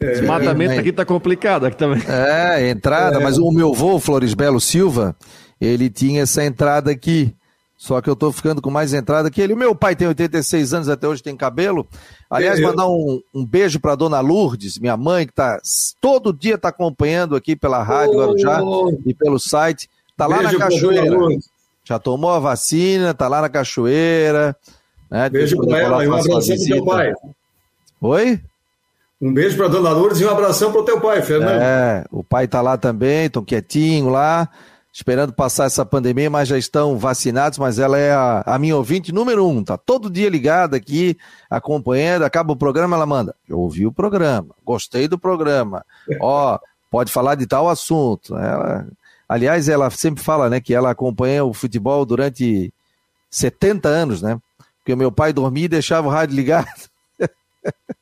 É, 0.00 0.12
Desmatamento 0.12 0.80
aqui 0.80 0.92
tá 0.92 1.04
complicado 1.04 1.66
aqui 1.66 1.76
também. 1.76 2.02
É, 2.08 2.70
entrada, 2.70 3.18
é. 3.18 3.22
mas 3.22 3.36
o 3.36 3.52
meu 3.52 3.72
avô, 3.72 3.98
Florisbelo 4.00 4.58
Silva, 4.58 5.14
ele 5.60 5.90
tinha 5.90 6.22
essa 6.22 6.42
entrada 6.42 6.90
aqui. 6.90 7.34
Só 7.76 8.00
que 8.00 8.10
eu 8.10 8.16
tô 8.16 8.30
ficando 8.30 8.60
com 8.60 8.70
mais 8.70 8.92
entrada 8.92 9.30
que 9.30 9.40
ele. 9.40 9.54
O 9.54 9.56
meu 9.56 9.74
pai 9.74 9.96
tem 9.96 10.06
86 10.06 10.74
anos, 10.74 10.88
até 10.88 11.08
hoje 11.08 11.22
tem 11.22 11.34
cabelo. 11.34 11.86
Aliás, 12.30 12.58
é, 12.58 12.62
mandar 12.62 12.86
um, 12.86 13.22
um 13.34 13.44
beijo 13.44 13.80
para 13.80 13.94
dona 13.94 14.20
Lourdes, 14.20 14.78
minha 14.78 14.96
mãe, 14.98 15.26
que 15.26 15.32
tá 15.32 15.58
todo 16.00 16.32
dia 16.32 16.58
tá 16.58 16.68
acompanhando 16.68 17.34
aqui 17.34 17.56
pela 17.56 17.82
rádio 17.82 18.16
oh, 18.16 18.18
Guarujá 18.18 18.60
e 19.06 19.14
pelo 19.14 19.38
site. 19.38 19.88
Tá 20.16 20.26
lá 20.26 20.42
na 20.42 20.54
cachoeira. 20.54 21.16
Já 21.84 21.98
tomou 21.98 22.30
a 22.30 22.38
vacina, 22.38 23.14
tá 23.14 23.28
lá 23.28 23.40
na 23.40 23.48
cachoeira. 23.48 24.54
Né? 25.10 25.30
Beijo 25.30 25.56
para 25.56 25.78
ela 25.78 26.04
e 26.04 26.08
um 26.08 26.14
abraço 26.14 26.54
pro 26.54 26.64
teu 26.64 26.84
pai. 26.84 27.12
Oi? 28.02 28.40
Um 29.20 29.34
beijo 29.34 29.54
para 29.56 29.68
dona 29.68 29.90
Lourdes 29.90 30.20
e 30.20 30.24
um 30.24 30.30
abração 30.30 30.72
para 30.72 30.80
o 30.80 30.84
teu 30.84 30.98
pai, 30.98 31.20
Fernando. 31.20 31.60
É, 31.60 32.06
o 32.10 32.24
pai 32.24 32.46
está 32.46 32.62
lá 32.62 32.78
também, 32.78 33.26
estão 33.26 33.44
quietinho 33.44 34.08
lá, 34.08 34.48
esperando 34.90 35.30
passar 35.30 35.66
essa 35.66 35.84
pandemia, 35.84 36.30
mas 36.30 36.48
já 36.48 36.56
estão 36.56 36.96
vacinados, 36.98 37.58
mas 37.58 37.78
ela 37.78 37.98
é 37.98 38.12
a, 38.12 38.42
a 38.46 38.58
minha 38.58 38.74
ouvinte 38.74 39.12
número 39.12 39.46
um, 39.46 39.62
tá 39.62 39.76
todo 39.76 40.08
dia 40.08 40.30
ligada 40.30 40.74
aqui, 40.78 41.18
acompanhando, 41.50 42.22
acaba 42.22 42.54
o 42.54 42.56
programa, 42.56 42.96
ela 42.96 43.04
manda, 43.04 43.34
eu 43.46 43.58
ouvi 43.58 43.86
o 43.86 43.92
programa, 43.92 44.54
gostei 44.64 45.06
do 45.06 45.18
programa, 45.18 45.84
ó, 46.18 46.58
pode 46.90 47.12
falar 47.12 47.34
de 47.34 47.46
tal 47.46 47.68
assunto. 47.68 48.34
Ela, 48.38 48.86
aliás, 49.28 49.68
ela 49.68 49.90
sempre 49.90 50.24
fala, 50.24 50.48
né, 50.48 50.62
que 50.62 50.72
ela 50.72 50.90
acompanha 50.90 51.44
o 51.44 51.52
futebol 51.52 52.06
durante 52.06 52.72
70 53.28 53.86
anos, 53.86 54.22
né, 54.22 54.40
porque 54.78 54.94
o 54.94 54.96
meu 54.96 55.12
pai 55.12 55.30
dormia 55.30 55.66
e 55.66 55.68
deixava 55.68 56.08
o 56.08 56.10
rádio 56.10 56.36
ligado. 56.36 56.88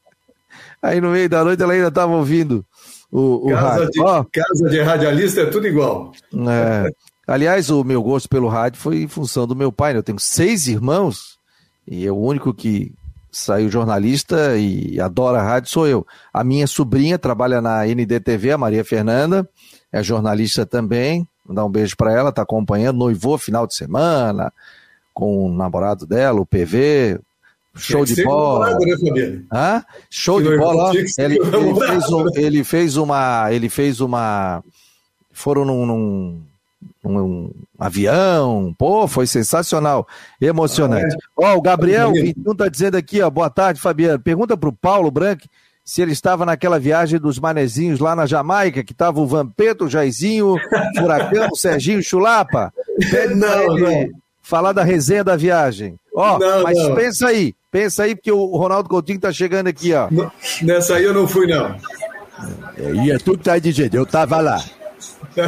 Aí 0.82 1.00
no 1.00 1.10
meio 1.10 1.28
da 1.28 1.44
noite 1.44 1.62
ela 1.62 1.72
ainda 1.72 1.88
estava 1.88 2.12
ouvindo 2.12 2.64
o, 3.10 3.48
o 3.48 3.50
casa 3.50 3.68
rádio. 3.68 3.90
De, 3.90 4.00
oh. 4.00 4.24
Casa 4.24 4.68
de 4.68 4.80
radialista 4.80 5.40
é 5.42 5.46
tudo 5.46 5.66
igual. 5.66 6.12
É. 6.32 6.90
Aliás, 7.26 7.68
o 7.70 7.84
meu 7.84 8.02
gosto 8.02 8.28
pelo 8.28 8.48
rádio 8.48 8.80
foi 8.80 9.02
em 9.02 9.08
função 9.08 9.46
do 9.46 9.54
meu 9.54 9.70
pai. 9.70 9.92
Né? 9.92 9.98
Eu 9.98 10.02
tenho 10.02 10.18
seis 10.18 10.66
irmãos 10.66 11.38
e 11.86 12.06
é 12.06 12.10
o 12.10 12.16
único 12.16 12.54
que 12.54 12.92
saiu 13.30 13.70
jornalista 13.70 14.56
e 14.56 15.00
adora 15.00 15.42
rádio 15.42 15.70
sou 15.70 15.86
eu. 15.86 16.06
A 16.32 16.42
minha 16.42 16.66
sobrinha 16.66 17.18
trabalha 17.18 17.60
na 17.60 17.86
NDTV, 17.86 18.52
a 18.52 18.58
Maria 18.58 18.84
Fernanda, 18.84 19.48
é 19.92 20.02
jornalista 20.02 20.64
também. 20.64 21.26
Vou 21.44 21.54
dar 21.54 21.64
um 21.64 21.70
beijo 21.70 21.96
para 21.96 22.12
ela, 22.12 22.30
está 22.30 22.42
acompanhando, 22.42 22.98
noivou 22.98 23.38
final 23.38 23.66
de 23.66 23.74
semana 23.74 24.52
com 25.14 25.46
o 25.46 25.52
namorado 25.52 26.06
dela, 26.06 26.40
o 26.40 26.46
PV, 26.46 27.18
Show 27.76 28.04
de 28.04 28.22
bola. 28.24 28.78
né, 28.78 29.42
Hã? 29.52 29.84
Show 30.10 30.42
de 30.42 30.56
bola. 30.56 30.92
Ele, 30.94 31.08
ele, 31.18 31.74
fez 31.86 32.10
um, 32.10 32.26
ele, 32.34 32.64
fez 32.64 32.96
uma. 32.96 33.52
Ele 33.52 33.68
fez 33.68 34.00
uma. 34.00 34.62
Foram 35.32 35.64
num, 35.64 35.86
num, 35.86 36.42
num 37.04 37.50
avião. 37.78 38.74
Pô, 38.76 39.06
foi 39.06 39.26
sensacional. 39.26 40.06
Emocionante. 40.40 41.14
Ah, 41.14 41.42
é. 41.42 41.54
Ó, 41.54 41.56
o 41.56 41.62
Gabriel 41.62 42.12
21 42.12 42.54
tá 42.54 42.68
dizendo 42.68 42.96
aqui, 42.96 43.22
ó. 43.22 43.30
Boa 43.30 43.48
tarde, 43.50 43.80
Fabiano. 43.80 44.18
Pergunta 44.18 44.56
pro 44.56 44.72
Paulo 44.72 45.10
Branco 45.10 45.42
se 45.88 46.02
ele 46.02 46.12
estava 46.12 46.44
naquela 46.44 46.78
viagem 46.78 47.18
dos 47.18 47.38
manezinhos 47.38 47.98
lá 47.98 48.14
na 48.14 48.26
Jamaica, 48.26 48.84
que 48.84 48.92
tava 48.92 49.20
o 49.22 49.26
Vampeta, 49.26 49.84
o 49.84 49.88
Jairzinho, 49.88 50.56
o 50.56 50.58
Furacão, 51.00 51.48
o 51.50 51.56
Serginho 51.56 52.02
Chulapa. 52.02 52.70
Pede 53.10 53.32
não, 53.34 53.74
não. 53.74 54.10
falar 54.42 54.72
da 54.74 54.84
resenha 54.84 55.24
da 55.24 55.34
viagem. 55.34 55.98
Ó, 56.18 56.38
não, 56.38 56.62
mas 56.64 56.76
não. 56.76 56.94
pensa 56.94 57.28
aí, 57.28 57.54
Pensa 57.70 58.04
aí, 58.04 58.14
porque 58.14 58.32
o 58.32 58.56
Ronaldo 58.56 58.88
Coutinho 58.88 59.20
tá 59.20 59.30
chegando 59.30 59.66
aqui, 59.68 59.92
ó. 59.92 60.08
Nessa 60.62 60.96
aí 60.96 61.04
eu 61.04 61.12
não 61.12 61.28
fui, 61.28 61.46
não. 61.46 61.76
É, 62.76 62.94
e 63.04 63.10
é 63.10 63.18
tudo 63.18 63.38
que 63.38 63.44
tá 63.44 63.58
dizendo, 63.58 63.94
eu 63.94 64.06
tava 64.06 64.40
lá. 64.40 64.58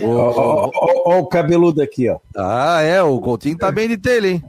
Olha 0.00 1.18
o 1.18 1.26
cabeludo 1.26 1.80
aqui, 1.80 2.08
ó. 2.08 2.18
Ah, 2.36 2.82
é, 2.82 3.02
o 3.02 3.18
Coutinho 3.20 3.56
tá 3.56 3.70
bem 3.70 3.88
de 3.88 3.96
telha, 3.96 4.28
hein? 4.28 4.44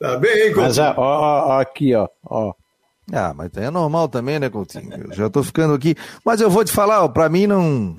Tá 0.00 0.16
bem, 0.16 0.48
hein, 0.48 0.54
Coutinho? 0.54 0.66
Mas, 0.66 0.78
ó, 0.78 0.94
ó, 0.96 1.48
ó, 1.48 1.60
aqui, 1.60 1.94
ó, 1.94 2.08
ó. 2.24 2.52
Ah, 3.12 3.32
mas 3.34 3.50
é 3.56 3.70
normal 3.70 4.08
também, 4.08 4.38
né, 4.40 4.50
Coutinho? 4.50 4.90
Eu 4.92 5.14
já 5.14 5.30
tô 5.30 5.42
ficando 5.42 5.74
aqui. 5.74 5.94
Mas 6.24 6.40
eu 6.40 6.50
vou 6.50 6.64
te 6.64 6.72
falar, 6.72 7.04
ó, 7.04 7.08
pra 7.08 7.28
mim 7.28 7.46
não. 7.46 7.96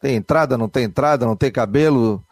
Tem 0.00 0.14
entrada, 0.14 0.56
não 0.56 0.68
tem 0.68 0.84
entrada, 0.84 1.26
não 1.26 1.34
tem 1.34 1.50
cabelo. 1.50 2.22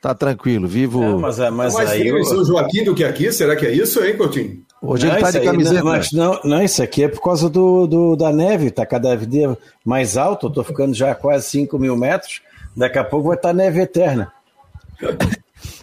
Tá 0.00 0.14
tranquilo, 0.14 0.66
vivo. 0.66 1.00
Não, 1.02 1.18
mas, 1.20 1.38
é, 1.38 1.50
mas 1.50 1.74
mais 1.74 1.90
aí. 1.90 2.06
eu- 2.08 2.24
São 2.24 2.42
Joaquim 2.44 2.84
do 2.84 2.94
que 2.94 3.04
aqui? 3.04 3.30
Será 3.30 3.54
que 3.54 3.66
é 3.66 3.72
isso, 3.72 4.02
hein, 4.02 4.16
Coutinho? 4.16 4.62
Hoje 4.80 5.06
Não, 5.06 5.12
ele 5.14 5.22
tá 5.22 5.30
de 5.30 5.38
aí, 5.38 5.44
camiseta. 5.44 5.78
Não, 5.80 5.84
mas 5.84 6.12
não, 6.12 6.40
não, 6.42 6.62
isso 6.62 6.82
aqui 6.82 7.04
é 7.04 7.08
por 7.08 7.20
causa 7.22 7.50
do, 7.50 7.86
do- 7.86 8.16
da 8.16 8.32
neve, 8.32 8.70
tá 8.70 8.86
cada 8.86 9.14
dia 9.14 9.56
mais 9.84 10.16
alto, 10.16 10.46
eu 10.46 10.50
tô 10.50 10.64
ficando 10.64 10.94
já 10.94 11.10
a 11.10 11.14
quase 11.14 11.46
5 11.50 11.78
mil 11.78 11.94
metros, 11.98 12.40
daqui 12.74 12.98
a 12.98 13.04
pouco 13.04 13.28
vai 13.28 13.36
estar 13.36 13.52
neve 13.52 13.78
eterna. 13.82 14.32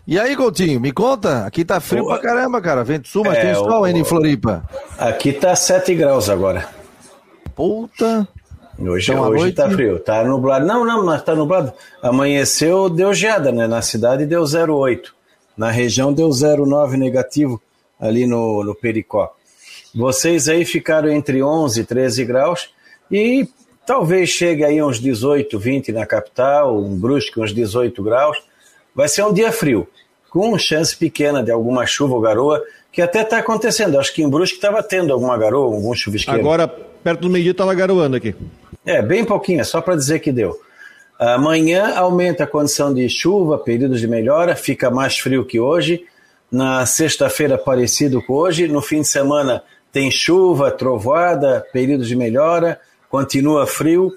E 0.07 0.19
aí, 0.19 0.35
Coutinho, 0.35 0.79
me 0.79 0.91
conta. 0.91 1.45
Aqui 1.45 1.63
tá 1.63 1.79
frio 1.79 2.03
Boa. 2.05 2.17
pra 2.17 2.27
caramba, 2.29 2.59
cara. 2.59 2.83
Vento 2.83 3.07
sul, 3.07 3.23
mas 3.23 3.37
É, 3.37 3.41
tem 3.41 3.53
sol 3.55 3.81
o- 3.81 3.83
ainda 3.83 3.99
em 3.99 4.03
Floripa. 4.03 4.63
Aqui 4.97 5.31
tá 5.31 5.55
7 5.55 5.93
graus 5.93 6.27
agora. 6.29 6.67
Puta. 7.55 8.27
Hoje, 8.79 9.11
Então, 9.11 9.23
hoje 9.29 9.41
noite- 9.43 9.55
tá 9.55 9.69
frio, 9.69 9.99
tá 9.99 10.23
nublado. 10.23 10.65
Não, 10.65 10.85
não, 10.85 11.03
mas 11.05 11.23
tá 11.23 11.33
nublado. 11.33 11.73
Amanheceu, 12.01 12.89
deu 12.89 13.13
geada, 13.13 13.51
né? 13.51 13.65
Na 13.67 13.81
cidade 13.81 14.25
deu 14.25 14.43
0,8. 14.45 15.13
Na 15.57 15.71
região 15.71 16.13
deu 16.13 16.29
0,9 16.31 16.95
negativo 16.97 17.59
ali 17.99 18.27
no, 18.27 18.63
no 18.63 18.75
Pericó. 18.75 19.33
Vocês 19.95 20.47
aí 20.47 20.63
ficaram 20.63 21.09
entre 21.09 21.41
11 21.41 21.81
e 21.81 21.83
13 21.83 22.23
graus 22.25 22.69
e 23.11 23.47
talvez 23.85 24.29
chegue 24.29 24.63
aí 24.63 24.83
uns 24.83 24.99
18, 24.99 25.57
20 25.57 25.91
na 25.91 26.05
capital, 26.05 26.77
um 26.77 26.95
Brusque 26.95 27.39
uns 27.39 27.51
18 27.53 28.03
graus. 28.03 28.37
Vai 28.93 29.07
ser 29.07 29.23
um 29.23 29.33
dia 29.33 29.51
frio, 29.51 29.87
com 30.29 30.55
chance 30.59 30.95
pequena 30.95 31.41
de 31.41 31.49
alguma 31.49 31.85
chuva 31.87 32.13
ou 32.13 32.21
garoa, 32.21 32.61
que 32.97 33.01
até 33.03 33.21
está 33.21 33.37
acontecendo. 33.37 33.99
Acho 33.99 34.11
que 34.11 34.23
em 34.23 34.27
Brusque 34.27 34.55
estava 34.55 34.81
tendo 34.81 35.13
alguma 35.13 35.37
garoa, 35.37 35.75
algum 35.75 35.93
chuvisqueiro. 35.93 36.39
Agora, 36.39 36.67
perto 36.67 37.21
do 37.21 37.29
meio-dia, 37.29 37.53
tava 37.53 37.71
garoando 37.75 38.17
aqui. 38.17 38.33
É, 38.83 39.03
bem 39.03 39.23
pouquinho, 39.23 39.61
é 39.61 39.63
só 39.63 39.81
para 39.81 39.95
dizer 39.95 40.17
que 40.17 40.31
deu. 40.31 40.59
Amanhã 41.19 41.93
aumenta 41.95 42.45
a 42.45 42.47
condição 42.47 42.91
de 42.91 43.07
chuva, 43.07 43.59
períodos 43.59 43.99
de 43.99 44.07
melhora, 44.07 44.55
fica 44.55 44.89
mais 44.89 45.19
frio 45.19 45.45
que 45.45 45.59
hoje. 45.59 46.05
Na 46.51 46.87
sexta-feira, 46.87 47.55
parecido 47.55 48.19
com 48.23 48.33
hoje. 48.33 48.67
No 48.67 48.81
fim 48.81 49.01
de 49.01 49.07
semana, 49.07 49.61
tem 49.91 50.09
chuva, 50.09 50.71
trovoada, 50.71 51.63
períodos 51.71 52.07
de 52.07 52.15
melhora, 52.15 52.81
continua 53.11 53.67
frio. 53.67 54.11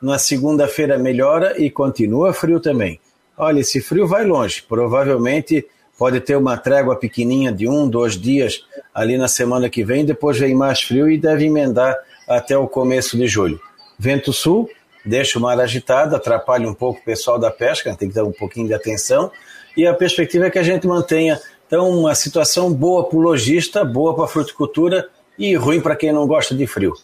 Na 0.00 0.18
segunda-feira, 0.18 0.96
melhora 0.96 1.62
e 1.62 1.68
continua 1.68 2.32
frio 2.32 2.60
também. 2.60 2.98
Olha, 3.36 3.60
esse 3.60 3.82
frio 3.82 4.06
vai 4.06 4.24
longe. 4.24 4.62
Provavelmente 4.66 5.66
pode 6.02 6.18
ter 6.18 6.36
uma 6.36 6.56
trégua 6.56 6.96
pequenininha 6.96 7.52
de 7.52 7.68
um, 7.68 7.88
dois 7.88 8.20
dias 8.20 8.64
ali 8.92 9.16
na 9.16 9.28
semana 9.28 9.70
que 9.70 9.84
vem. 9.84 10.04
Depois 10.04 10.36
vem 10.36 10.52
mais 10.52 10.82
frio 10.82 11.08
e 11.08 11.16
deve 11.16 11.44
emendar 11.44 11.96
até 12.28 12.58
o 12.58 12.66
começo 12.66 13.16
de 13.16 13.28
julho. 13.28 13.60
Vento 13.96 14.32
sul, 14.32 14.68
deixa 15.06 15.38
o 15.38 15.42
mar 15.42 15.60
agitado, 15.60 16.16
atrapalha 16.16 16.68
um 16.68 16.74
pouco 16.74 16.98
o 16.98 17.04
pessoal 17.04 17.38
da 17.38 17.52
pesca, 17.52 17.94
tem 17.94 18.08
que 18.08 18.16
dar 18.16 18.24
um 18.24 18.32
pouquinho 18.32 18.66
de 18.66 18.74
atenção. 18.74 19.30
E 19.76 19.86
a 19.86 19.94
perspectiva 19.94 20.46
é 20.46 20.50
que 20.50 20.58
a 20.58 20.62
gente 20.64 20.88
mantenha 20.88 21.40
então 21.68 21.88
uma 21.88 22.16
situação 22.16 22.72
boa 22.72 23.08
para 23.08 23.16
o 23.16 23.20
lojista, 23.20 23.84
boa 23.84 24.12
para 24.12 24.24
a 24.24 24.26
fruticultura 24.26 25.08
e 25.38 25.54
ruim 25.54 25.80
para 25.80 25.94
quem 25.94 26.10
não 26.10 26.26
gosta 26.26 26.52
de 26.52 26.66
frio. 26.66 26.94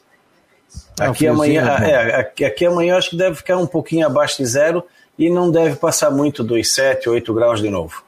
Um 1.01 1.05
Aqui 1.05 1.19
friozinho 1.19 1.61
amanhã, 1.61 1.79
é 1.85 1.91
é, 1.93 2.15
aqui, 2.17 2.45
aqui 2.45 2.67
amanhã 2.67 2.97
acho 2.97 3.11
que 3.11 3.17
deve 3.17 3.37
ficar 3.37 3.59
um 3.59 3.67
pouquinho 3.67 4.05
abaixo 4.05 4.39
de 4.39 4.47
zero 4.47 4.83
e 5.17 5.31
não 5.31 5.53
deve 5.53 5.77
passar 5.77 6.11
muito 6.11 6.43
dos 6.43 6.75
7, 6.75 7.09
8 7.09 7.33
graus 7.33 7.63
de 7.63 7.71
novo. 7.71 8.08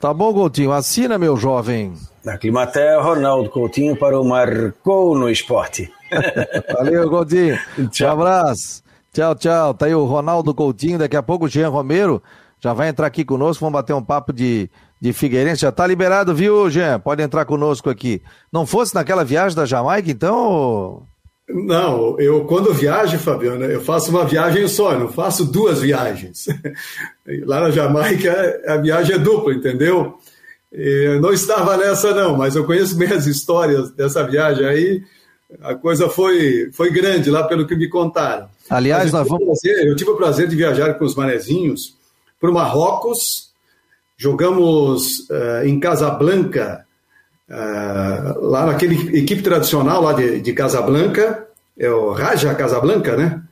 Tá 0.00 0.14
bom, 0.14 0.32
Coutinho. 0.32 0.72
Assina, 0.72 1.18
meu 1.18 1.36
jovem. 1.36 1.92
Na 2.24 2.38
Climatea, 2.38 3.00
Ronaldo 3.00 3.50
Coutinho 3.50 3.96
para 3.96 4.20
o 4.20 4.24
Marcou 4.24 5.18
no 5.18 5.28
Esporte. 5.28 5.92
Valeu, 6.72 7.10
Coutinho. 7.10 7.58
Tchau. 7.90 8.08
Um 8.08 8.20
abraço. 8.20 8.82
Tchau, 9.12 9.34
tchau. 9.34 9.74
Tá 9.74 9.86
aí 9.86 9.94
o 9.94 10.04
Ronaldo 10.04 10.54
Coutinho. 10.54 10.98
Daqui 10.98 11.16
a 11.16 11.22
pouco 11.22 11.46
o 11.46 11.48
Jean 11.48 11.68
Romero 11.68 12.22
já 12.60 12.72
vai 12.72 12.88
entrar 12.88 13.08
aqui 13.08 13.24
conosco. 13.24 13.64
Vamos 13.64 13.72
bater 13.72 13.92
um 13.92 14.02
papo 14.02 14.32
de, 14.32 14.70
de 15.00 15.12
Figueirense. 15.12 15.62
Já 15.62 15.72
tá 15.72 15.84
liberado, 15.84 16.32
viu, 16.32 16.70
Jean? 16.70 17.00
Pode 17.00 17.20
entrar 17.20 17.44
conosco 17.44 17.90
aqui. 17.90 18.22
Não 18.52 18.64
fosse 18.64 18.94
naquela 18.94 19.24
viagem 19.24 19.56
da 19.56 19.66
Jamaica, 19.66 20.08
então. 20.08 21.02
Não, 21.48 22.18
eu 22.20 22.44
quando 22.44 22.74
viajo, 22.74 23.18
Fabiana, 23.18 23.64
eu 23.66 23.80
faço 23.80 24.10
uma 24.10 24.24
viagem 24.24 24.68
só, 24.68 24.92
eu 24.92 25.00
não 25.00 25.08
faço 25.08 25.44
duas 25.46 25.80
viagens. 25.80 26.46
Lá 27.46 27.60
na 27.62 27.70
Jamaica 27.70 28.60
a 28.66 28.76
viagem 28.76 29.14
é 29.16 29.18
dupla, 29.18 29.54
entendeu? 29.54 30.18
Eu 30.70 31.20
não 31.22 31.32
estava 31.32 31.76
nessa 31.78 32.12
não, 32.14 32.36
mas 32.36 32.54
eu 32.54 32.64
conheço 32.66 32.94
bem 32.96 33.08
as 33.10 33.26
histórias 33.26 33.90
dessa 33.92 34.22
viagem 34.24 34.66
aí. 34.66 35.02
A 35.62 35.74
coisa 35.74 36.10
foi, 36.10 36.68
foi 36.72 36.90
grande 36.90 37.30
lá 37.30 37.44
pelo 37.44 37.66
que 37.66 37.74
me 37.74 37.88
contaram. 37.88 38.48
Aliás, 38.68 39.10
nós 39.10 39.22
tive 39.26 39.34
o 39.34 39.38
vamos. 39.38 39.60
prazer- 39.62 39.86
eu 39.88 39.96
tive 39.96 40.10
o 40.10 40.16
prazer 40.16 40.46
de 40.48 40.54
viajar 40.56 40.92
com 40.94 41.04
os 41.06 41.14
manezinhos 41.14 41.96
para 42.38 42.50
o 42.50 42.52
Marrocos. 42.52 43.48
Jogamos 44.18 45.26
eh, 45.30 45.62
em 45.68 45.80
Casablanca, 45.80 46.84
lá 47.48 48.66
naquele 48.66 49.18
equipe 49.18 49.42
tradicional 49.42 50.02
lá 50.02 50.12
de, 50.12 50.40
de 50.40 50.52
Casablanca, 50.52 51.46
é 51.78 51.90
o 51.90 52.12
Raja 52.12 52.54
Casablanca, 52.54 53.16
né? 53.16 53.42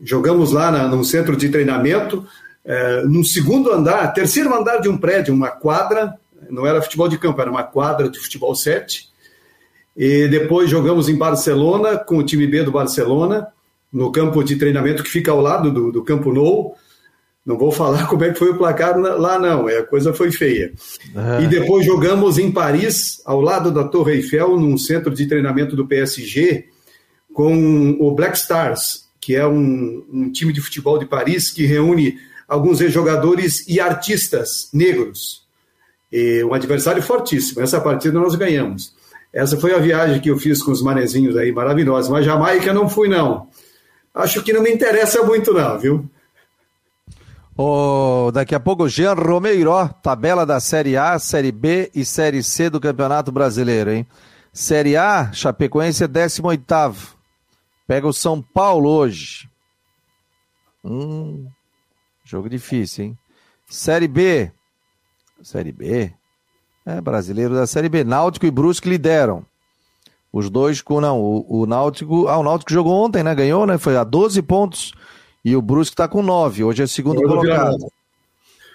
Jogamos 0.00 0.52
lá 0.52 0.70
na, 0.70 0.86
num 0.86 1.02
centro 1.02 1.36
de 1.36 1.48
treinamento, 1.48 2.26
eh, 2.64 3.02
num 3.04 3.24
segundo 3.24 3.72
andar, 3.72 4.12
terceiro 4.14 4.54
andar 4.54 4.78
de 4.78 4.88
um 4.88 4.96
prédio, 4.96 5.34
uma 5.34 5.50
quadra, 5.50 6.14
não 6.48 6.66
era 6.66 6.80
futebol 6.80 7.08
de 7.08 7.18
campo, 7.18 7.40
era 7.40 7.50
uma 7.50 7.64
quadra 7.64 8.08
de 8.08 8.18
futebol 8.18 8.54
7. 8.54 9.08
E 9.96 10.28
depois 10.28 10.70
jogamos 10.70 11.08
em 11.08 11.16
Barcelona 11.16 11.98
com 11.98 12.18
o 12.18 12.22
time 12.22 12.46
B 12.46 12.62
do 12.62 12.70
Barcelona, 12.70 13.48
no 13.92 14.12
campo 14.12 14.44
de 14.44 14.56
treinamento 14.56 15.02
que 15.02 15.10
fica 15.10 15.32
ao 15.32 15.40
lado 15.40 15.72
do, 15.72 15.90
do 15.90 16.04
Campo 16.04 16.32
Nou. 16.32 16.76
Não 17.48 17.56
vou 17.56 17.72
falar 17.72 18.06
como 18.10 18.22
é 18.24 18.30
que 18.30 18.38
foi 18.38 18.50
o 18.50 18.58
placar 18.58 18.98
lá, 18.98 19.38
não, 19.38 19.66
é, 19.66 19.78
a 19.78 19.86
coisa 19.86 20.12
foi 20.12 20.30
feia. 20.30 20.70
É. 21.16 21.44
E 21.44 21.46
depois 21.46 21.86
jogamos 21.86 22.36
em 22.36 22.52
Paris, 22.52 23.22
ao 23.24 23.40
lado 23.40 23.72
da 23.72 23.84
Torre 23.84 24.16
Eiffel, 24.16 24.60
num 24.60 24.76
centro 24.76 25.14
de 25.14 25.26
treinamento 25.26 25.74
do 25.74 25.86
PSG, 25.86 26.66
com 27.32 27.96
o 27.98 28.14
Black 28.14 28.36
Stars, 28.36 29.08
que 29.18 29.34
é 29.34 29.46
um, 29.46 30.04
um 30.12 30.30
time 30.30 30.52
de 30.52 30.60
futebol 30.60 30.98
de 30.98 31.06
Paris 31.06 31.50
que 31.50 31.64
reúne 31.64 32.18
alguns 32.46 32.80
jogadores 32.80 33.66
e 33.66 33.80
artistas 33.80 34.68
negros. 34.74 35.46
E 36.12 36.44
um 36.44 36.52
adversário 36.52 37.02
fortíssimo. 37.02 37.62
Essa 37.62 37.80
partida 37.80 38.18
nós 38.18 38.34
ganhamos. 38.34 38.94
Essa 39.32 39.58
foi 39.58 39.74
a 39.74 39.78
viagem 39.78 40.20
que 40.20 40.30
eu 40.30 40.36
fiz 40.36 40.62
com 40.62 40.70
os 40.70 40.82
manezinhos 40.82 41.36
aí, 41.36 41.50
maravilhosa. 41.50 42.10
Mas 42.10 42.26
Jamaica 42.26 42.74
não 42.74 42.88
fui, 42.88 43.08
não. 43.08 43.48
Acho 44.14 44.42
que 44.42 44.52
não 44.52 44.62
me 44.62 44.70
interessa 44.70 45.22
muito, 45.22 45.52
não, 45.52 45.78
viu? 45.78 46.10
Ô, 47.60 48.30
daqui 48.30 48.54
a 48.54 48.60
pouco, 48.60 48.88
Jean 48.88 49.14
Romeiro, 49.14 49.72
tabela 50.00 50.46
da 50.46 50.60
Série 50.60 50.96
A, 50.96 51.18
Série 51.18 51.50
B 51.50 51.90
e 51.92 52.04
Série 52.04 52.40
C 52.40 52.70
do 52.70 52.78
Campeonato 52.78 53.32
Brasileiro, 53.32 53.90
hein? 53.90 54.06
Série 54.52 54.96
A, 54.96 55.32
Chapecoense 55.32 56.04
é 56.04 56.06
18 56.06 56.64
Pega 57.84 58.06
o 58.06 58.12
São 58.12 58.40
Paulo 58.40 58.88
hoje. 58.88 59.50
Hum, 60.84 61.48
jogo 62.24 62.48
difícil, 62.48 63.06
hein? 63.06 63.18
Série 63.68 64.06
B. 64.06 64.52
Série 65.42 65.72
B? 65.72 66.12
É, 66.86 67.00
brasileiro 67.00 67.56
da 67.56 67.66
Série 67.66 67.88
B. 67.88 68.04
Náutico 68.04 68.46
e 68.46 68.52
Brusque 68.52 68.88
lideram. 68.88 69.44
Os 70.32 70.48
dois 70.48 70.80
com, 70.80 71.00
não, 71.00 71.20
o, 71.20 71.62
o 71.62 71.66
Náutico, 71.66 72.28
ah, 72.28 72.38
o 72.38 72.44
Náutico 72.44 72.72
jogou 72.72 73.04
ontem, 73.04 73.24
né? 73.24 73.34
Ganhou, 73.34 73.66
né? 73.66 73.78
Foi 73.78 73.96
a 73.96 74.04
12 74.04 74.42
pontos. 74.42 74.92
E 75.48 75.56
o 75.56 75.62
Brusque 75.62 75.96
tá 75.96 76.06
com 76.06 76.22
9. 76.22 76.62
Hoje 76.62 76.82
é 76.82 76.84
o 76.84 76.88
segundo 76.88 77.22
eu 77.22 77.28
colocado. 77.28 77.90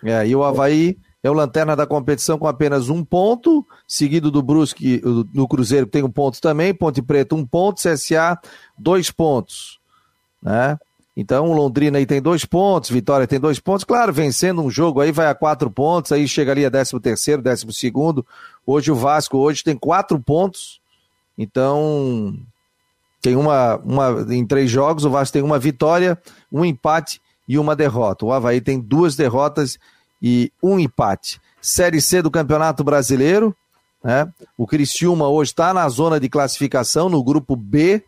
É, 0.04 0.28
e 0.28 0.36
o 0.36 0.44
Havaí 0.44 0.98
é 1.22 1.30
o 1.30 1.34
lanterna 1.34 1.76
da 1.76 1.86
competição 1.86 2.40
com 2.40 2.48
apenas 2.48 2.90
um 2.90 3.06
ponto, 3.06 3.64
seguido 3.88 4.32
do 4.32 4.42
Brusque, 4.42 4.98
do 4.98 5.48
Cruzeiro 5.48 5.86
que 5.86 5.92
tem 5.92 6.04
um 6.04 6.10
ponto 6.10 6.42
também, 6.42 6.74
Ponte 6.74 7.00
Preta 7.00 7.36
um 7.36 7.46
ponto, 7.46 7.80
CSA 7.80 8.40
dois 8.76 9.12
pontos, 9.12 9.80
né? 10.42 10.78
Então 11.16 11.52
o 11.52 11.54
Londrina 11.54 12.00
aí 12.00 12.08
tem 12.08 12.20
dois 12.20 12.44
pontos, 12.44 12.90
Vitória 12.90 13.28
tem 13.28 13.40
dois 13.40 13.60
pontos, 13.60 13.86
claro, 13.86 14.12
vencendo 14.12 14.64
um 14.64 14.70
jogo 14.70 15.00
aí 15.00 15.12
vai 15.12 15.28
a 15.28 15.36
quatro 15.36 15.70
pontos, 15.70 16.12
aí 16.12 16.28
chega 16.28 16.52
ali 16.52 16.66
a 16.66 16.70
décimo 16.70 17.00
terceiro, 17.00 17.40
décimo 17.40 17.72
segundo, 17.72 18.26
hoje 18.66 18.92
o 18.92 18.96
Vasco 18.96 19.38
hoje 19.38 19.64
tem 19.64 19.78
quatro 19.78 20.20
pontos, 20.20 20.82
então 21.38 22.36
tem 23.24 23.38
uma, 23.38 23.78
uma 23.78 24.26
em 24.36 24.46
três 24.46 24.70
jogos, 24.70 25.06
o 25.06 25.10
Vasco 25.10 25.32
tem 25.32 25.42
uma 25.42 25.58
vitória, 25.58 26.22
um 26.52 26.66
empate 26.66 27.22
e 27.48 27.58
uma 27.58 27.74
derrota. 27.74 28.26
O 28.26 28.34
Havaí 28.34 28.60
tem 28.60 28.78
duas 28.78 29.16
derrotas 29.16 29.80
e 30.22 30.52
um 30.62 30.78
empate. 30.78 31.40
Série 31.62 32.02
C 32.02 32.22
do 32.22 32.30
Campeonato 32.30 32.84
Brasileiro, 32.84 33.56
né? 34.04 34.30
O 34.58 34.68
Criciúma 34.68 35.30
hoje 35.30 35.52
está 35.52 35.74
na 35.74 35.88
zona 35.88 36.20
de 36.20 36.28
classificação, 36.28 37.08
no 37.08 37.24
grupo 37.24 37.56
B. 37.56 38.04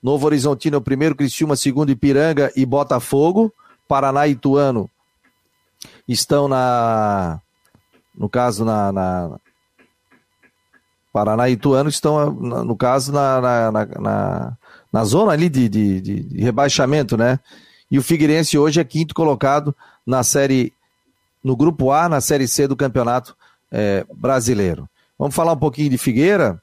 Novo 0.00 0.26
Horizontino 0.26 0.76
é 0.76 0.78
o 0.78 0.82
primeiro, 0.82 1.16
Criciúma 1.16 1.56
segundo, 1.56 1.90
Ipiranga 1.90 2.52
e 2.54 2.64
Botafogo. 2.64 3.52
Paraná 3.88 4.28
e 4.28 4.32
Ituano 4.32 4.88
estão 6.06 6.46
na. 6.46 7.40
No 8.14 8.28
caso, 8.28 8.64
na. 8.64 8.92
na 8.92 9.40
Paraná 11.12 11.48
e 11.48 11.52
Ituano 11.52 11.88
estão, 11.88 12.30
no 12.32 12.76
caso, 12.76 13.12
na, 13.12 13.40
na, 13.40 13.72
na, 13.72 14.56
na 14.92 15.04
zona 15.04 15.32
ali 15.32 15.48
de, 15.48 15.68
de, 15.68 16.00
de, 16.00 16.40
rebaixamento, 16.40 17.16
né? 17.16 17.38
E 17.90 17.98
o 17.98 18.02
Figueirense 18.02 18.56
hoje 18.56 18.80
é 18.80 18.84
quinto 18.84 19.14
colocado 19.14 19.74
na 20.06 20.22
série. 20.22 20.72
No 21.42 21.56
grupo 21.56 21.90
A, 21.90 22.08
na 22.08 22.20
série 22.20 22.46
C 22.46 22.68
do 22.68 22.76
Campeonato 22.76 23.34
é, 23.72 24.04
Brasileiro. 24.14 24.88
Vamos 25.18 25.34
falar 25.34 25.52
um 25.52 25.58
pouquinho 25.58 25.90
de 25.90 25.98
Figueira? 25.98 26.60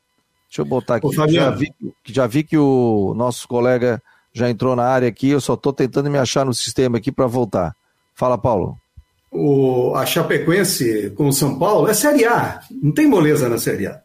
Deixa 0.47 0.61
eu 0.61 0.65
botar 0.65 0.95
aqui. 0.95 1.07
Ô, 1.07 1.27
já, 1.27 1.49
vi, 1.49 1.73
já 2.05 2.27
vi 2.27 2.43
que 2.43 2.57
o 2.57 3.13
nosso 3.15 3.47
colega 3.47 4.01
já 4.31 4.49
entrou 4.49 4.75
na 4.75 4.85
área 4.85 5.09
aqui, 5.09 5.29
eu 5.29 5.41
só 5.41 5.55
estou 5.55 5.73
tentando 5.73 6.09
me 6.09 6.17
achar 6.17 6.45
no 6.45 6.53
sistema 6.53 6.97
aqui 6.97 7.11
para 7.11 7.25
voltar. 7.25 7.75
Fala, 8.13 8.37
Paulo. 8.37 8.77
O, 9.31 9.93
a 9.95 10.05
Chapecoense 10.05 11.11
com 11.17 11.27
o 11.27 11.33
São 11.33 11.57
Paulo 11.59 11.87
é 11.87 11.93
Série 11.93 12.25
A, 12.25 12.61
não 12.71 12.91
tem 12.91 13.07
moleza 13.07 13.49
na 13.49 13.57
Série 13.57 13.87
A. 13.87 14.01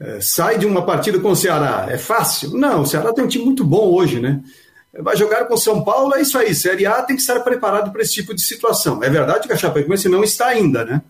É, 0.00 0.18
sai 0.20 0.56
de 0.58 0.64
uma 0.64 0.86
partida 0.86 1.18
com 1.18 1.30
o 1.30 1.36
Ceará, 1.36 1.86
é 1.90 1.98
fácil? 1.98 2.56
Não, 2.56 2.82
o 2.82 2.86
Ceará 2.86 3.12
tem 3.12 3.22
um 3.22 3.28
time 3.28 3.44
muito 3.44 3.62
bom 3.62 3.92
hoje, 3.92 4.18
né? 4.18 4.40
Vai 4.98 5.14
jogar 5.14 5.44
com 5.44 5.54
o 5.54 5.58
São 5.58 5.84
Paulo, 5.84 6.14
é 6.14 6.22
isso 6.22 6.38
aí. 6.38 6.54
Série 6.54 6.86
A 6.86 7.02
tem 7.02 7.14
que 7.14 7.22
estar 7.22 7.38
preparado 7.40 7.92
para 7.92 8.00
esse 8.00 8.14
tipo 8.14 8.34
de 8.34 8.40
situação. 8.40 9.04
É 9.04 9.10
verdade 9.10 9.46
que 9.46 9.52
a 9.52 9.56
Chapecoense 9.56 10.08
não 10.08 10.24
está 10.24 10.46
ainda, 10.46 10.84
né? 10.84 11.02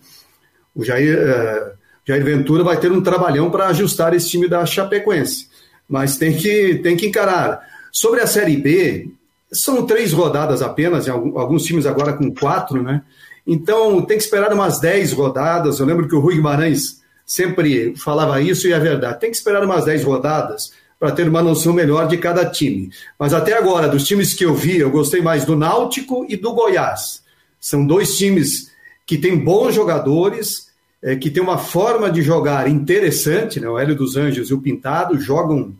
O 0.75 0.83
Jair, 0.83 1.17
é, 1.17 1.71
Jair 2.05 2.23
Ventura 2.23 2.63
vai 2.63 2.77
ter 2.77 2.91
um 2.91 3.01
trabalhão 3.01 3.49
para 3.49 3.67
ajustar 3.67 4.13
esse 4.13 4.29
time 4.29 4.47
da 4.47 4.65
Chapecoense. 4.65 5.47
Mas 5.87 6.17
tem 6.17 6.35
que, 6.35 6.75
tem 6.83 6.95
que 6.95 7.07
encarar. 7.07 7.65
Sobre 7.91 8.21
a 8.21 8.27
Série 8.27 8.57
B, 8.57 9.09
são 9.51 9.85
três 9.85 10.13
rodadas 10.13 10.61
apenas, 10.61 11.09
alguns 11.09 11.63
times 11.63 11.85
agora 11.85 12.13
com 12.13 12.33
quatro, 12.33 12.83
né? 12.83 13.01
Então 13.47 14.01
tem 14.03 14.17
que 14.17 14.23
esperar 14.23 14.53
umas 14.53 14.79
dez 14.79 15.11
rodadas. 15.11 15.79
Eu 15.79 15.85
lembro 15.85 16.07
que 16.07 16.15
o 16.15 16.19
Rui 16.19 16.35
Guimarães 16.35 17.00
sempre 17.31 17.95
falava 17.95 18.41
isso 18.41 18.67
e 18.67 18.73
é 18.73 18.79
verdade. 18.79 19.21
Tem 19.21 19.31
que 19.31 19.37
esperar 19.37 19.63
umas 19.63 19.85
dez 19.85 20.03
rodadas 20.03 20.73
para 20.99 21.13
ter 21.13 21.29
uma 21.29 21.41
noção 21.41 21.71
melhor 21.71 22.05
de 22.05 22.17
cada 22.17 22.45
time. 22.45 22.91
Mas 23.17 23.33
até 23.33 23.57
agora, 23.57 23.87
dos 23.87 24.03
times 24.03 24.33
que 24.33 24.43
eu 24.43 24.53
vi, 24.53 24.79
eu 24.79 24.91
gostei 24.91 25.21
mais 25.21 25.45
do 25.45 25.55
Náutico 25.55 26.25
e 26.27 26.35
do 26.35 26.51
Goiás. 26.51 27.23
São 27.57 27.87
dois 27.87 28.17
times 28.17 28.69
que 29.05 29.17
têm 29.17 29.37
bons 29.37 29.73
jogadores, 29.73 30.67
é, 31.01 31.15
que 31.15 31.29
têm 31.29 31.41
uma 31.41 31.57
forma 31.57 32.11
de 32.11 32.21
jogar 32.21 32.69
interessante, 32.69 33.61
né? 33.61 33.69
O 33.69 33.79
Hélio 33.79 33.95
dos 33.95 34.17
Anjos 34.17 34.49
e 34.49 34.53
o 34.53 34.59
Pintado 34.59 35.17
jogam 35.17 35.73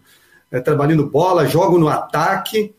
é, 0.49 0.62
trabalhando 0.62 1.06
bola, 1.06 1.45
jogam 1.45 1.78
no 1.78 1.89
ataque 1.89 2.74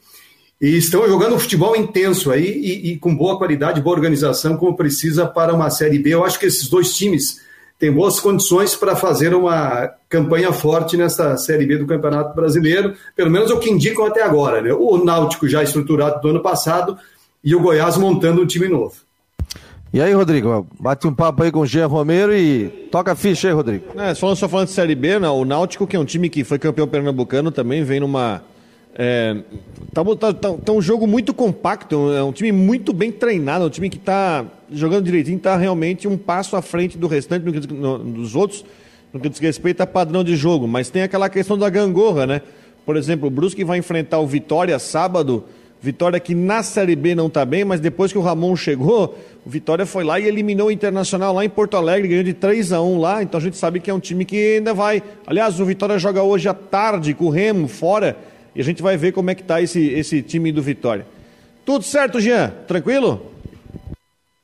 e 0.58 0.78
estão 0.78 1.06
jogando 1.06 1.34
um 1.34 1.38
futebol 1.38 1.76
intenso 1.76 2.30
aí 2.30 2.46
e, 2.46 2.92
e, 2.92 2.98
com 2.98 3.14
boa 3.14 3.36
qualidade, 3.36 3.82
boa 3.82 3.96
organização, 3.96 4.56
como 4.56 4.74
precisa 4.74 5.26
para 5.26 5.52
uma 5.52 5.68
Série 5.68 5.98
B. 5.98 6.14
Eu 6.14 6.24
acho 6.24 6.38
que 6.38 6.46
esses 6.46 6.68
dois 6.68 6.94
times 6.94 7.51
têm 7.78 7.92
boas 7.92 8.20
condições 8.20 8.74
para 8.74 8.94
fazer 8.94 9.34
uma 9.34 9.90
campanha 10.08 10.52
forte 10.52 10.96
nessa 10.96 11.36
Série 11.36 11.66
B 11.66 11.78
do 11.78 11.86
Campeonato 11.86 12.34
Brasileiro, 12.34 12.94
pelo 13.16 13.30
menos 13.30 13.50
é 13.50 13.54
o 13.54 13.58
que 13.58 13.70
indicam 13.70 14.06
até 14.06 14.22
agora. 14.22 14.62
Né? 14.62 14.72
O 14.72 15.04
Náutico 15.04 15.48
já 15.48 15.62
estruturado 15.62 16.20
do 16.20 16.28
ano 16.28 16.40
passado 16.40 16.96
e 17.42 17.54
o 17.54 17.60
Goiás 17.60 17.96
montando 17.96 18.42
um 18.42 18.46
time 18.46 18.68
novo. 18.68 18.94
E 19.92 20.00
aí, 20.00 20.14
Rodrigo, 20.14 20.66
bate 20.80 21.06
um 21.06 21.12
papo 21.12 21.42
aí 21.42 21.52
com 21.52 21.60
o 21.60 21.66
Jean 21.66 21.86
Romero 21.86 22.34
e 22.34 22.88
toca 22.90 23.12
a 23.12 23.14
ficha 23.14 23.48
aí, 23.48 23.54
Rodrigo. 23.54 23.84
É, 24.00 24.14
falando, 24.14 24.36
só 24.36 24.48
falando 24.48 24.68
de 24.68 24.72
Série 24.72 24.94
B, 24.94 25.18
né, 25.18 25.28
o 25.28 25.44
Náutico, 25.44 25.86
que 25.86 25.94
é 25.94 25.98
um 25.98 26.04
time 26.04 26.30
que 26.30 26.44
foi 26.44 26.58
campeão 26.58 26.88
pernambucano, 26.88 27.50
também 27.50 27.84
vem 27.84 28.00
numa... 28.00 28.42
É, 28.94 29.36
tá, 29.92 30.04
tá, 30.04 30.34
tá, 30.34 30.52
tá, 30.52 30.72
um 30.72 30.82
jogo 30.82 31.06
muito 31.06 31.32
compacto, 31.32 32.12
é 32.12 32.22
um 32.22 32.32
time 32.32 32.52
muito 32.52 32.92
bem 32.92 33.10
treinado, 33.10 33.64
é 33.64 33.66
um 33.66 33.70
time 33.70 33.88
que 33.88 33.96
está 33.96 34.44
jogando 34.70 35.04
direitinho, 35.04 35.38
está 35.38 35.56
realmente 35.56 36.06
um 36.06 36.18
passo 36.18 36.56
à 36.56 36.62
frente 36.62 36.98
do 36.98 37.06
restante 37.06 37.44
no, 37.44 37.98
no, 37.98 38.12
dos 38.12 38.36
outros, 38.36 38.64
no 39.12 39.18
que 39.18 39.30
diz 39.30 39.38
respeito 39.38 39.80
a 39.80 39.86
padrão 39.86 40.22
de 40.22 40.36
jogo. 40.36 40.68
Mas 40.68 40.90
tem 40.90 41.02
aquela 41.02 41.30
questão 41.30 41.56
da 41.56 41.70
gangorra, 41.70 42.26
né? 42.26 42.42
Por 42.84 42.96
exemplo, 42.96 43.28
o 43.28 43.30
Brusque 43.30 43.64
vai 43.64 43.78
enfrentar 43.78 44.18
o 44.18 44.26
Vitória 44.26 44.78
sábado, 44.78 45.44
Vitória 45.80 46.20
que 46.20 46.32
na 46.32 46.62
Série 46.62 46.94
B 46.94 47.12
não 47.12 47.26
está 47.26 47.44
bem, 47.44 47.64
mas 47.64 47.80
depois 47.80 48.12
que 48.12 48.18
o 48.18 48.20
Ramon 48.20 48.54
chegou, 48.54 49.18
o 49.44 49.50
Vitória 49.50 49.84
foi 49.84 50.04
lá 50.04 50.20
e 50.20 50.28
eliminou 50.28 50.68
o 50.68 50.70
Internacional 50.70 51.34
lá 51.34 51.44
em 51.44 51.48
Porto 51.48 51.76
Alegre, 51.76 52.06
ganhou 52.08 52.22
de 52.22 52.32
3 52.32 52.72
a 52.72 52.80
1 52.80 53.00
lá, 53.00 53.20
então 53.20 53.38
a 53.38 53.42
gente 53.42 53.56
sabe 53.56 53.80
que 53.80 53.90
é 53.90 53.94
um 53.94 53.98
time 53.98 54.24
que 54.24 54.56
ainda 54.56 54.72
vai. 54.72 55.02
Aliás, 55.26 55.58
o 55.58 55.64
Vitória 55.64 55.98
joga 55.98 56.22
hoje 56.22 56.48
à 56.48 56.54
tarde 56.54 57.14
com 57.14 57.24
o 57.24 57.30
Remo 57.30 57.66
fora, 57.66 58.16
e 58.54 58.60
a 58.60 58.64
gente 58.64 58.82
vai 58.82 58.96
ver 58.96 59.12
como 59.12 59.30
é 59.30 59.34
que 59.34 59.42
está 59.42 59.60
esse, 59.60 59.80
esse 59.90 60.22
time 60.22 60.52
do 60.52 60.62
Vitória. 60.62 61.06
Tudo 61.64 61.84
certo, 61.84 62.20
Jean? 62.20 62.50
Tranquilo? 62.66 63.32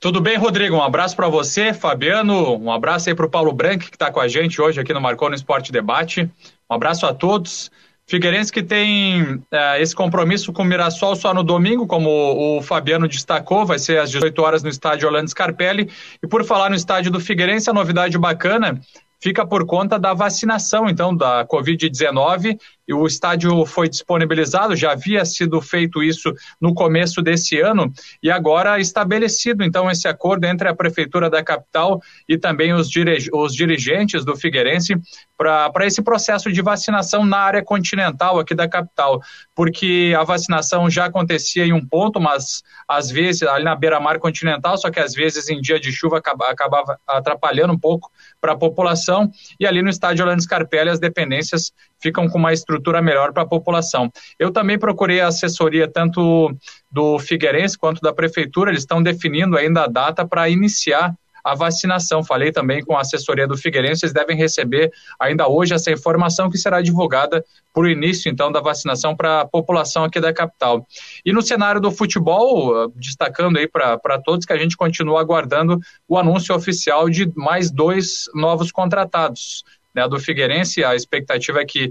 Tudo 0.00 0.20
bem, 0.20 0.36
Rodrigo? 0.36 0.76
Um 0.76 0.82
abraço 0.82 1.16
para 1.16 1.28
você, 1.28 1.74
Fabiano. 1.74 2.56
Um 2.56 2.70
abraço 2.70 3.08
aí 3.08 3.14
para 3.14 3.26
o 3.26 3.30
Paulo 3.30 3.52
Branco, 3.52 3.84
que 3.86 3.96
está 3.96 4.12
com 4.12 4.20
a 4.20 4.28
gente 4.28 4.60
hoje 4.60 4.80
aqui 4.80 4.94
no 4.94 5.00
Marcou 5.00 5.28
no 5.28 5.34
Esporte 5.34 5.72
Debate. 5.72 6.30
Um 6.70 6.74
abraço 6.74 7.04
a 7.04 7.12
todos. 7.12 7.70
Figueirense 8.06 8.50
que 8.50 8.62
tem 8.62 9.42
é, 9.50 9.82
esse 9.82 9.94
compromisso 9.94 10.50
com 10.50 10.62
o 10.62 10.64
Mirassol 10.64 11.14
só 11.14 11.34
no 11.34 11.42
domingo, 11.42 11.86
como 11.86 12.08
o, 12.08 12.62
Fabiano 12.62 13.06
destacou, 13.06 13.66
vai 13.66 13.78
ser 13.78 13.98
às 13.98 14.10
18 14.10 14.40
horas 14.40 14.62
no 14.62 14.70
estádio 14.70 15.06
Orlando 15.08 15.28
Scarpelli. 15.28 15.90
E 16.22 16.26
por 16.26 16.42
falar 16.42 16.70
no 16.70 16.76
estádio 16.76 17.10
do 17.10 17.20
Figueirense, 17.20 17.68
a 17.68 17.74
novidade 17.74 18.16
bacana 18.16 18.80
fica 19.20 19.44
por 19.46 19.66
conta 19.66 19.98
da 19.98 20.14
vacinação, 20.14 20.88
então, 20.88 21.14
da 21.14 21.44
Covid-19 21.44 22.52
e 22.54 22.58
o 22.92 23.06
estádio 23.06 23.64
foi 23.66 23.88
disponibilizado, 23.88 24.74
já 24.74 24.92
havia 24.92 25.24
sido 25.24 25.60
feito 25.60 26.02
isso 26.02 26.32
no 26.60 26.74
começo 26.74 27.20
desse 27.20 27.60
ano 27.60 27.92
e 28.22 28.30
agora 28.30 28.80
estabelecido 28.80 29.62
então 29.62 29.90
esse 29.90 30.08
acordo 30.08 30.44
entre 30.44 30.68
a 30.68 30.74
prefeitura 30.74 31.28
da 31.28 31.42
capital 31.42 32.00
e 32.28 32.38
também 32.38 32.72
os, 32.72 32.90
dirig 32.90 33.28
os 33.32 33.54
dirigentes 33.54 34.24
do 34.24 34.36
Figueirense 34.36 34.94
para 35.36 35.86
esse 35.86 36.02
processo 36.02 36.50
de 36.50 36.60
vacinação 36.60 37.24
na 37.24 37.38
área 37.38 37.62
continental 37.62 38.40
aqui 38.40 38.54
da 38.54 38.68
capital, 38.68 39.20
porque 39.54 40.12
a 40.18 40.24
vacinação 40.24 40.90
já 40.90 41.04
acontecia 41.04 41.64
em 41.64 41.72
um 41.72 41.84
ponto, 41.84 42.20
mas 42.20 42.62
às 42.88 43.08
vezes 43.08 43.42
ali 43.42 43.64
na 43.64 43.76
beira-mar 43.76 44.18
continental, 44.18 44.76
só 44.76 44.90
que 44.90 44.98
às 44.98 45.14
vezes 45.14 45.48
em 45.48 45.60
dia 45.60 45.78
de 45.78 45.92
chuva 45.92 46.18
acabava 46.18 46.98
atrapalhando 47.06 47.72
um 47.72 47.78
pouco 47.78 48.10
para 48.40 48.52
a 48.52 48.56
população. 48.56 49.30
E 49.60 49.66
ali 49.66 49.80
no 49.80 49.88
estádio 49.88 50.24
Orlando 50.24 50.42
Scarpelli 50.42 50.90
as 50.90 50.98
dependências 50.98 51.72
ficam 52.00 52.28
com 52.28 52.38
uma 52.38 52.52
estrutura 52.52 53.02
melhor 53.02 53.32
para 53.32 53.42
a 53.42 53.48
população. 53.48 54.10
Eu 54.38 54.50
também 54.50 54.78
procurei 54.78 55.20
a 55.20 55.28
assessoria 55.28 55.88
tanto 55.88 56.54
do 56.90 57.18
Figueirense 57.18 57.76
quanto 57.76 58.00
da 58.00 58.12
prefeitura, 58.12 58.70
eles 58.70 58.82
estão 58.82 59.02
definindo 59.02 59.56
ainda 59.56 59.84
a 59.84 59.88
data 59.88 60.26
para 60.26 60.48
iniciar 60.48 61.14
a 61.44 61.54
vacinação. 61.54 62.22
Falei 62.22 62.52
também 62.52 62.84
com 62.84 62.96
a 62.96 63.00
assessoria 63.00 63.46
do 63.46 63.56
Figueirense, 63.56 64.04
eles 64.04 64.12
devem 64.12 64.36
receber 64.36 64.90
ainda 65.18 65.48
hoje 65.48 65.74
essa 65.74 65.90
informação 65.90 66.50
que 66.50 66.58
será 66.58 66.80
divulgada 66.82 67.44
para 67.72 67.82
o 67.82 67.88
início, 67.88 68.30
então, 68.30 68.50
da 68.50 68.60
vacinação 68.60 69.16
para 69.16 69.42
a 69.42 69.46
população 69.46 70.04
aqui 70.04 70.20
da 70.20 70.32
capital. 70.32 70.86
E 71.24 71.32
no 71.32 71.42
cenário 71.42 71.80
do 71.80 71.90
futebol, 71.90 72.90
destacando 72.90 73.58
aí 73.58 73.68
para 73.68 74.20
todos 74.22 74.44
que 74.44 74.52
a 74.52 74.58
gente 74.58 74.76
continua 74.76 75.20
aguardando 75.20 75.78
o 76.06 76.18
anúncio 76.18 76.54
oficial 76.54 77.08
de 77.08 77.30
mais 77.36 77.70
dois 77.70 78.24
novos 78.34 78.70
contratados 78.72 79.64
né, 79.98 80.08
do 80.08 80.18
Figueirense. 80.18 80.84
A 80.84 80.94
expectativa 80.94 81.60
é 81.60 81.64
que, 81.64 81.90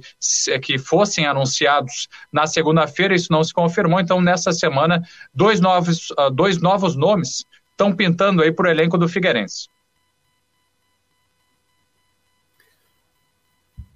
é 0.50 0.60
que 0.60 0.78
fossem 0.78 1.26
anunciados 1.26 2.08
na 2.32 2.48
segunda-feira, 2.48 3.14
isso 3.14 3.32
não 3.32 3.44
se 3.44 3.54
confirmou. 3.54 4.00
Então, 4.00 4.22
nessa 4.22 4.52
semana, 4.52 5.04
dois 5.34 5.60
novos, 5.60 6.10
uh, 6.12 6.32
dois 6.32 6.62
novos 6.62 6.96
nomes 6.96 7.46
estão 7.72 7.94
pintando 7.94 8.42
aí 8.42 8.52
para 8.52 8.68
o 8.68 8.72
elenco 8.72 8.98
do 8.98 9.08
Figueirense. 9.08 9.68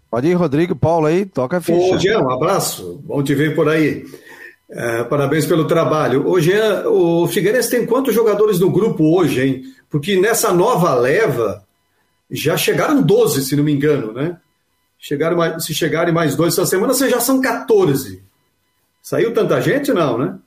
Pode 0.10 0.28
ir, 0.28 0.34
Rodrigo, 0.34 0.76
Paulo 0.76 1.06
aí, 1.06 1.26
toca 1.26 1.58
a 1.58 1.62
ficha. 1.62 1.96
Ô, 1.96 1.98
Jean, 1.98 2.20
um 2.20 2.30
abraço, 2.30 3.02
bom 3.06 3.24
te 3.24 3.34
ver 3.34 3.56
por 3.56 3.70
aí. 3.70 4.06
É, 4.70 5.04
parabéns 5.06 5.46
pelo 5.46 5.66
trabalho. 5.66 6.28
Ô, 6.28 6.40
Jean, 6.40 6.88
o 6.88 7.28
Figueirense 7.28 7.70
tem 7.70 7.86
quantos 7.86 8.14
jogadores 8.14 8.60
no 8.60 8.70
grupo 8.70 9.18
hoje, 9.18 9.42
hein? 9.42 9.64
Porque 9.90 10.20
nessa 10.20 10.54
nova 10.54 10.94
leva, 10.94 11.64
já 12.32 12.56
chegaram 12.56 13.02
12, 13.02 13.44
se 13.44 13.56
não 13.56 13.64
me 13.64 13.74
engano, 13.74 14.14
né? 14.14 14.38
Chegaram 14.98 15.36
mais, 15.36 15.66
se 15.66 15.74
chegarem 15.74 16.14
mais 16.14 16.36
dois 16.36 16.54
essa 16.54 16.66
semana, 16.66 16.94
vocês 16.94 17.12
já 17.12 17.20
são 17.20 17.42
14. 17.42 18.24
Saiu 19.02 19.34
tanta 19.34 19.60
gente, 19.60 19.92
não, 19.92 20.18
né? 20.18 20.38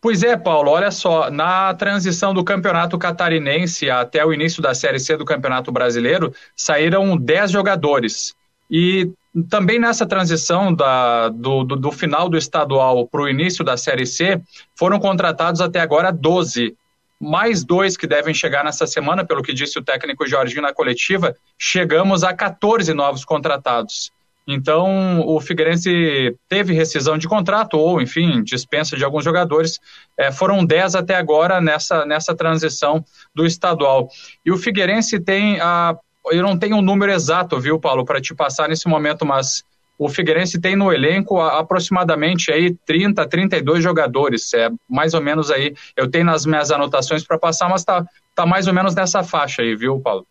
Pois 0.00 0.22
é, 0.22 0.36
Paulo, 0.36 0.70
olha 0.70 0.90
só, 0.90 1.30
na 1.30 1.74
transição 1.74 2.32
do 2.32 2.44
campeonato 2.44 2.98
catarinense 2.98 3.90
até 3.90 4.24
o 4.24 4.32
início 4.32 4.62
da 4.62 4.74
Série 4.74 4.98
C 4.98 5.16
do 5.16 5.24
Campeonato 5.24 5.72
Brasileiro, 5.72 6.32
saíram 6.54 7.16
10 7.16 7.50
jogadores. 7.50 8.34
E 8.70 9.10
também 9.48 9.78
nessa 9.78 10.06
transição 10.06 10.72
da, 10.74 11.28
do, 11.28 11.64
do, 11.64 11.76
do 11.76 11.92
final 11.92 12.28
do 12.28 12.36
estadual 12.36 13.06
para 13.06 13.22
o 13.22 13.28
início 13.28 13.64
da 13.64 13.76
Série 13.76 14.06
C, 14.06 14.40
foram 14.74 14.98
contratados 14.98 15.60
até 15.60 15.80
agora 15.80 16.10
12 16.10 16.74
mais 17.20 17.64
dois 17.64 17.96
que 17.96 18.06
devem 18.06 18.34
chegar 18.34 18.64
nessa 18.64 18.86
semana, 18.86 19.24
pelo 19.24 19.42
que 19.42 19.52
disse 19.54 19.78
o 19.78 19.84
técnico 19.84 20.26
Jorginho 20.26 20.62
na 20.62 20.72
coletiva, 20.72 21.34
chegamos 21.58 22.22
a 22.22 22.34
14 22.34 22.92
novos 22.92 23.24
contratados. 23.24 24.12
Então, 24.48 25.26
o 25.26 25.40
Figueirense 25.40 26.36
teve 26.48 26.72
rescisão 26.72 27.18
de 27.18 27.26
contrato, 27.26 27.76
ou, 27.76 28.00
enfim, 28.00 28.44
dispensa 28.44 28.96
de 28.96 29.04
alguns 29.04 29.24
jogadores. 29.24 29.80
É, 30.16 30.30
foram 30.30 30.64
10 30.64 30.94
até 30.94 31.16
agora 31.16 31.60
nessa, 31.60 32.06
nessa 32.06 32.32
transição 32.34 33.04
do 33.34 33.44
estadual. 33.44 34.08
E 34.44 34.52
o 34.52 34.56
Figueirense 34.56 35.18
tem 35.18 35.60
a. 35.60 35.96
Eu 36.30 36.42
não 36.42 36.56
tenho 36.56 36.76
o 36.76 36.78
um 36.78 36.82
número 36.82 37.10
exato, 37.10 37.58
viu, 37.58 37.78
Paulo, 37.78 38.04
para 38.04 38.20
te 38.20 38.34
passar 38.34 38.68
nesse 38.68 38.88
momento, 38.88 39.24
mas 39.24 39.64
o 39.98 40.08
Figueirense 40.08 40.60
tem 40.60 40.76
no 40.76 40.92
elenco 40.92 41.40
aproximadamente 41.40 42.52
aí 42.52 42.74
30, 42.86 43.26
32 43.26 43.82
jogadores, 43.82 44.52
é 44.54 44.70
mais 44.88 45.14
ou 45.14 45.20
menos 45.20 45.50
aí, 45.50 45.74
eu 45.96 46.10
tenho 46.10 46.24
nas 46.24 46.44
minhas 46.44 46.70
anotações 46.70 47.24
para 47.24 47.38
passar, 47.38 47.68
mas 47.68 47.84
tá, 47.84 48.04
tá 48.34 48.44
mais 48.44 48.66
ou 48.66 48.74
menos 48.74 48.94
nessa 48.94 49.22
faixa 49.22 49.62
aí, 49.62 49.74
viu, 49.74 49.98
Paulo? 50.00 50.26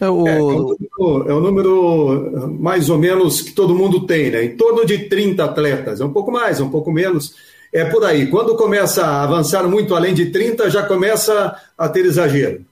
É 0.00 0.08
o... 0.08 0.28
É, 0.28 0.36
é, 0.36 0.40
o 0.40 0.50
número, 0.50 1.28
é 1.28 1.34
o 1.34 1.40
número 1.40 2.56
mais 2.58 2.88
ou 2.88 2.98
menos 2.98 3.40
que 3.40 3.52
todo 3.52 3.74
mundo 3.74 4.06
tem, 4.06 4.30
né? 4.30 4.44
Em 4.44 4.56
torno 4.56 4.86
de 4.86 5.08
30 5.08 5.44
atletas, 5.44 6.00
é 6.00 6.04
um 6.04 6.12
pouco 6.12 6.30
mais, 6.30 6.60
é 6.60 6.62
um 6.62 6.70
pouco 6.70 6.92
menos. 6.92 7.34
É 7.72 7.84
por 7.84 8.04
aí. 8.04 8.28
Quando 8.28 8.56
começa 8.56 9.04
a 9.04 9.24
avançar 9.24 9.66
muito 9.68 9.94
além 9.94 10.14
de 10.14 10.26
30, 10.26 10.70
já 10.70 10.84
começa 10.84 11.54
a 11.76 11.88
ter 11.88 12.04
exagero. 12.06 12.64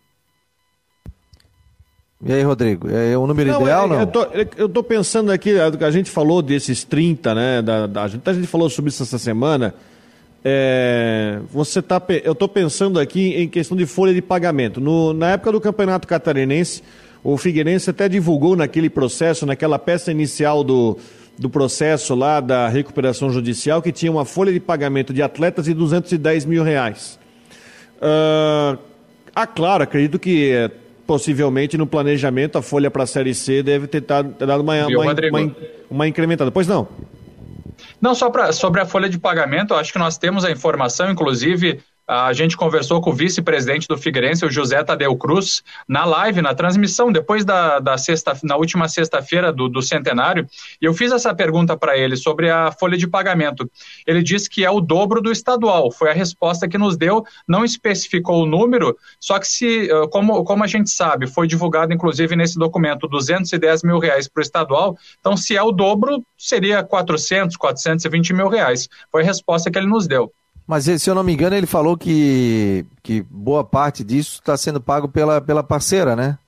E 2.25 2.33
aí, 2.33 2.43
Rodrigo, 2.43 2.89
é 2.89 3.17
o 3.17 3.27
número 3.27 3.53
não, 3.53 3.63
ideal, 3.63 3.85
é, 3.85 3.89
não? 3.89 4.01
Eu 4.01 4.07
tô, 4.07 4.27
eu 4.57 4.69
tô 4.69 4.83
pensando 4.83 5.31
aqui, 5.31 5.55
a 5.59 5.91
gente 5.91 6.11
falou 6.11 6.41
desses 6.41 6.83
30, 6.83 7.35
né? 7.35 7.63
Da, 7.63 7.87
da, 7.87 8.03
a, 8.05 8.09
gente, 8.09 8.29
a 8.29 8.33
gente 8.33 8.47
falou 8.47 8.71
sobre 8.71 8.89
isso 8.89 9.03
essa 9.03 9.19
semana. 9.19 9.75
É, 10.43 11.41
você 11.53 11.83
tá, 11.83 12.01
eu 12.25 12.33
estou 12.33 12.49
pensando 12.49 12.99
aqui 12.99 13.35
em 13.35 13.49
questão 13.49 13.77
de 13.77 13.85
folha 13.85 14.15
de 14.15 14.23
pagamento. 14.23 14.81
No, 14.81 15.13
na 15.13 15.33
época 15.33 15.53
do 15.53 15.61
Campeonato 15.61 16.09
Catarinense, 16.09 16.83
o 17.23 17.37
Figueirense 17.37 17.91
até 17.91 18.09
divulgou 18.09 18.57
naquele 18.57 18.89
processo, 18.89 19.45
naquela 19.45 19.79
peça 19.79 20.11
inicial 20.11 20.65
do, 20.65 20.97
do 21.39 21.51
processo 21.51 22.15
lá 22.15 22.41
da 22.41 22.67
recuperação 22.69 23.29
judicial, 23.31 23.83
que 23.83 23.93
tinha 23.93 24.11
uma 24.11 24.25
folha 24.25 24.53
de 24.53 24.61
pagamento 24.61 25.13
de 25.13 25.21
atletas 25.21 25.67
de 25.67 25.75
210 25.75 26.47
mil 26.47 26.63
reais. 26.63 27.19
Uh, 27.97 28.79
ah, 29.35 29.47
claro, 29.47 29.83
acredito 29.83 30.19
que 30.19 30.71
possivelmente 31.07 31.79
no 31.79 31.87
planejamento 31.87 32.59
a 32.59 32.63
folha 32.63 32.91
para 32.91 33.05
a 33.05 33.07
Série 33.07 33.35
C 33.35 33.63
deve 33.63 33.87
ter 33.87 34.01
dado, 34.01 34.35
uma, 34.61 34.87
uma, 34.87 35.13
uma, 35.13 35.57
uma 35.89 36.09
incrementada. 36.09 36.51
Pois 36.51 36.67
não? 36.67 36.89
Não, 38.01 38.15
só 38.15 38.31
pra, 38.31 38.53
sobre 38.53 38.81
a 38.81 38.87
folha 38.87 39.09
de 39.09 39.19
pagamento, 39.19 39.75
acho 39.75 39.93
que 39.93 39.99
nós 39.99 40.19
temos 40.19 40.45
a 40.45 40.51
informação, 40.51 41.11
inclusive 41.11 41.81
a 42.07 42.33
gente 42.33 42.57
conversou 42.57 43.01
com 43.01 43.11
o 43.11 43.13
vice-presidente 43.13 43.89
do 43.89 43.99
Figueirense, 43.99 44.45
o 44.45 44.51
José 44.51 44.83
Tadeu 44.85 45.17
Cruz, 45.17 45.63
na 45.89 46.05
live, 46.05 46.41
na 46.41 46.55
transmissão, 46.55 47.11
depois 47.11 47.45
da, 47.45 47.81
da 47.81 47.99
sexta, 47.99 48.39
na 48.45 48.57
última 48.57 48.89
sexta-feira 48.89 49.53
do, 49.53 49.69
do, 49.69 49.83
centenário, 49.83 50.47
e 50.81 50.85
eu 50.85 50.95
fiz 50.95 51.11
essa 51.11 51.35
pergunta 51.35 51.77
para 51.77 51.97
ele 51.97 52.17
sobre 52.17 52.49
a 52.49 52.71
folha 52.71 52.97
de 52.97 53.09
pagamento. 53.09 53.69
Ele 54.07 54.23
disse 54.23 54.49
que 54.49 54.65
é 54.65 54.71
o 54.71 54.81
dobro 54.81 55.21
do 55.21 55.33
estadual, 55.33 55.91
foi 55.91 56.11
a 56.11 56.15
resposta 56.15 56.69
que 56.69 56.79
nos 56.79 56.97
deu, 56.97 57.25
não 57.47 57.65
especificou 57.65 58.43
o 58.43 58.47
número, 58.47 58.97
só 59.19 59.39
que 59.39 59.49
se, 59.49 59.89
como, 60.11 60.45
como 60.45 60.63
a 60.63 60.69
gente 60.69 60.91
sabe, 60.91 61.27
foi 61.27 61.49
divulgado 61.49 61.93
inclusive 61.93 62.37
nesse 62.37 62.59
documento 62.59 63.09
210 63.09 63.83
mil 63.83 63.99
reais 63.99 64.29
para 64.29 64.41
o 64.41 64.43
estadual, 64.43 64.97
então 65.19 65.37
se 65.37 65.57
é 65.57 65.63
o 65.63 65.73
dobro, 65.73 66.25
seria 66.39 66.83
400, 66.83 67.57
420 67.57 68.33
mil 68.33 68.49
reais. 68.49 68.89
Foi 69.11 69.23
a 69.23 69.25
resposta 69.25 69.71
que 69.71 69.79
ele 69.79 69.87
nos 69.87 70.07
deu. 70.07 70.33
Mas 70.67 70.85
se 70.85 71.09
eu 71.09 71.15
não 71.15 71.23
me 71.23 71.33
engano, 71.33 71.55
ele 71.55 71.67
falou 71.67 71.97
que, 71.97 72.85
que 73.03 73.23
boa 73.31 73.63
parte 73.63 74.03
disso 74.03 74.41
está 74.41 74.57
sendo 74.57 74.81
pago 74.81 75.09
pela, 75.09 75.41
pela 75.41 75.63
parceira, 75.63 76.17
né? 76.17 76.39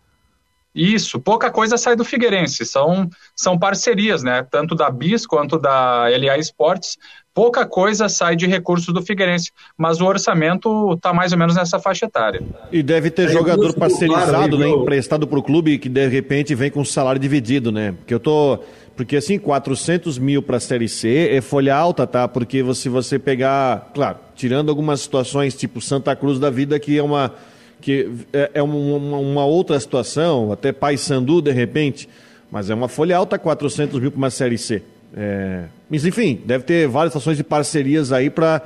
Isso, 0.75 1.19
pouca 1.19 1.51
coisa 1.51 1.77
sai 1.77 1.97
do 1.97 2.05
Figueirense, 2.05 2.65
são, 2.65 3.09
são 3.35 3.59
parcerias, 3.59 4.23
né? 4.23 4.47
Tanto 4.49 4.75
da 4.75 4.91
BIS 4.91 5.27
quanto 5.27 5.59
da 5.59 6.05
LA 6.09 6.39
Esportes, 6.39 6.97
pouca 7.35 7.67
coisa 7.67 8.09
sai 8.09 8.37
de 8.37 8.47
recursos 8.47 8.93
do 8.93 9.03
Figueirense, 9.03 9.51
mas 9.77 10.01
o 10.01 10.05
orçamento 10.05 10.93
está 10.93 11.13
mais 11.13 11.33
ou 11.33 11.39
menos 11.39 11.57
nessa 11.57 11.79
faixa 11.81 12.07
etária. 12.07 12.43
E 12.71 12.83
deve 12.83 13.11
ter 13.11 13.29
é 13.29 13.33
jogador 13.33 13.75
parcerizado, 13.75 14.59
né? 14.59 14.69
Emprestado 14.69 15.27
para 15.27 15.39
o 15.39 15.43
clube 15.43 15.79
que 15.79 15.89
de 15.89 16.07
repente 16.07 16.55
vem 16.55 16.71
com 16.71 16.85
salário 16.85 17.21
dividido, 17.21 17.73
né? 17.73 17.93
Porque 17.93 18.15
eu 18.15 18.21
tô 18.21 18.61
porque 18.99 19.15
assim, 19.15 19.39
400 19.39 20.19
mil 20.19 20.43
para 20.43 20.57
a 20.57 20.61
Série 20.61 20.89
C 20.89 21.29
é 21.31 21.41
folha 21.41 21.73
alta, 21.73 22.05
tá? 22.05 22.27
Porque 22.27 22.65
se 22.75 22.89
você 22.89 23.17
pegar, 23.17 23.93
claro, 23.95 24.19
tirando 24.35 24.71
algumas 24.71 25.01
situações 25.01 25.55
tipo 25.55 25.81
Santa 25.81 26.17
Cruz 26.17 26.41
da 26.41 26.51
vida, 26.51 26.81
que 26.81 26.99
é 26.99 27.03
uma, 27.03 27.33
que 27.81 28.11
é, 28.33 28.51
é 28.55 28.63
uma, 28.63 28.75
uma, 28.97 29.45
outra 29.45 29.79
situação, 29.79 30.51
até 30.51 30.73
Paysandu 30.73 31.41
de 31.41 31.53
repente, 31.53 32.09
mas 32.51 32.71
é 32.71 32.75
uma 32.75 32.89
folha 32.89 33.17
alta 33.17 33.39
400 33.39 34.01
mil 34.01 34.11
para 34.11 34.19
uma 34.19 34.31
Série 34.31 34.59
C. 34.59 34.83
É... 35.17 35.67
Mas 35.89 36.05
enfim, 36.05 36.43
deve 36.45 36.65
ter 36.65 36.89
várias 36.89 37.13
situações 37.13 37.37
de 37.37 37.45
parcerias 37.45 38.11
aí 38.11 38.29
para 38.29 38.61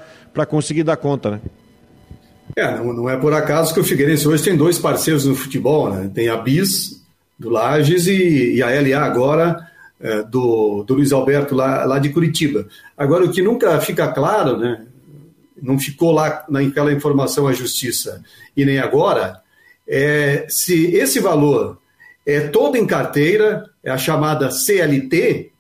conseguir 0.49 0.83
dar 0.83 0.97
conta, 0.97 1.33
né? 1.33 1.41
É, 2.57 2.75
não, 2.75 2.91
não, 2.95 3.11
é 3.11 3.19
por 3.19 3.35
acaso 3.35 3.75
que 3.75 3.81
o 3.81 3.85
Figueirense 3.85 4.27
hoje 4.27 4.43
tem 4.43 4.57
dois 4.57 4.79
parceiros 4.79 5.27
no 5.27 5.35
futebol, 5.35 5.93
né? 5.93 6.11
Tem 6.15 6.31
a 6.31 6.39
BIS, 6.39 7.05
do 7.39 7.51
Lages, 7.51 8.07
e, 8.07 8.55
e 8.55 8.63
a 8.63 8.69
LA 8.69 8.99
agora 8.99 9.71
é, 10.03 10.23
do, 10.23 10.83
do 10.83 10.95
Luiz 10.95 11.13
Alberto 11.13 11.55
lá, 11.55 11.85
lá 11.85 11.99
de 11.99 12.11
Curitiba. 12.11 12.67
Agora, 12.99 13.25
o 13.25 13.31
que 13.31 13.41
nunca 13.41 13.81
fica 13.81 14.09
claro, 14.09 14.59
né, 14.59 14.85
não 15.63 15.79
ficou 15.79 16.11
lá 16.11 16.45
naquela 16.49 16.93
informação 16.93 17.47
à 17.47 17.53
justiça 17.53 18.23
e 18.57 18.65
nem 18.65 18.79
agora, 18.79 19.41
é 19.87 20.45
se 20.49 20.95
esse 20.95 21.21
valor 21.21 21.79
é 22.27 22.41
todo 22.41 22.77
em 22.77 22.87
carteira, 22.87 23.71
é 23.83 23.91
a 23.91 23.99
chamada 23.99 24.51
CLT, 24.51 25.51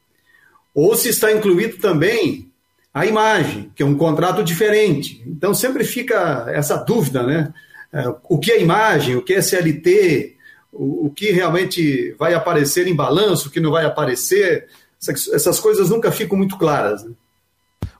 ou 0.74 0.96
se 0.96 1.08
está 1.08 1.32
incluído 1.32 1.76
também 1.76 2.50
a 2.92 3.06
imagem, 3.06 3.70
que 3.74 3.82
é 3.82 3.86
um 3.86 3.96
contrato 3.96 4.42
diferente. 4.42 5.22
Então 5.26 5.54
sempre 5.54 5.84
fica 5.84 6.46
essa 6.48 6.76
dúvida, 6.76 7.22
né? 7.22 7.52
É, 7.92 8.04
o 8.28 8.38
que 8.38 8.50
é 8.50 8.60
imagem, 8.60 9.16
o 9.16 9.22
que 9.22 9.34
é 9.34 9.42
CLT, 9.42 10.36
o, 10.72 11.06
o 11.06 11.10
que 11.10 11.30
realmente 11.30 12.14
vai 12.18 12.34
aparecer 12.34 12.86
em 12.86 12.96
balanço, 12.96 13.48
o 13.48 13.50
que 13.50 13.60
não 13.60 13.70
vai 13.70 13.84
aparecer. 13.84 14.66
Essas 15.06 15.60
coisas 15.60 15.90
nunca 15.90 16.10
ficam 16.10 16.38
muito 16.38 16.56
claras. 16.56 17.04
Né? 17.04 17.12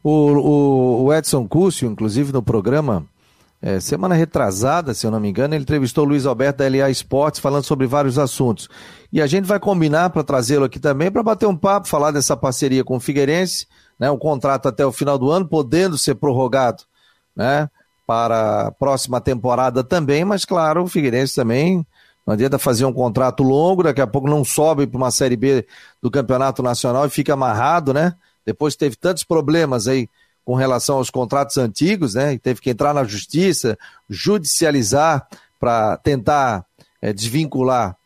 O, 0.03 1.05
o, 1.05 1.15
Edson 1.15 1.47
Cúcio, 1.47 1.89
inclusive 1.89 2.33
no 2.33 2.43
programa, 2.43 3.07
é, 3.61 3.79
semana 3.79 4.15
retrasada, 4.15 4.95
se 4.95 5.07
eu 5.07 5.11
não 5.11 5.21
me 5.21 5.29
engano, 5.29 5.55
ele 5.55 5.63
entrevistou 5.63 6.05
o 6.05 6.09
Luiz 6.09 6.27
Alberto 6.27 6.59
da 6.59 6.69
LA 6.69 6.91
Esportes 6.91 7.41
falando 7.41 7.65
sobre 7.65 7.87
vários 7.87 8.19
assuntos. 8.19 8.69
E 9.13 9.21
a 9.21 9.27
gente 9.27 9.45
vai 9.45 9.61
combinar 9.61 10.11
para 10.11 10.25
trazê-lo 10.25 10.65
aqui 10.65 10.81
também 10.81 11.11
para 11.11 11.23
bater 11.23 11.47
um 11.47 11.57
papo, 11.57 11.87
falar 11.87 12.11
dessa 12.11 12.37
parceria 12.37 12.83
com 12.83 12.97
o 12.97 13.01
Figueirense, 13.01 13.67
né, 13.99 14.11
um 14.11 14.19
contrato 14.19 14.67
até 14.67 14.85
o 14.85 14.91
final 14.91 15.19
do 15.19 15.31
ano, 15.31 15.47
podendo 15.47 15.97
ser 15.97 16.17
prorrogado 16.17 16.83
né, 17.37 17.69
para 18.05 18.69
a 18.69 18.73
próxima 18.73 19.21
temporada 19.21 19.85
também, 19.85 20.25
mas 20.25 20.45
claro, 20.45 20.83
o 20.83 20.89
Figueirense 20.89 21.37
também 21.37 21.87
não 22.27 22.35
adianta 22.35 22.59
fazer 22.59 22.85
um 22.85 22.93
contrato 22.93 23.43
longo, 23.43 23.83
daqui 23.83 24.01
a 24.01 24.07
pouco 24.07 24.29
não 24.29 24.45
sobe 24.45 24.87
para 24.87 24.97
uma 24.97 25.11
Série 25.11 25.37
B 25.37 25.67
do 26.01 26.11
Campeonato 26.11 26.63
Nacional 26.63 27.07
e 27.07 27.11
fica 27.11 27.33
amarrado, 27.33 27.93
né? 27.93 28.15
Depois 28.47 28.77
teve 28.77 28.97
tantos 28.97 29.25
problemas 29.25 29.89
aí 29.89 30.09
com 30.45 30.55
relação 30.55 30.97
aos 30.97 31.11
contratos 31.11 31.59
antigos, 31.59 32.15
né? 32.15 32.35
E 32.35 32.39
teve 32.39 32.61
que 32.61 32.71
entrar 32.71 32.95
na 32.95 33.05
justiça, 33.05 33.77
judicializar 34.09 35.27
para 35.59 35.97
tentar 35.99 36.65
é, 37.01 37.13
desvincular 37.13 37.97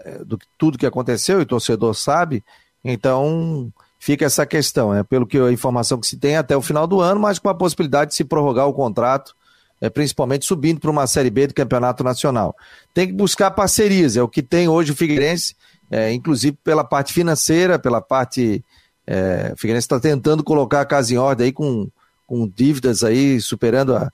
é, 0.00 0.24
do 0.24 0.38
tudo 0.58 0.78
que 0.78 0.86
aconteceu 0.86 1.40
e 1.40 1.42
o 1.42 1.46
torcedor 1.46 1.94
sabe. 1.94 2.44
Então 2.84 3.72
fica 3.98 4.26
essa 4.26 4.44
questão, 4.44 4.92
né? 4.92 5.02
Pelo 5.02 5.26
que 5.26 5.38
a 5.38 5.52
informação 5.52 5.98
que 5.98 6.06
se 6.06 6.18
tem 6.18 6.36
até 6.36 6.54
o 6.54 6.62
final 6.62 6.86
do 6.86 7.00
ano, 7.00 7.20
mas 7.20 7.38
com 7.38 7.48
a 7.48 7.54
possibilidade 7.54 8.10
de 8.10 8.16
se 8.16 8.24
prorrogar 8.24 8.66
o 8.66 8.74
contrato 8.74 9.34
é, 9.82 9.90
principalmente 9.90 10.46
subindo 10.46 10.80
para 10.80 10.90
uma 10.90 11.08
Série 11.08 11.28
B 11.28 11.48
do 11.48 11.54
Campeonato 11.54 12.04
Nacional. 12.04 12.54
Tem 12.94 13.08
que 13.08 13.12
buscar 13.12 13.50
parcerias, 13.50 14.16
é 14.16 14.22
o 14.22 14.28
que 14.28 14.40
tem 14.40 14.68
hoje 14.68 14.92
o 14.92 14.96
Figueirense, 14.96 15.56
é, 15.90 16.12
inclusive 16.12 16.56
pela 16.62 16.84
parte 16.84 17.12
financeira, 17.12 17.80
pela 17.80 18.00
parte. 18.00 18.64
É, 19.04 19.50
o 19.52 19.56
Figueirense 19.58 19.86
está 19.86 19.98
tentando 19.98 20.44
colocar 20.44 20.82
a 20.82 20.86
casa 20.86 21.12
em 21.12 21.16
ordem 21.16 21.46
aí 21.46 21.52
com, 21.52 21.88
com 22.28 22.48
dívidas 22.48 23.02
aí 23.02 23.40
superando 23.40 23.96
a 23.96 24.08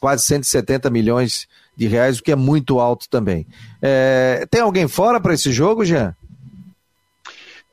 quase 0.00 0.24
170 0.24 0.90
milhões 0.90 1.46
de 1.76 1.86
reais, 1.86 2.18
o 2.18 2.22
que 2.22 2.32
é 2.32 2.36
muito 2.36 2.80
alto 2.80 3.08
também. 3.08 3.46
É, 3.80 4.44
tem 4.50 4.60
alguém 4.60 4.88
fora 4.88 5.20
para 5.20 5.34
esse 5.34 5.52
jogo, 5.52 5.84
Jean? 5.84 6.16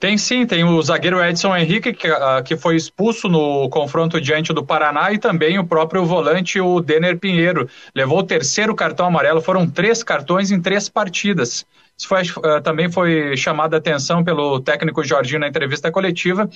Tem 0.02 0.18
sim, 0.18 0.48
tem 0.48 0.64
o 0.64 0.82
zagueiro 0.82 1.24
Edson 1.24 1.56
Henrique, 1.56 1.94
que, 1.94 2.10
uh, 2.10 2.44
que 2.44 2.58
foi 2.58 2.76
expulso 2.76 3.30
no 3.30 3.70
confronto 3.70 4.20
diante 4.20 4.52
do 4.52 4.66
Paraná, 4.66 5.14
e 5.14 5.20
também 5.20 5.60
o 5.60 5.64
próprio 5.64 6.04
volante, 6.04 6.60
o 6.60 6.82
Denner 6.82 7.20
Pinheiro. 7.20 7.70
Levou 7.94 8.18
o 8.18 8.24
terceiro 8.24 8.74
cartão 8.74 9.06
amarelo, 9.06 9.40
foram 9.40 9.70
três 9.70 10.02
cartões 10.02 10.50
em 10.50 10.60
três 10.60 10.90
partidas. 10.90 11.64
Isso 11.96 12.08
foi, 12.08 12.24
uh, 12.24 12.60
também 12.64 12.92
foi 12.92 13.38
chamado 13.38 13.76
a 13.76 13.78
atenção 13.78 14.24
pelo 14.24 14.60
técnico 14.60 15.04
Jorginho 15.04 15.42
na 15.42 15.48
entrevista 15.48 15.92
coletiva. 15.92 16.50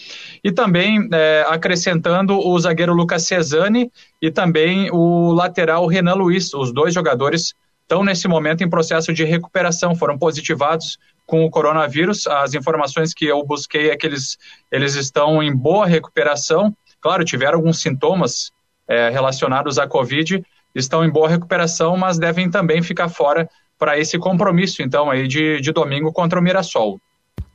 E 0.44 0.52
também 0.52 1.02
uh, 1.02 1.12
acrescentando 1.50 2.40
o 2.40 2.60
zagueiro 2.60 2.96
Lucas 2.96 3.28
Cesani 3.28 3.92
e 4.20 4.32
também 4.32 4.90
o 4.92 5.34
lateral 5.34 5.86
Renan 5.86 6.16
Luiz, 6.16 6.52
os 6.52 6.74
dois 6.74 6.96
jogadores 6.96 7.54
estão 7.84 8.04
nesse 8.04 8.28
momento 8.28 8.64
em 8.64 8.70
processo 8.70 9.14
de 9.14 9.24
recuperação, 9.24 9.96
foram 9.96 10.18
positivados 10.18 10.98
com 11.26 11.44
o 11.44 11.50
coronavírus. 11.50 12.28
As 12.28 12.54
informações 12.54 13.14
que 13.14 13.26
eu 13.26 13.44
busquei 13.46 13.90
é 13.90 13.98
que 13.98 14.06
eles, 14.06 14.38
eles 14.72 14.96
estão 14.96 15.42
em 15.42 15.56
boa 15.56 15.86
recuperação. 15.86 16.76
Claro, 17.02 17.24
tiveram 17.24 17.58
alguns 17.58 17.82
sintomas 17.82 18.52
é, 18.88 19.10
relacionados 19.10 19.78
à 19.78 19.88
Covid, 19.88 20.44
estão 20.74 21.04
em 21.04 21.10
boa 21.10 21.30
recuperação, 21.30 21.98
mas 21.98 22.18
devem 22.18 22.50
também 22.50 22.82
ficar 22.82 23.10
fora 23.10 23.50
para 23.78 24.00
esse 24.00 24.18
compromisso, 24.18 24.82
então, 24.82 25.10
aí 25.10 25.28
de, 25.28 25.60
de 25.60 25.72
domingo 25.72 26.12
contra 26.12 26.40
o 26.40 26.42
Mirassol. 26.42 27.00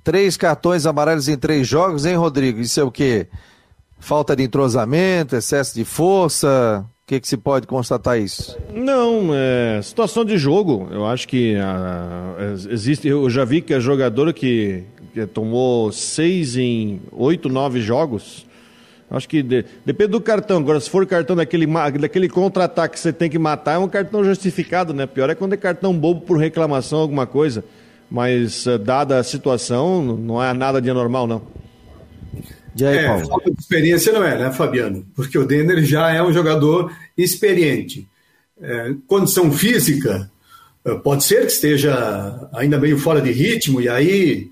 Três 0.05 0.37
cartões 0.37 0.87
amarelos 0.87 1.29
em 1.29 1.37
três 1.37 1.67
jogos, 1.67 2.05
hein, 2.05 2.17
Rodrigo? 2.17 2.61
Isso 2.61 2.81
é 2.81 2.83
o 2.83 2.91
quê? 2.91 3.29
Falta 3.99 4.35
de 4.35 4.43
entrosamento, 4.43 5.37
excesso 5.37 5.75
de 5.75 5.85
força? 5.85 6.85
Que, 7.11 7.19
que 7.19 7.27
se 7.27 7.37
pode 7.37 7.67
constatar 7.67 8.21
isso? 8.21 8.57
Não, 8.73 9.35
é 9.35 9.83
situação 9.83 10.25
de 10.25 10.39
jogo. 10.39 10.87
Eu 10.93 11.05
acho 11.05 11.27
que 11.27 11.57
ah, 11.57 12.37
existe. 12.71 13.09
Eu 13.09 13.29
já 13.29 13.45
vi 13.45 13.61
que 13.61 13.75
a 13.75 13.81
jogadora 13.81 14.33
que, 14.33 14.85
que 15.13 15.27
tomou 15.27 15.91
seis 15.91 16.57
em 16.57 17.01
oito, 17.11 17.49
nove 17.49 17.81
jogos. 17.81 18.47
Acho 19.11 19.29
que 19.29 19.43
de, 19.43 19.65
depende 19.85 20.13
do 20.13 20.21
cartão. 20.21 20.59
Agora, 20.59 20.79
se 20.79 20.89
for 20.89 21.05
cartão 21.05 21.35
daquele, 21.35 21.67
daquele 21.99 22.29
contra-ataque 22.29 22.95
que 22.95 23.01
você 23.01 23.13
tem 23.13 23.29
que 23.29 23.41
matar, 23.41 23.75
é 23.75 23.79
um 23.79 23.89
cartão 23.89 24.23
justificado, 24.23 24.95
né? 24.95 25.05
Pior 25.05 25.29
é 25.29 25.35
quando 25.35 25.55
é 25.55 25.57
cartão 25.57 25.93
bobo 25.93 26.21
por 26.21 26.39
reclamação, 26.39 27.01
alguma 27.01 27.27
coisa. 27.27 27.65
Mas, 28.09 28.69
eh, 28.69 28.79
dada 28.79 29.19
a 29.19 29.25
situação, 29.25 30.01
não 30.01 30.41
é 30.41 30.53
nada 30.53 30.81
de 30.81 30.89
anormal, 30.89 31.27
não. 31.27 31.43
E 32.77 32.87
aí, 32.87 32.99
é, 32.99 33.25
falta 33.25 33.51
de 33.51 33.61
experiência 33.61 34.13
não 34.13 34.23
é, 34.23 34.39
né, 34.39 34.53
Fabiano? 34.53 35.07
Porque 35.15 35.39
o 35.39 35.47
Denner 35.47 35.83
já 35.85 36.11
é 36.11 36.23
um 36.23 36.33
jogador 36.33 36.93
experiente. 37.17 38.07
É, 38.61 38.95
condição 39.07 39.51
física, 39.51 40.31
eh, 40.85 40.95
pode 40.95 41.25
ser 41.25 41.47
que 41.47 41.53
esteja 41.53 42.49
ainda 42.53 42.79
meio 42.79 42.99
fora 42.99 43.21
de 43.21 43.31
ritmo 43.31 43.81
e 43.81 43.89
aí 43.89 44.51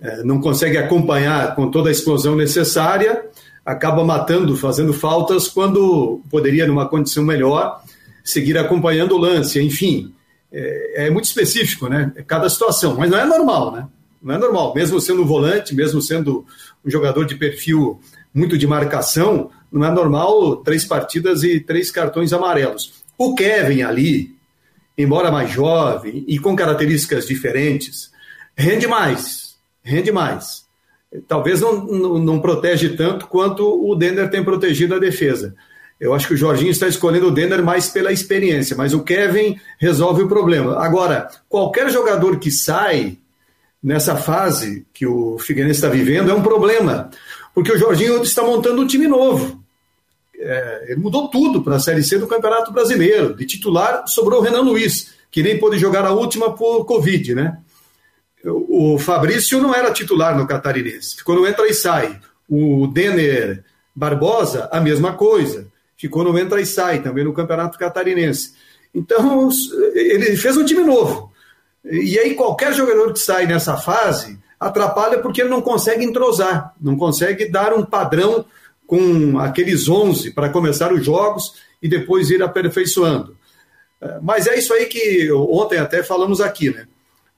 é, 0.00 0.22
não 0.22 0.40
consegue 0.40 0.76
acompanhar 0.76 1.54
com 1.54 1.70
toda 1.70 1.88
a 1.88 1.92
explosão 1.92 2.36
necessária, 2.36 3.24
acaba 3.64 4.04
matando, 4.04 4.56
fazendo 4.56 4.92
faltas, 4.92 5.48
quando 5.48 6.20
poderia, 6.30 6.66
numa 6.66 6.88
condição 6.88 7.24
melhor, 7.24 7.82
seguir 8.22 8.58
acompanhando 8.58 9.14
o 9.14 9.18
lance. 9.18 9.60
Enfim, 9.60 10.12
é, 10.52 11.06
é 11.06 11.10
muito 11.10 11.24
específico, 11.24 11.88
né? 11.88 12.12
É 12.16 12.22
cada 12.22 12.48
situação, 12.48 12.96
mas 12.96 13.10
não 13.10 13.18
é 13.18 13.24
normal, 13.24 13.72
né? 13.72 13.86
Não 14.24 14.34
é 14.34 14.38
normal, 14.38 14.72
mesmo 14.74 14.98
sendo 14.98 15.22
volante, 15.26 15.74
mesmo 15.74 16.00
sendo 16.00 16.46
um 16.82 16.90
jogador 16.90 17.26
de 17.26 17.34
perfil 17.34 18.00
muito 18.32 18.56
de 18.56 18.66
marcação, 18.66 19.50
não 19.70 19.84
é 19.84 19.90
normal 19.90 20.56
três 20.56 20.82
partidas 20.82 21.42
e 21.42 21.60
três 21.60 21.90
cartões 21.90 22.32
amarelos. 22.32 23.04
O 23.18 23.34
Kevin 23.34 23.82
ali, 23.82 24.34
embora 24.96 25.30
mais 25.30 25.50
jovem 25.50 26.24
e 26.26 26.38
com 26.38 26.56
características 26.56 27.26
diferentes, 27.26 28.10
rende 28.56 28.86
mais, 28.86 29.56
rende 29.82 30.10
mais. 30.10 30.64
Talvez 31.28 31.60
não, 31.60 31.84
não, 31.84 32.18
não 32.18 32.40
protege 32.40 32.96
tanto 32.96 33.26
quanto 33.26 33.62
o 33.62 33.94
Denner 33.94 34.30
tem 34.30 34.42
protegido 34.42 34.94
a 34.94 34.98
defesa. 34.98 35.54
Eu 36.00 36.14
acho 36.14 36.26
que 36.26 36.34
o 36.34 36.36
Jorginho 36.36 36.70
está 36.70 36.88
escolhendo 36.88 37.28
o 37.28 37.30
Denner 37.30 37.62
mais 37.62 37.90
pela 37.90 38.10
experiência, 38.10 38.74
mas 38.74 38.94
o 38.94 39.04
Kevin 39.04 39.60
resolve 39.78 40.22
o 40.22 40.28
problema. 40.28 40.82
Agora, 40.82 41.28
qualquer 41.46 41.90
jogador 41.90 42.38
que 42.38 42.50
sai 42.50 43.18
nessa 43.84 44.16
fase 44.16 44.86
que 44.94 45.06
o 45.06 45.38
Figueirense 45.38 45.76
está 45.76 45.90
vivendo 45.90 46.30
é 46.30 46.34
um 46.34 46.42
problema, 46.42 47.10
porque 47.54 47.70
o 47.70 47.78
Jorginho 47.78 48.22
está 48.22 48.42
montando 48.42 48.80
um 48.80 48.86
time 48.86 49.06
novo. 49.06 49.62
É, 50.36 50.86
ele 50.88 51.00
mudou 51.00 51.28
tudo 51.28 51.62
para 51.62 51.76
a 51.76 51.78
Série 51.78 52.02
C 52.02 52.18
do 52.18 52.26
Campeonato 52.26 52.72
Brasileiro. 52.72 53.34
De 53.36 53.44
titular 53.44 54.08
sobrou 54.08 54.40
o 54.40 54.42
Renan 54.42 54.62
Luiz, 54.62 55.12
que 55.30 55.42
nem 55.42 55.58
pôde 55.58 55.78
jogar 55.78 56.06
a 56.06 56.12
última 56.12 56.54
por 56.54 56.86
Covid, 56.86 57.34
né? 57.34 57.58
O 58.42 58.98
Fabrício 58.98 59.60
não 59.60 59.74
era 59.74 59.92
titular 59.92 60.36
no 60.36 60.46
Catarinense, 60.46 61.16
ficou 61.16 61.36
no 61.36 61.46
entra 61.46 61.66
e 61.68 61.74
sai. 61.74 62.18
O 62.48 62.86
Denner 62.86 63.64
Barbosa, 63.94 64.68
a 64.72 64.80
mesma 64.80 65.12
coisa, 65.12 65.66
ficou 65.96 66.24
no 66.24 66.38
entra 66.38 66.60
e 66.60 66.66
sai 66.66 67.02
também 67.02 67.24
no 67.24 67.32
Campeonato 67.32 67.78
Catarinense. 67.78 68.52
Então, 68.94 69.48
ele 69.94 70.36
fez 70.36 70.56
um 70.56 70.64
time 70.64 70.82
novo. 70.84 71.33
E 71.84 72.18
aí 72.18 72.34
qualquer 72.34 72.72
jogador 72.72 73.12
que 73.12 73.20
sai 73.20 73.46
nessa 73.46 73.76
fase 73.76 74.38
atrapalha 74.58 75.18
porque 75.18 75.42
ele 75.42 75.50
não 75.50 75.60
consegue 75.60 76.04
entrosar, 76.04 76.74
não 76.80 76.96
consegue 76.96 77.46
dar 77.46 77.74
um 77.74 77.84
padrão 77.84 78.44
com 78.86 79.38
aqueles 79.38 79.88
11 79.88 80.30
para 80.30 80.48
começar 80.48 80.92
os 80.92 81.04
jogos 81.04 81.54
e 81.82 81.88
depois 81.88 82.30
ir 82.30 82.42
aperfeiçoando. 82.42 83.36
É, 84.00 84.18
mas 84.22 84.46
é 84.46 84.58
isso 84.58 84.72
aí 84.72 84.86
que 84.86 85.30
ontem 85.32 85.78
até 85.78 86.02
falamos 86.02 86.40
aqui, 86.40 86.70
né? 86.70 86.86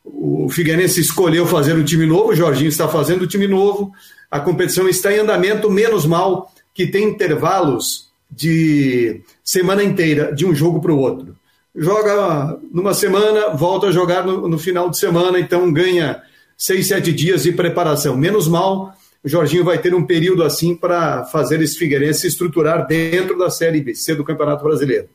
O 0.05 0.49
Figueirense 0.49 1.01
escolheu 1.01 1.47
fazer 1.47 1.75
um 1.75 1.83
time 1.83 2.07
novo, 2.07 2.31
o 2.31 2.37
Jorginho 2.37 2.69
está 2.69 2.87
fazendo 2.87 3.25
um 3.25 3.29
time 3.29 3.49
novo, 3.49 3.93
a 4.31 4.39
competição 4.39 4.89
está 4.89 5.13
em 5.13 5.19
andamento, 5.19 5.69
menos 5.69 6.07
mal 6.07 6.53
que 6.73 6.87
tem 6.87 7.09
intervalos 7.09 8.13
de 8.31 9.21
semana 9.43 9.83
inteira 9.83 10.33
de 10.33 10.47
um 10.47 10.55
jogo 10.55 10.81
para 10.81 10.93
o 10.93 10.99
outro 10.99 11.36
joga 11.77 12.59
numa 12.73 12.95
semana, 12.95 13.51
volta 13.51 13.89
a 13.89 13.93
jogar 13.93 14.25
no, 14.25 14.49
no, 14.49 14.59
final 14.59 14.89
de 14.89 14.99
semana, 14.99 15.39
então 15.39 15.71
ganha 15.73 16.23
seis, 16.57 16.89
sete 16.89 17.13
dias 17.13 17.43
de 17.43 17.53
preparação. 17.53 18.17
Menos 18.17 18.49
mal, 18.49 18.95
o 19.23 19.29
Jorginho 19.29 19.65
vai 19.65 19.79
ter 19.79 19.95
um 19.95 20.07
período 20.07 20.43
assim 20.43 20.75
para 20.75 21.25
fazer 21.27 21.61
esse 21.61 21.77
Figueirense 21.77 22.21
se 22.21 22.27
estruturar 22.29 22.87
dentro 22.87 23.37
da 23.39 23.51
Série 23.51 23.81
B, 23.81 23.95
C 23.95 24.15
do 24.15 24.25
Campeonato 24.25 24.65
Brasileiro. 24.65 25.09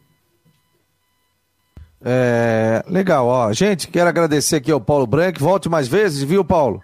É, 2.04 2.84
legal, 2.88 3.28
ó. 3.28 3.54
Gente, 3.54 3.88
quero 3.88 4.10
agradecer 4.10 4.58
aqui 4.58 4.72
ao 4.72 4.82
Paulo 4.82 5.06
Branco. 5.06 5.40
Volte 5.40 5.70
mais 5.70 5.88
vezes, 5.88 6.24
viu, 6.24 6.44
Paulo? 6.44 6.82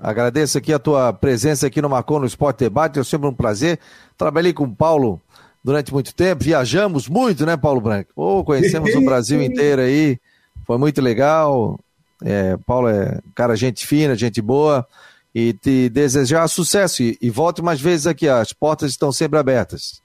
Agradeço 0.00 0.56
aqui 0.56 0.72
a 0.72 0.78
tua 0.78 1.12
presença 1.12 1.66
aqui 1.66 1.82
no 1.82 1.88
Marcou 1.88 2.18
no 2.18 2.26
Esporte 2.26 2.60
Debate. 2.60 2.98
É 2.98 3.04
sempre 3.04 3.28
um 3.28 3.34
prazer. 3.34 3.78
Trabalhei 4.16 4.52
com 4.52 4.64
o 4.64 4.74
Paulo 4.74 5.20
durante 5.62 5.92
muito 5.92 6.14
tempo, 6.14 6.44
viajamos 6.44 7.08
muito, 7.08 7.46
né, 7.46 7.56
Paulo 7.56 7.80
Branco? 7.80 8.10
Oh, 8.16 8.44
conhecemos 8.44 8.94
o 8.94 9.00
Brasil 9.00 9.40
inteiro 9.42 9.82
aí, 9.82 10.18
foi 10.66 10.78
muito 10.78 11.00
legal. 11.00 11.78
É, 12.24 12.56
Paulo 12.66 12.88
é 12.88 13.20
cara, 13.34 13.56
gente 13.56 13.86
fina, 13.86 14.14
gente 14.14 14.40
boa, 14.40 14.86
e 15.34 15.52
te 15.52 15.88
desejar 15.88 16.46
sucesso. 16.48 17.02
E, 17.02 17.18
e 17.20 17.30
volte 17.30 17.62
mais 17.62 17.80
vezes 17.80 18.06
aqui, 18.06 18.28
as 18.28 18.52
portas 18.52 18.90
estão 18.90 19.12
sempre 19.12 19.38
abertas. 19.38 20.02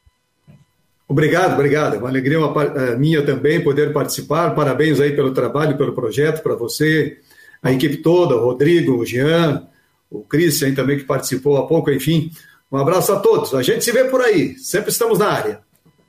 Obrigado, 1.08 1.54
obrigado. 1.54 1.96
É 1.96 2.00
uma 2.00 2.10
alegria 2.10 2.40
uma, 2.40 2.64
é, 2.64 2.96
minha 2.98 3.26
também 3.26 3.64
poder 3.64 3.94
participar. 3.94 4.54
Parabéns 4.54 5.00
aí 5.00 5.16
pelo 5.16 5.32
trabalho, 5.32 5.78
pelo 5.78 5.94
projeto, 5.94 6.44
para 6.44 6.56
você, 6.56 7.18
a 7.64 7.72
equipe 7.72 7.98
toda, 7.98 8.36
o 8.36 8.44
Rodrigo, 8.44 8.98
o 8.98 9.06
Jean, 9.06 9.68
o 10.12 10.22
Christian 10.22 10.74
também 10.74 10.98
que 10.98 11.06
participou 11.06 11.58
há 11.58 11.66
pouco, 11.66 11.90
enfim. 11.92 12.32
Um 12.72 12.78
abraço 12.78 13.14
a 13.14 13.20
todos. 13.20 13.54
A 13.54 13.62
gente 13.64 13.84
se 13.84 13.92
vê 13.92 14.06
por 14.06 14.22
aí. 14.22 14.56
Sempre 14.58 14.92
estamos 14.92 15.20
na 15.20 15.28
área. 15.28 15.60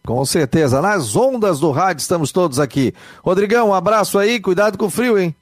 Com 0.05 0.25
certeza. 0.25 0.81
Nas 0.81 1.15
ondas 1.15 1.61
do 1.61 1.71
rádio 1.71 2.01
estamos 2.01 2.33
todos 2.33 2.59
aqui. 2.59 2.93
Rodrigão, 3.23 3.69
um 3.69 3.75
abraço 3.75 4.19
aí. 4.19 4.41
Cuidado 4.41 4.77
com 4.77 4.87
o 4.87 4.91
frio, 4.91 5.19
hein? 5.19 5.35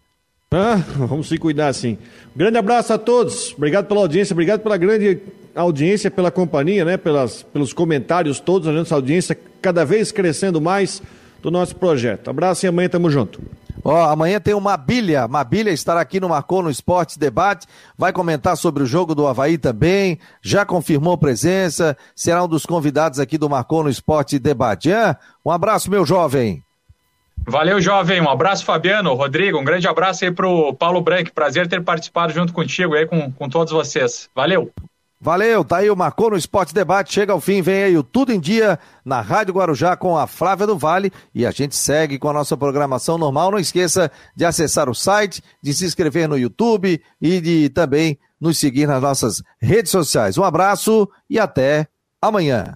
Ah, 0.50 0.76
vamos 0.96 1.28
se 1.28 1.38
cuidar 1.38 1.72
sim. 1.72 1.98
grande 2.34 2.58
abraço 2.58 2.92
a 2.92 2.98
todos. 2.98 3.54
Obrigado 3.56 3.86
pela 3.86 4.00
audiência. 4.00 4.34
Obrigado 4.34 4.60
pela 4.60 4.76
grande 4.76 5.20
audiência, 5.54 6.10
pela 6.10 6.30
companhia, 6.30 6.84
né? 6.84 6.96
Pelas, 6.96 7.42
pelos 7.42 7.72
comentários 7.72 8.38
todos. 8.38 8.68
A 8.68 8.72
nossa 8.72 8.94
audiência 8.94 9.38
cada 9.62 9.84
vez 9.84 10.12
crescendo 10.12 10.60
mais 10.60 11.02
do 11.42 11.50
nosso 11.50 11.76
projeto. 11.76 12.28
Abraço 12.28 12.66
e 12.66 12.68
amanhã 12.68 12.88
tamo 12.88 13.10
junto. 13.10 13.40
Ó, 13.85 14.11
amanhã 14.11 14.41
tem 14.41 14.55
o 14.55 14.61
Mabilha. 14.61 15.29
Mabilha 15.29 15.70
estará 15.70 16.01
aqui 16.01 16.18
no 16.18 16.29
Marcou 16.29 16.62
no 16.62 16.70
Esporte 16.70 17.18
Debate. 17.18 17.66
Vai 17.97 18.12
comentar 18.12 18.57
sobre 18.57 18.83
o 18.83 18.87
jogo 18.87 19.14
do 19.14 19.27
Havaí 19.27 19.59
também. 19.59 20.18
Já 20.43 20.64
confirmou 20.64 21.16
presença. 21.16 21.97
Será 22.14 22.45
um 22.45 22.49
dos 22.49 22.66
convidados 22.66 23.20
aqui 23.20 23.39
do 23.39 23.49
Marcou 23.49 23.83
no 23.83 23.91
Esporte 23.91 24.39
Debate. 24.39 24.93
Ah, 24.93 25.16
um 25.45 25.51
abraço, 25.51 25.91
meu 25.91 26.05
jovem. 26.05 26.62
Valeu, 27.49 27.81
jovem. 27.81 28.20
Um 28.20 28.29
abraço, 28.29 28.64
Fabiano, 28.64 29.14
Rodrigo. 29.14 29.59
Um 29.59 29.64
grande 29.64 29.87
abraço 29.87 30.24
aí 30.24 30.33
pro 30.33 30.74
Paulo 30.74 31.01
Branco. 31.01 31.33
Prazer 31.33 31.68
ter 31.68 31.83
participado 31.83 32.33
junto 32.33 32.53
contigo 32.53 32.95
aí, 32.95 33.07
com, 33.07 33.31
com 33.31 33.49
todos 33.49 33.72
vocês. 33.72 34.29
Valeu. 34.35 34.72
Valeu, 35.18 35.64
tá 35.64 35.78
aí 35.78 35.88
o 35.88 35.96
Marcou 35.96 36.30
no 36.30 36.36
Esporte 36.36 36.74
Debate, 36.74 37.12
chega 37.12 37.32
ao 37.32 37.40
fim, 37.40 37.62
vem 37.62 37.84
aí 37.84 37.96
o 37.96 38.02
Tudo 38.02 38.32
em 38.32 38.38
Dia 38.38 38.78
na 39.02 39.22
Rádio 39.22 39.54
Guarujá 39.54 39.96
com 39.96 40.16
a 40.16 40.26
Flávia 40.26 40.66
do 40.66 40.76
Vale 40.76 41.10
e 41.34 41.46
a 41.46 41.50
gente 41.50 41.74
segue 41.74 42.18
com 42.18 42.28
a 42.28 42.34
nossa 42.34 42.54
programação 42.54 43.16
normal. 43.16 43.50
Não 43.50 43.58
esqueça 43.58 44.10
de 44.36 44.44
acessar 44.44 44.90
o 44.90 44.94
site, 44.94 45.42
de 45.62 45.72
se 45.72 45.86
inscrever 45.86 46.28
no 46.28 46.38
YouTube 46.38 47.00
e 47.20 47.40
de 47.40 47.70
também 47.70 48.18
nos 48.38 48.58
seguir 48.58 48.86
nas 48.86 49.00
nossas 49.00 49.42
redes 49.58 49.90
sociais. 49.90 50.36
Um 50.36 50.44
abraço 50.44 51.08
e 51.30 51.38
até 51.38 51.88
amanhã. 52.20 52.74